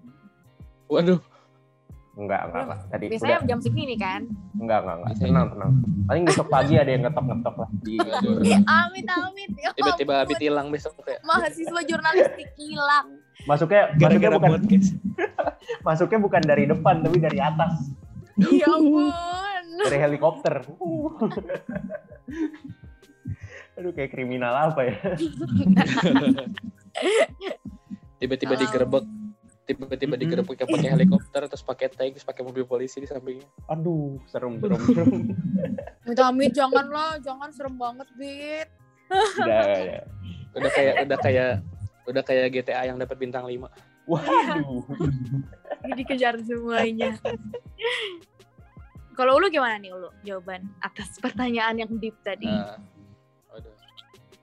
Waduh. 0.87 1.19
enggak 2.15 2.47
enggak 2.47 2.61
enggak 2.63 2.79
tadi 2.87 3.05
Biasanya 3.11 3.35
udah 3.35 3.43
jam 3.45 3.59
segini 3.59 3.95
kan? 3.95 4.21
enggak 4.55 4.79
enggak 4.79 4.95
enggak 4.95 5.09
Biasanya. 5.11 5.27
tenang 5.27 5.47
tenang 5.51 5.71
paling 6.05 6.23
besok 6.23 6.47
pagi 6.47 6.73
ada 6.73 6.87
yang 6.89 7.03
ngetok 7.03 7.25
ngetok 7.25 7.55
lah 7.57 7.69
di 7.77 7.93
Aduh. 7.97 8.35
Amit 8.79 9.07
amit. 9.09 9.49
Ya 9.59 9.69
Tiba-tiba. 9.73 10.13
Abid 10.21 10.39
hilang 10.39 10.67
besok 10.69 10.93
kayak. 11.01 11.19
mahasiswa 11.21 11.81
jurnalistik 11.81 12.49
hilang. 12.55 13.07
masuknya 13.43 13.81
masuknya 13.89 13.99
Gara-gara 13.99 14.35
bukan 14.37 14.51
podcast. 14.55 14.87
masuknya 15.87 16.19
bukan 16.19 16.41
dari 16.41 16.63
depan 16.65 16.95
tapi 17.01 17.17
dari 17.19 17.39
atas 17.39 17.73
Ya 18.37 18.67
ampun. 18.69 19.11
dari 19.81 19.97
helikopter. 19.97 20.63
Aduh 23.75 23.91
kayak 23.91 24.07
kriminal 24.09 24.71
apa 24.71 24.81
ya? 24.85 24.95
Tiba-tiba 28.17 28.55
digerebek. 28.55 29.03
Tiba-tiba 29.65 30.13
Mm-mm. 30.13 30.21
digerebek 30.21 30.57
yang 30.61 30.69
pakai 30.69 30.89
helikopter 30.93 31.41
terus 31.49 31.65
pakai 31.65 31.89
tank 31.89 32.11
terus 32.13 32.25
pakai 32.25 32.45
mobil 32.45 32.69
polisi 32.69 33.01
di 33.01 33.09
sampingnya. 33.09 33.49
Aduh 33.65 34.21
serem 34.29 34.57
serem 34.61 34.81
serem. 34.93 35.11
Minta 36.05 36.23
amit 36.29 36.53
jangan 36.53 36.85
lah, 36.85 37.17
jangan 37.17 37.49
serem 37.49 37.73
banget, 37.73 38.05
Bit. 38.13 38.69
Udah 39.41 39.65
ya. 39.89 40.01
Udah 40.53 40.71
kayak 40.71 40.93
udah 41.09 41.17
kayak 41.17 41.51
udah 42.05 42.23
kayak 42.23 42.45
GTA 42.53 42.93
yang 42.93 43.01
dapat 43.01 43.17
bintang 43.17 43.49
5. 43.49 43.65
Waduh. 44.05 44.85
Ini 45.81 45.93
dikejar 46.05 46.37
semuanya. 46.45 47.17
Kalau 49.17 49.41
lu 49.41 49.49
gimana 49.49 49.81
nih 49.81 49.89
lu 49.89 50.13
jawaban 50.21 50.69
atas 50.77 51.17
pertanyaan 51.17 51.81
yang 51.81 51.89
deep 51.97 52.13
tadi? 52.21 52.45
Nah, 52.45 52.77
waduh. 53.49 53.73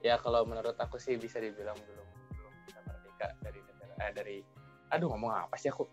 Ya 0.03 0.19
kalau 0.19 0.43
menurut 0.43 0.75
aku 0.75 0.99
sih 0.99 1.15
bisa 1.15 1.39
dibilang 1.39 1.79
belum 1.79 2.07
belum 2.35 2.53
bisa 2.67 2.79
merdeka 2.83 3.27
dari 3.39 3.59
negara 3.63 3.93
eh, 4.03 4.11
dari 4.11 4.37
aduh 4.93 5.09
ngomong 5.09 5.49
apa 5.49 5.55
sih 5.57 5.73
aku? 5.73 5.89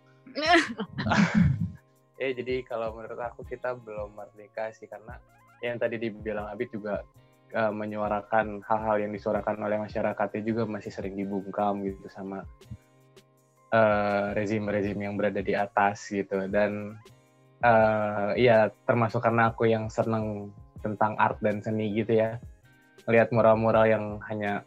ya 2.20 2.28
jadi 2.38 2.62
kalau 2.68 2.92
menurut 2.92 3.16
aku 3.16 3.42
kita 3.48 3.72
belum 3.74 4.12
merdeka 4.12 4.70
sih 4.76 4.84
karena 4.84 5.16
yang 5.64 5.80
tadi 5.80 5.96
dibilang 5.96 6.52
Abid 6.52 6.68
juga 6.72 7.02
uh, 7.56 7.72
menyuarakan 7.72 8.60
hal-hal 8.64 8.96
yang 9.08 9.12
disuarakan 9.12 9.60
oleh 9.64 9.80
masyarakatnya 9.80 10.40
juga 10.44 10.62
masih 10.68 10.92
sering 10.92 11.16
dibungkam 11.16 11.82
gitu 11.82 12.06
sama 12.12 12.44
uh, 13.72 14.36
rezim-rezim 14.36 14.96
yang 15.00 15.16
berada 15.16 15.40
di 15.40 15.56
atas 15.56 16.12
gitu 16.12 16.46
dan 16.52 17.00
uh, 17.64 18.36
ya 18.36 18.68
termasuk 18.86 19.24
karena 19.24 19.50
aku 19.50 19.66
yang 19.66 19.88
seneng 19.88 20.52
tentang 20.80 21.16
art 21.20 21.40
dan 21.44 21.60
seni 21.60 21.92
gitu 21.92 22.16
ya 22.16 22.40
lihat 23.08 23.32
mural-mural 23.32 23.88
yang 23.88 24.04
hanya 24.28 24.64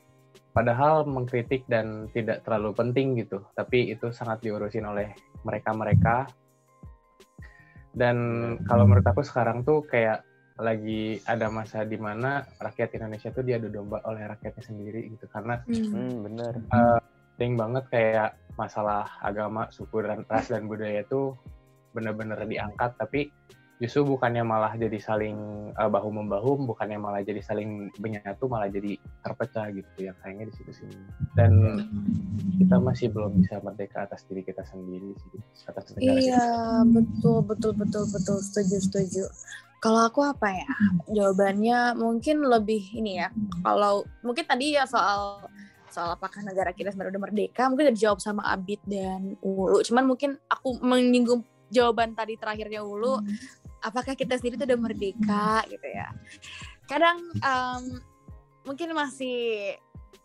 padahal 0.54 1.10
mengkritik 1.10 1.66
dan 1.66 2.08
tidak 2.14 2.46
terlalu 2.46 2.72
penting 2.78 3.18
gitu. 3.18 3.42
Tapi 3.58 3.90
itu 3.90 4.14
sangat 4.14 4.46
diurusin 4.46 4.86
oleh 4.86 5.12
mereka-mereka. 5.42 6.30
Dan 7.94 8.18
kalau 8.66 8.86
menurut 8.86 9.06
aku 9.06 9.22
sekarang 9.26 9.66
tuh 9.66 9.86
kayak 9.86 10.26
lagi 10.62 11.18
ada 11.26 11.50
masa 11.50 11.82
di 11.82 11.98
mana 11.98 12.46
rakyat 12.62 12.94
Indonesia 12.94 13.34
tuh 13.34 13.42
diadu 13.42 13.74
domba 13.74 14.06
oleh 14.06 14.30
rakyatnya 14.30 14.64
sendiri 14.64 15.02
gitu. 15.10 15.26
Karena 15.30 15.58
hmm, 15.66 15.90
hmm 15.90 16.14
bener. 16.22 16.54
uh, 16.70 17.02
penting 17.36 17.58
banget 17.58 17.84
kayak 17.90 18.30
masalah 18.54 19.10
agama 19.26 19.66
suku 19.74 20.06
dan 20.06 20.22
ras 20.30 20.54
dan 20.54 20.70
budaya 20.70 21.02
itu 21.02 21.34
benar-benar 21.98 22.46
diangkat. 22.46 22.94
Tapi 22.98 23.34
justru 23.82 24.06
bukannya 24.06 24.46
malah 24.46 24.78
jadi 24.78 24.96
saling 25.02 25.38
uh, 25.74 25.90
bahu 25.90 26.10
membahu 26.14 26.62
bukannya 26.70 27.02
malah 27.02 27.26
jadi 27.26 27.42
saling 27.42 27.90
menyatu 27.98 28.46
malah 28.46 28.70
jadi 28.70 29.02
terpecah 29.26 29.74
gitu 29.74 29.90
ya 29.98 30.14
kayaknya 30.22 30.50
di 30.50 30.54
situ 30.54 30.72
sih 30.72 30.90
dan 31.34 31.52
kita 32.62 32.78
masih 32.78 33.10
belum 33.10 33.42
bisa 33.42 33.58
merdeka 33.66 34.06
atas 34.06 34.24
diri 34.30 34.46
kita 34.46 34.62
sendiri 34.64 35.18
sih 35.18 35.42
atas 35.66 35.90
negara 35.98 36.22
iya 36.22 36.38
kita. 36.38 36.94
betul 36.94 37.38
betul 37.44 37.72
betul 37.74 38.04
betul 38.14 38.38
setuju 38.40 38.78
setuju 38.78 39.26
kalau 39.84 40.08
aku 40.08 40.24
apa 40.24 40.48
ya? 40.48 40.70
Jawabannya 41.12 42.00
mungkin 42.00 42.40
lebih 42.40 42.96
ini 42.96 43.20
ya. 43.20 43.28
Kalau 43.68 44.08
mungkin 44.24 44.48
tadi 44.48 44.80
ya 44.80 44.88
soal 44.88 45.44
soal 45.92 46.16
apakah 46.16 46.40
negara 46.40 46.72
kita 46.72 46.96
sebenarnya 46.96 47.20
udah 47.20 47.24
merdeka, 47.28 47.68
mungkin 47.68 47.92
udah 47.92 47.96
dijawab 48.00 48.20
sama 48.24 48.48
Abid 48.48 48.80
dan 48.88 49.36
Ulu. 49.44 49.84
Cuman 49.84 50.08
mungkin 50.08 50.40
aku 50.48 50.80
menyinggung 50.80 51.44
jawaban 51.68 52.16
tadi 52.16 52.40
terakhirnya 52.40 52.80
Ulu, 52.80 53.22
apakah 53.84 54.16
kita 54.16 54.40
sendiri 54.40 54.56
tuh 54.56 54.68
udah 54.68 54.80
merdeka 54.80 55.68
gitu 55.68 55.88
ya? 55.88 56.10
Kadang 56.88 57.20
um, 57.44 57.84
mungkin 58.64 58.96
masih 58.96 59.76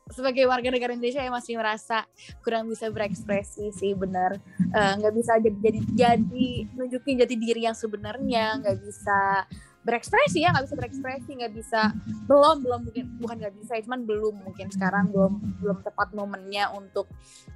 sebagai 0.09 0.49
warga 0.49 0.73
negara 0.73 0.97
Indonesia 0.97 1.21
yang 1.21 1.37
masih 1.37 1.61
merasa 1.61 2.09
kurang 2.41 2.69
bisa 2.69 2.89
berekspresi 2.89 3.69
sih 3.77 3.93
benar 3.93 4.41
eh, 4.73 4.93
nggak 4.97 5.13
uh, 5.13 5.17
bisa 5.17 5.37
jadi 5.37 5.59
jadi 5.61 5.81
jadi 5.93 6.49
nunjukin 6.81 7.21
jati 7.21 7.37
diri 7.37 7.69
yang 7.69 7.77
sebenarnya 7.77 8.57
nggak 8.65 8.79
bisa 8.81 9.45
berekspresi 9.87 10.45
ya 10.45 10.53
nggak 10.53 10.67
bisa 10.69 10.77
berekspresi 10.77 11.31
nggak 11.39 11.55
bisa 11.55 11.81
belum 12.29 12.61
belum 12.61 12.81
mungkin 12.91 13.05
bukan 13.23 13.37
nggak 13.41 13.55
bisa 13.57 13.73
ya, 13.79 13.83
cuman 13.87 14.01
belum 14.05 14.35
mungkin 14.45 14.67
sekarang 14.69 15.09
belum 15.15 15.33
belum 15.65 15.79
tepat 15.81 16.09
momennya 16.13 16.75
untuk 16.77 17.09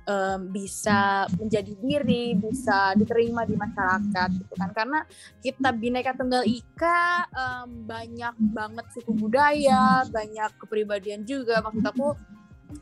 um, 0.09 0.49
bisa 0.49 1.29
menjadi 1.37 1.73
diri 1.77 2.33
bisa 2.39 2.97
diterima 2.97 3.45
di 3.45 3.55
masyarakat 3.59 4.29
gitu 4.39 4.55
kan. 4.57 4.70
Karena 4.73 5.05
kita 5.43 5.68
bineka 5.77 6.16
tunggal 6.16 6.47
ika 6.47 7.29
um, 7.35 7.85
banyak 7.85 8.35
banget 8.55 8.87
suku 8.97 9.12
budaya 9.12 10.07
banyak 10.09 10.51
kepribadian 10.57 11.27
juga 11.29 11.61
maksud 11.61 11.85
aku 11.85 12.16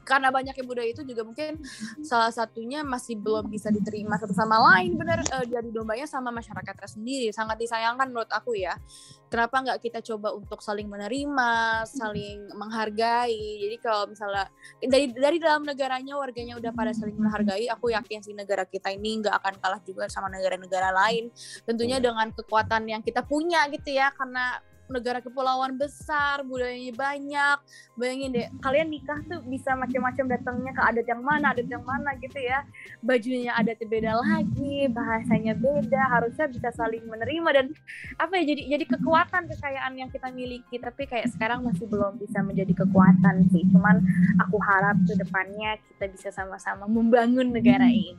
karena 0.03 0.29
banyaknya 0.31 0.65
budaya 0.65 0.89
itu 0.91 1.03
juga 1.07 1.23
mungkin 1.27 1.61
salah 2.01 2.33
satunya 2.33 2.83
masih 2.83 3.19
belum 3.19 3.51
bisa 3.51 3.69
diterima 3.69 4.17
satu 4.17 4.35
sama 4.35 4.57
lain 4.73 4.97
benar 4.97 5.23
uh, 5.31 5.47
dari 5.47 5.71
dombanya 5.71 6.07
sama 6.07 6.31
masyarakat 6.35 6.75
sendiri 6.87 7.31
sangat 7.31 7.61
disayangkan 7.61 8.11
menurut 8.11 8.31
aku 8.31 8.57
ya. 8.57 8.77
Kenapa 9.31 9.63
nggak 9.63 9.79
kita 9.79 10.03
coba 10.03 10.35
untuk 10.35 10.59
saling 10.59 10.91
menerima 10.91 11.87
saling 11.87 12.51
menghargai? 12.59 13.63
Jadi 13.63 13.77
kalau 13.79 14.11
misalnya 14.11 14.51
dari 14.83 15.15
dari 15.15 15.39
dalam 15.39 15.63
negaranya 15.63 16.19
warganya 16.19 16.59
udah 16.59 16.75
pada 16.75 16.91
saling 16.91 17.15
menghargai 17.15 17.71
aku 17.71 17.95
yakin 17.95 18.27
sih 18.27 18.35
negara 18.35 18.67
kita 18.67 18.91
ini 18.91 19.23
nggak 19.23 19.35
akan 19.39 19.55
kalah 19.63 19.81
juga 19.87 20.11
sama 20.11 20.27
negara-negara 20.35 20.91
lain. 20.91 21.31
Tentunya 21.63 22.03
iya. 22.03 22.07
dengan 22.11 22.35
kekuatan 22.35 22.91
yang 22.91 23.03
kita 23.07 23.23
punya 23.23 23.71
gitu 23.71 23.95
ya 23.95 24.11
karena 24.11 24.59
negara 24.91 25.23
kepulauan 25.23 25.79
besar, 25.79 26.43
budayanya 26.43 26.95
banyak. 26.95 27.59
Bayangin 27.95 28.31
deh, 28.35 28.47
kalian 28.61 28.91
nikah 28.91 29.23
tuh 29.31 29.41
bisa 29.47 29.79
macam-macam 29.79 30.25
datangnya 30.27 30.73
ke 30.75 30.83
adat 30.83 31.07
yang 31.07 31.23
mana, 31.23 31.55
adat 31.55 31.69
yang 31.71 31.85
mana 31.87 32.11
gitu 32.19 32.39
ya. 32.43 32.67
Bajunya 33.01 33.55
adatnya 33.55 33.87
beda 33.87 34.13
lagi, 34.19 34.91
bahasanya 34.91 35.55
beda, 35.55 36.03
harusnya 36.11 36.47
bisa 36.51 36.69
saling 36.75 37.07
menerima 37.07 37.49
dan 37.55 37.67
apa 38.19 38.37
ya 38.43 38.53
jadi 38.53 38.63
jadi 38.77 38.85
kekuatan 38.99 39.43
kekayaan 39.57 39.93
yang 39.97 40.11
kita 40.11 40.29
miliki, 40.35 40.77
tapi 40.83 41.07
kayak 41.07 41.31
sekarang 41.31 41.63
masih 41.63 41.87
belum 41.87 42.19
bisa 42.19 42.43
menjadi 42.43 42.75
kekuatan 42.75 43.47
sih. 43.55 43.65
Cuman 43.71 44.03
aku 44.43 44.59
harap 44.59 44.99
ke 45.07 45.15
depannya 45.15 45.79
kita 45.95 46.05
bisa 46.11 46.29
sama-sama 46.35 46.91
membangun 46.91 47.55
negara 47.55 47.87
ini. 47.87 48.19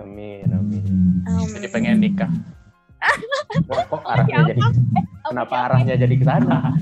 Amin, 0.00 0.48
amin. 0.48 0.84
amin. 1.28 1.52
Jadi 1.52 1.68
pengen 1.68 2.00
nikah. 2.00 2.32
Wah, 3.68 3.82
kok 3.84 4.02
arahnya 4.06 4.36
jadi 4.48 4.60
eh, 4.62 5.04
kenapa 5.28 5.54
arahnya 5.68 5.94
jadi 5.98 6.14
ke 6.16 6.24
sana? 6.24 6.72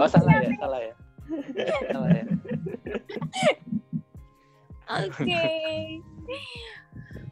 oh 0.00 0.08
salah 0.08 0.34
ya, 0.40 0.50
salah 0.58 0.80
ya. 0.80 0.94
Salah 1.94 2.10
ya. 2.10 2.24
Oke. 4.90 5.46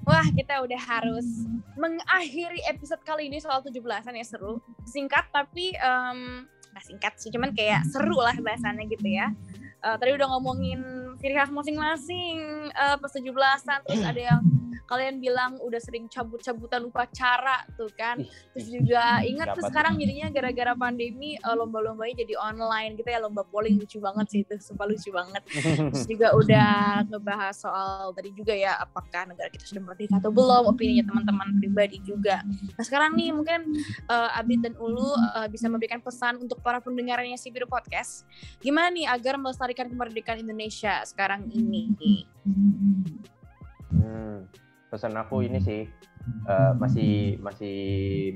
Wah, 0.07 0.27
kita 0.33 0.63
udah 0.63 0.79
harus 0.79 1.27
mengakhiri 1.75 2.63
episode 2.71 3.03
kali 3.03 3.27
ini 3.27 3.43
soal 3.43 3.59
17-an 3.61 4.15
ya 4.15 4.23
seru. 4.23 4.63
Singkat 4.87 5.35
tapi 5.35 5.75
um, 5.83 6.47
nah 6.47 6.83
singkat 6.87 7.19
sih, 7.19 7.35
cuman 7.35 7.51
kayak 7.53 7.83
seru 7.91 8.23
lah 8.23 8.39
bahasannya 8.39 8.87
gitu 8.87 9.11
ya. 9.11 9.35
Uh, 9.83 9.99
tadi 9.99 10.15
udah 10.15 10.31
ngomongin 10.31 10.81
ciri 11.19 11.35
khas 11.35 11.51
masing-masing 11.51 12.71
uh, 12.79 12.95
pas 12.99 13.11
17-an 13.11 13.79
terus 13.87 14.03
ada 14.03 14.21
yang 14.35 14.41
kalian 14.87 15.21
bilang 15.23 15.57
udah 15.61 15.81
sering 15.81 16.07
cabut-cabutan 16.09 16.85
upacara 16.87 17.65
tuh 17.77 17.91
kan. 17.95 18.21
Terus 18.55 18.67
juga 18.69 19.23
ingat 19.25 19.55
tuh 19.55 19.65
sekarang 19.67 19.97
jadinya 20.01 20.29
gara-gara 20.33 20.73
pandemi 20.75 21.37
uh, 21.43 21.57
lomba-lombanya 21.57 22.25
jadi 22.25 22.35
online 22.39 22.99
gitu 22.99 23.09
ya 23.09 23.21
lomba 23.23 23.43
polling 23.47 23.79
lucu 23.79 23.99
banget 23.99 24.27
sih 24.31 24.41
itu 24.47 24.55
sumpah 24.61 24.87
lucu 24.89 25.11
banget. 25.11 25.43
Terus 25.93 26.07
juga 26.07 26.29
udah 26.35 26.71
ngebahas 27.09 27.55
soal 27.57 28.13
tadi 28.15 28.31
juga 28.35 28.55
ya 28.55 28.79
apakah 28.79 29.29
negara 29.29 29.49
kita 29.51 29.65
sudah 29.67 29.83
merdeka 29.83 30.19
atau 30.19 30.31
belum 30.33 30.71
opininya 30.71 31.05
teman-teman 31.07 31.59
pribadi 31.59 31.99
juga. 32.03 32.43
Nah 32.47 32.85
sekarang 32.85 33.15
nih 33.15 33.31
mungkin 33.35 33.61
uh, 34.09 34.39
Abid 34.39 34.65
dan 34.65 34.75
Ulu 34.79 35.15
uh, 35.15 35.49
bisa 35.51 35.67
memberikan 35.67 36.01
pesan 36.03 36.39
untuk 36.43 36.61
para 36.63 36.79
pendengarnya 36.79 37.37
si 37.37 37.51
Biru 37.51 37.67
Podcast. 37.67 38.25
Gimana 38.63 38.91
nih 38.93 39.07
agar 39.09 39.39
melestarikan 39.39 39.91
kemerdekaan 39.91 40.43
Indonesia 40.43 41.03
sekarang 41.07 41.51
ini 41.51 41.95
hmm 43.93 44.37
pesan 44.89 45.13
aku 45.21 45.45
ini 45.45 45.61
sih 45.61 45.85
uh, 46.49 46.73
masih 46.81 47.37
masih 47.45 47.77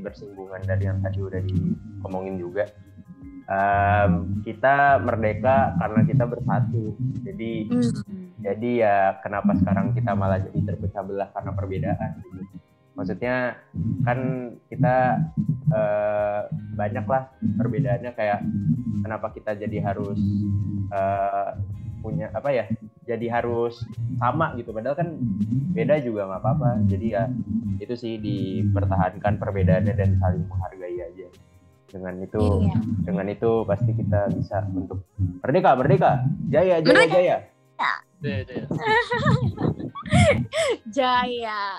bersinggungan 0.05 0.61
dari 0.69 0.85
yang 0.85 1.01
tadi 1.01 1.19
udah 1.25 1.41
diomongin 1.41 2.37
juga. 2.37 2.69
Um, 3.49 4.41
kita 4.47 5.01
merdeka 5.01 5.77
karena 5.81 6.01
kita 6.05 6.25
bersatu. 6.29 6.93
Jadi 7.25 7.73
hmm. 7.73 8.41
jadi 8.45 8.71
ya 8.77 8.97
kenapa 9.25 9.57
sekarang 9.59 9.97
kita 9.97 10.13
malah 10.13 10.45
jadi 10.45 10.61
terpecah 10.73 11.03
belah 11.05 11.29
karena 11.33 11.53
perbedaan? 11.57 12.11
Gitu 12.21 12.53
maksudnya 12.93 13.57
kan 14.05 14.19
kita 14.69 14.97
uh, 15.73 16.41
banyak 16.77 17.05
lah 17.09 17.33
perbedaannya 17.57 18.13
kayak 18.13 18.41
kenapa 19.01 19.33
kita 19.33 19.57
jadi 19.57 19.79
harus 19.81 20.21
uh, 20.93 21.57
punya 22.05 22.29
apa 22.37 22.51
ya 22.53 22.65
jadi 23.03 23.27
harus 23.31 23.83
sama 24.19 24.55
gitu. 24.55 24.71
Padahal 24.71 24.97
kan 24.99 25.09
beda 25.75 25.99
juga 26.03 26.31
nggak 26.31 26.43
apa-apa. 26.43 26.71
Jadi 26.87 27.07
ya 27.11 27.27
itu 27.83 27.95
sih 27.99 28.15
dipertahankan 28.23 29.43
perbedaannya 29.43 29.95
dan 29.95 30.19
saling 30.23 30.47
menghargai 30.47 30.99
aja. 31.03 31.27
Dengan 31.93 32.25
itu 32.25 32.41
iya. 32.65 32.77
dengan 33.05 33.27
itu 33.29 33.51
pasti 33.69 33.93
kita 33.93 34.33
bisa 34.33 34.65
untuk 34.71 35.05
merdeka 35.43 35.71
merdeka. 35.77 36.13
Jaya 36.49 36.81
jaya 36.81 37.07
jaya. 37.11 37.37
Jaya 38.23 38.41
jaya. 38.47 38.67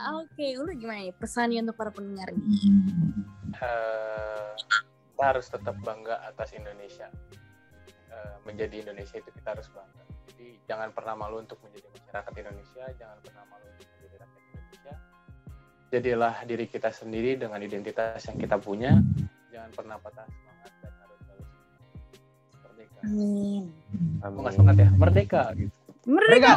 Oke 0.19 0.59
lu 0.59 0.71
gimana 0.75 1.07
nih 1.07 1.15
pesannya 1.15 1.63
untuk 1.63 1.79
para 1.79 1.91
pendengar 1.95 2.27
ini? 2.35 2.59
Uh, 3.63 4.51
kita 5.13 5.23
harus 5.23 5.47
tetap 5.47 5.75
bangga 5.81 6.19
atas 6.27 6.51
Indonesia. 6.51 7.07
Uh, 8.13 8.37
menjadi 8.45 8.85
Indonesia 8.85 9.17
itu 9.17 9.31
kita 9.33 9.57
harus 9.57 9.65
bangga 9.71 10.03
jadi 10.31 10.47
jangan 10.67 10.89
pernah 10.95 11.15
malu 11.19 11.43
untuk 11.43 11.59
menjadi 11.63 11.87
masyarakat 11.91 12.33
Indonesia, 12.39 12.85
jangan 12.95 13.17
pernah 13.19 13.43
malu 13.51 13.65
untuk 13.67 13.87
menjadi 13.97 14.15
rakyat 14.23 14.43
Indonesia. 14.43 14.93
Jadilah 15.93 16.35
diri 16.47 16.65
kita 16.65 16.89
sendiri 16.89 17.31
dengan 17.37 17.59
identitas 17.61 18.23
yang 18.25 18.37
kita 18.39 18.57
punya. 18.57 18.97
Jangan 19.53 19.69
pernah 19.75 19.95
patah 20.01 20.25
semangat 20.25 20.71
dan 20.81 20.93
harus 20.97 21.19
selalu 21.21 21.45
merdeka. 22.65 22.99
Amin. 23.05 23.63
Nggak 24.23 24.53
semangat 24.55 24.77
ya, 24.79 24.89
merdeka 24.97 25.43
gitu. 25.53 25.77
Merdeka. 26.09 26.55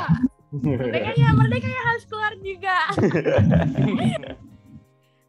Merdeka 0.57 1.11
ya, 1.13 1.31
merdeka 1.37 1.69
ya 1.69 1.83
harus 1.93 2.05
keluar 2.09 2.33
juga. 2.41 2.77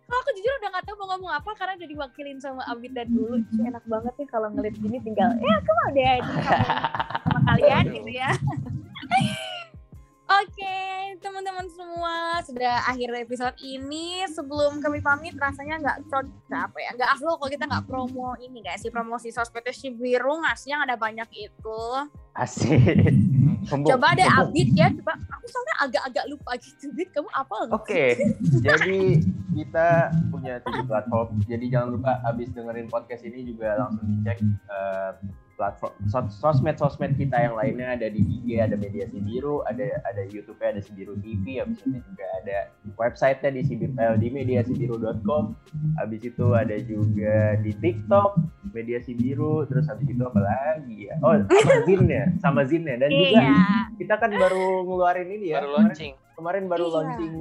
Kalau 0.08 0.24
aku 0.24 0.32
jujur 0.40 0.54
udah 0.64 0.72
gak 0.72 0.88
tahu 0.88 0.96
mau 1.04 1.08
ngomong 1.12 1.32
apa 1.36 1.52
karena 1.60 1.76
udah 1.76 1.90
diwakilin 1.92 2.40
sama 2.40 2.64
Abid 2.72 2.96
dan 2.96 3.12
dulu. 3.12 3.44
Cih, 3.52 3.68
enak 3.68 3.84
banget 3.92 4.16
nih 4.16 4.28
kalau 4.32 4.48
ngeliat 4.56 4.80
gini 4.80 5.04
tinggal 5.04 5.36
ya 5.36 5.54
aku 5.60 5.72
mau 5.76 5.90
deh 5.92 6.20
kalian 7.58 7.86
gitu 7.90 8.12
ya. 8.14 8.32
Oke, 10.28 10.78
teman-teman 11.24 11.72
semua, 11.72 12.44
sudah 12.44 12.84
akhir 12.84 13.16
episode 13.16 13.56
ini. 13.64 14.28
Sebelum 14.28 14.84
kami 14.84 15.00
pamit, 15.00 15.40
rasanya 15.40 15.80
nggak 15.80 15.98
apa 16.52 16.78
ya, 16.84 16.90
nggak 17.00 17.10
afdol 17.16 17.40
kalau 17.40 17.48
kita 17.48 17.64
nggak 17.64 17.88
promo 17.88 18.36
ini 18.44 18.60
guys, 18.60 18.84
si 18.84 18.92
promosi 18.92 19.32
sosmednya 19.32 19.72
si 19.72 19.88
Biru 19.88 20.44
ngasihnya 20.44 20.84
ada 20.84 21.00
banyak 21.00 21.32
itu. 21.32 21.80
Asik. 22.36 23.16
Sombong, 23.72 23.88
Coba 23.96 24.20
deh. 24.20 24.28
Abid 24.28 24.76
ya, 24.76 24.92
coba. 25.00 25.16
Aku 25.16 25.46
soalnya 25.48 25.76
agak-agak 25.88 26.26
lupa 26.28 26.52
gitu, 26.60 26.92
Bid. 26.92 27.10
Kamu 27.16 27.32
apa? 27.32 27.56
Oke, 27.72 28.20
jadi 28.60 29.24
kita 29.56 29.88
punya 30.28 30.60
tujuh 30.60 30.86
platform. 30.92 31.40
Jadi 31.48 31.66
jangan 31.72 31.96
lupa 31.96 32.20
habis 32.28 32.52
dengerin 32.52 32.92
podcast 32.92 33.24
ini 33.24 33.48
juga 33.48 33.80
langsung 33.80 34.06
dicek 34.12 34.44
eh, 34.44 35.12
platform 35.58 35.90
sos- 36.06 36.38
sosmed 36.38 36.78
sosmed 36.78 37.14
kita 37.14 37.34
yang 37.36 37.54
lainnya 37.54 37.92
ada 37.92 38.08
di 38.08 38.22
IG, 38.22 38.62
ada 38.62 38.78
media 38.78 39.04
Sibiru, 39.04 39.66
ada 39.66 39.84
ada 40.06 40.22
YouTube 40.24 40.56
ada 40.60 40.78
Sibiru 40.78 41.18
TV, 41.18 41.58
habis 41.58 41.82
itu 41.82 41.98
juga 41.98 42.26
ada 42.38 42.58
website-nya 42.96 43.50
di 43.52 43.62
Sibiru, 43.64 43.92
eh, 43.92 44.16
di 44.16 44.28
mediasibiru.com. 44.30 45.44
Habis 45.98 46.22
itu 46.24 46.46
ada 46.54 46.78
juga 46.78 47.36
di 47.58 47.74
TikTok 47.74 48.38
media 48.70 49.02
Sibiru, 49.02 49.66
terus 49.66 49.90
habis 49.90 50.06
itu 50.06 50.22
apa 50.22 50.38
lagi 50.38 51.10
ya? 51.10 51.18
Oh, 51.20 51.34
sama 51.42 51.74
Zin 51.90 52.04
ya, 52.06 52.24
sama 52.38 52.62
Zin 52.64 52.84
ya. 52.84 52.96
Dan 52.96 53.10
juga 53.10 53.42
Iya. 53.42 53.54
kita 53.98 54.16
kan 54.16 54.30
baru 54.32 54.86
ngeluarin 54.86 55.28
ini 55.28 55.52
ya. 55.52 55.60
Baru 55.60 55.74
launching. 55.76 56.14
kemarin 56.38 56.70
baru 56.70 56.86
Iya. 56.86 56.94
launching 56.94 57.34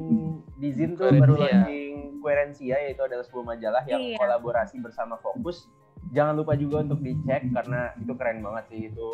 di 0.57 0.69
Zin 0.73 0.97
tuh 0.97 1.05
Koerensia. 1.05 1.21
baru 1.21 1.35
launching 1.37 1.93
Koerensia 2.17 2.77
yaitu 2.81 3.03
adalah 3.03 3.23
sebuah 3.23 3.45
majalah 3.47 3.85
yang 3.85 4.01
Iya. 4.01 4.17
kolaborasi 4.17 4.81
bersama 4.81 5.21
Fokus. 5.21 5.69
Jangan 6.09 6.35
lupa 6.35 6.53
juga 6.55 6.77
untuk 6.81 7.01
dicek 7.01 7.51
karena 7.51 7.81
itu 7.97 8.13
keren 8.13 8.39
banget 8.41 8.65
sih 8.69 8.81
itu 8.87 9.09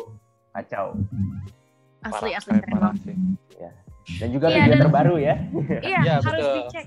kacau. 0.51 0.93
Asli, 2.01 2.29
Parah, 2.29 2.37
asli 2.37 2.51
keren 2.55 2.73
banget. 2.75 2.95
sih. 3.01 3.15
Dan 4.19 4.29
juga 4.29 4.45
Iya, 4.47 4.55
media 4.57 4.67
dan- 4.69 4.81
terbaru 4.83 5.15
ya. 5.17 5.35
Iya, 5.79 5.99
Iya, 6.01 6.13
harus 6.19 6.27
betul. 6.43 6.55
dicek. 6.59 6.85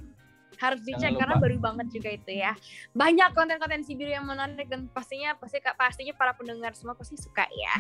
Harus 0.57 0.81
dicek 0.83 1.13
Jangan 1.13 1.21
karena 1.21 1.35
lupa. 1.37 1.45
baru 1.45 1.57
banget 1.61 1.87
juga 1.93 2.09
itu 2.13 2.33
ya. 2.33 2.53
Banyak 2.97 3.29
konten-konten 3.37 3.83
Sibiru 3.85 4.11
yang 4.11 4.25
menarik 4.25 4.67
dan 4.67 4.89
pastinya 4.91 5.37
pasti 5.37 5.61
pastinya 5.63 6.15
para 6.17 6.33
pendengar 6.33 6.73
semua 6.73 6.97
pasti 6.97 7.17
suka 7.19 7.45
ya. 7.53 7.77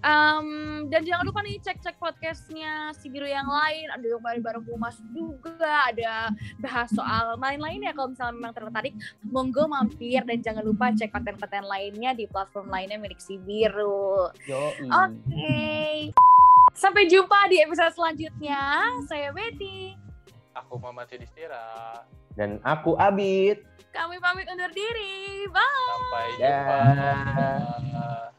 Em, 0.00 0.46
dan 0.88 1.02
jangan 1.04 1.24
lupa 1.28 1.40
nih 1.44 1.60
cek-cek 1.60 1.96
podcastnya 2.00 2.92
Sibiru 2.96 3.28
yang 3.28 3.46
lain. 3.46 3.92
Ada 3.92 4.06
yang 4.06 4.22
mau 4.22 4.88
masuk 4.88 5.06
juga. 5.12 5.90
Ada 5.92 6.32
bahas 6.60 6.88
soal 6.92 7.36
lain-lain 7.36 7.84
ya 7.84 7.92
kalau 7.92 8.12
misalnya 8.12 8.34
memang 8.36 8.54
tertarik. 8.54 8.94
Monggo 9.26 9.68
mampir 9.68 10.22
dan 10.24 10.38
jangan 10.40 10.64
lupa 10.64 10.92
cek 10.94 11.12
konten-konten 11.12 11.64
lainnya 11.66 12.16
di 12.16 12.24
platform 12.28 12.70
lainnya 12.72 12.96
milik 13.00 13.20
Sibiru. 13.20 14.30
Yoi. 14.48 14.88
Oke. 14.88 15.66
Sampai 16.76 17.08
jumpa 17.08 17.48
di 17.48 17.64
episode 17.64 17.92
selanjutnya. 17.96 18.92
Saya 19.08 19.32
Betty. 19.32 20.05
Aku 20.56 20.80
Muhammad 20.80 21.04
Yudhistira. 21.12 21.60
Dan 22.32 22.56
aku 22.64 22.96
Abid. 22.96 23.60
Kami 23.92 24.16
pamit 24.20 24.48
undur 24.48 24.72
diri. 24.72 25.44
Bye. 25.52 25.60
Sampai 25.60 26.28
jumpa. 26.40 26.76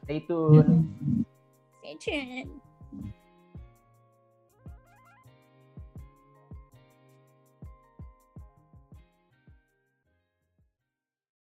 Stay 0.06 0.20
tune. 0.26 0.72
Stay 1.82 1.96
tuned. 2.02 2.67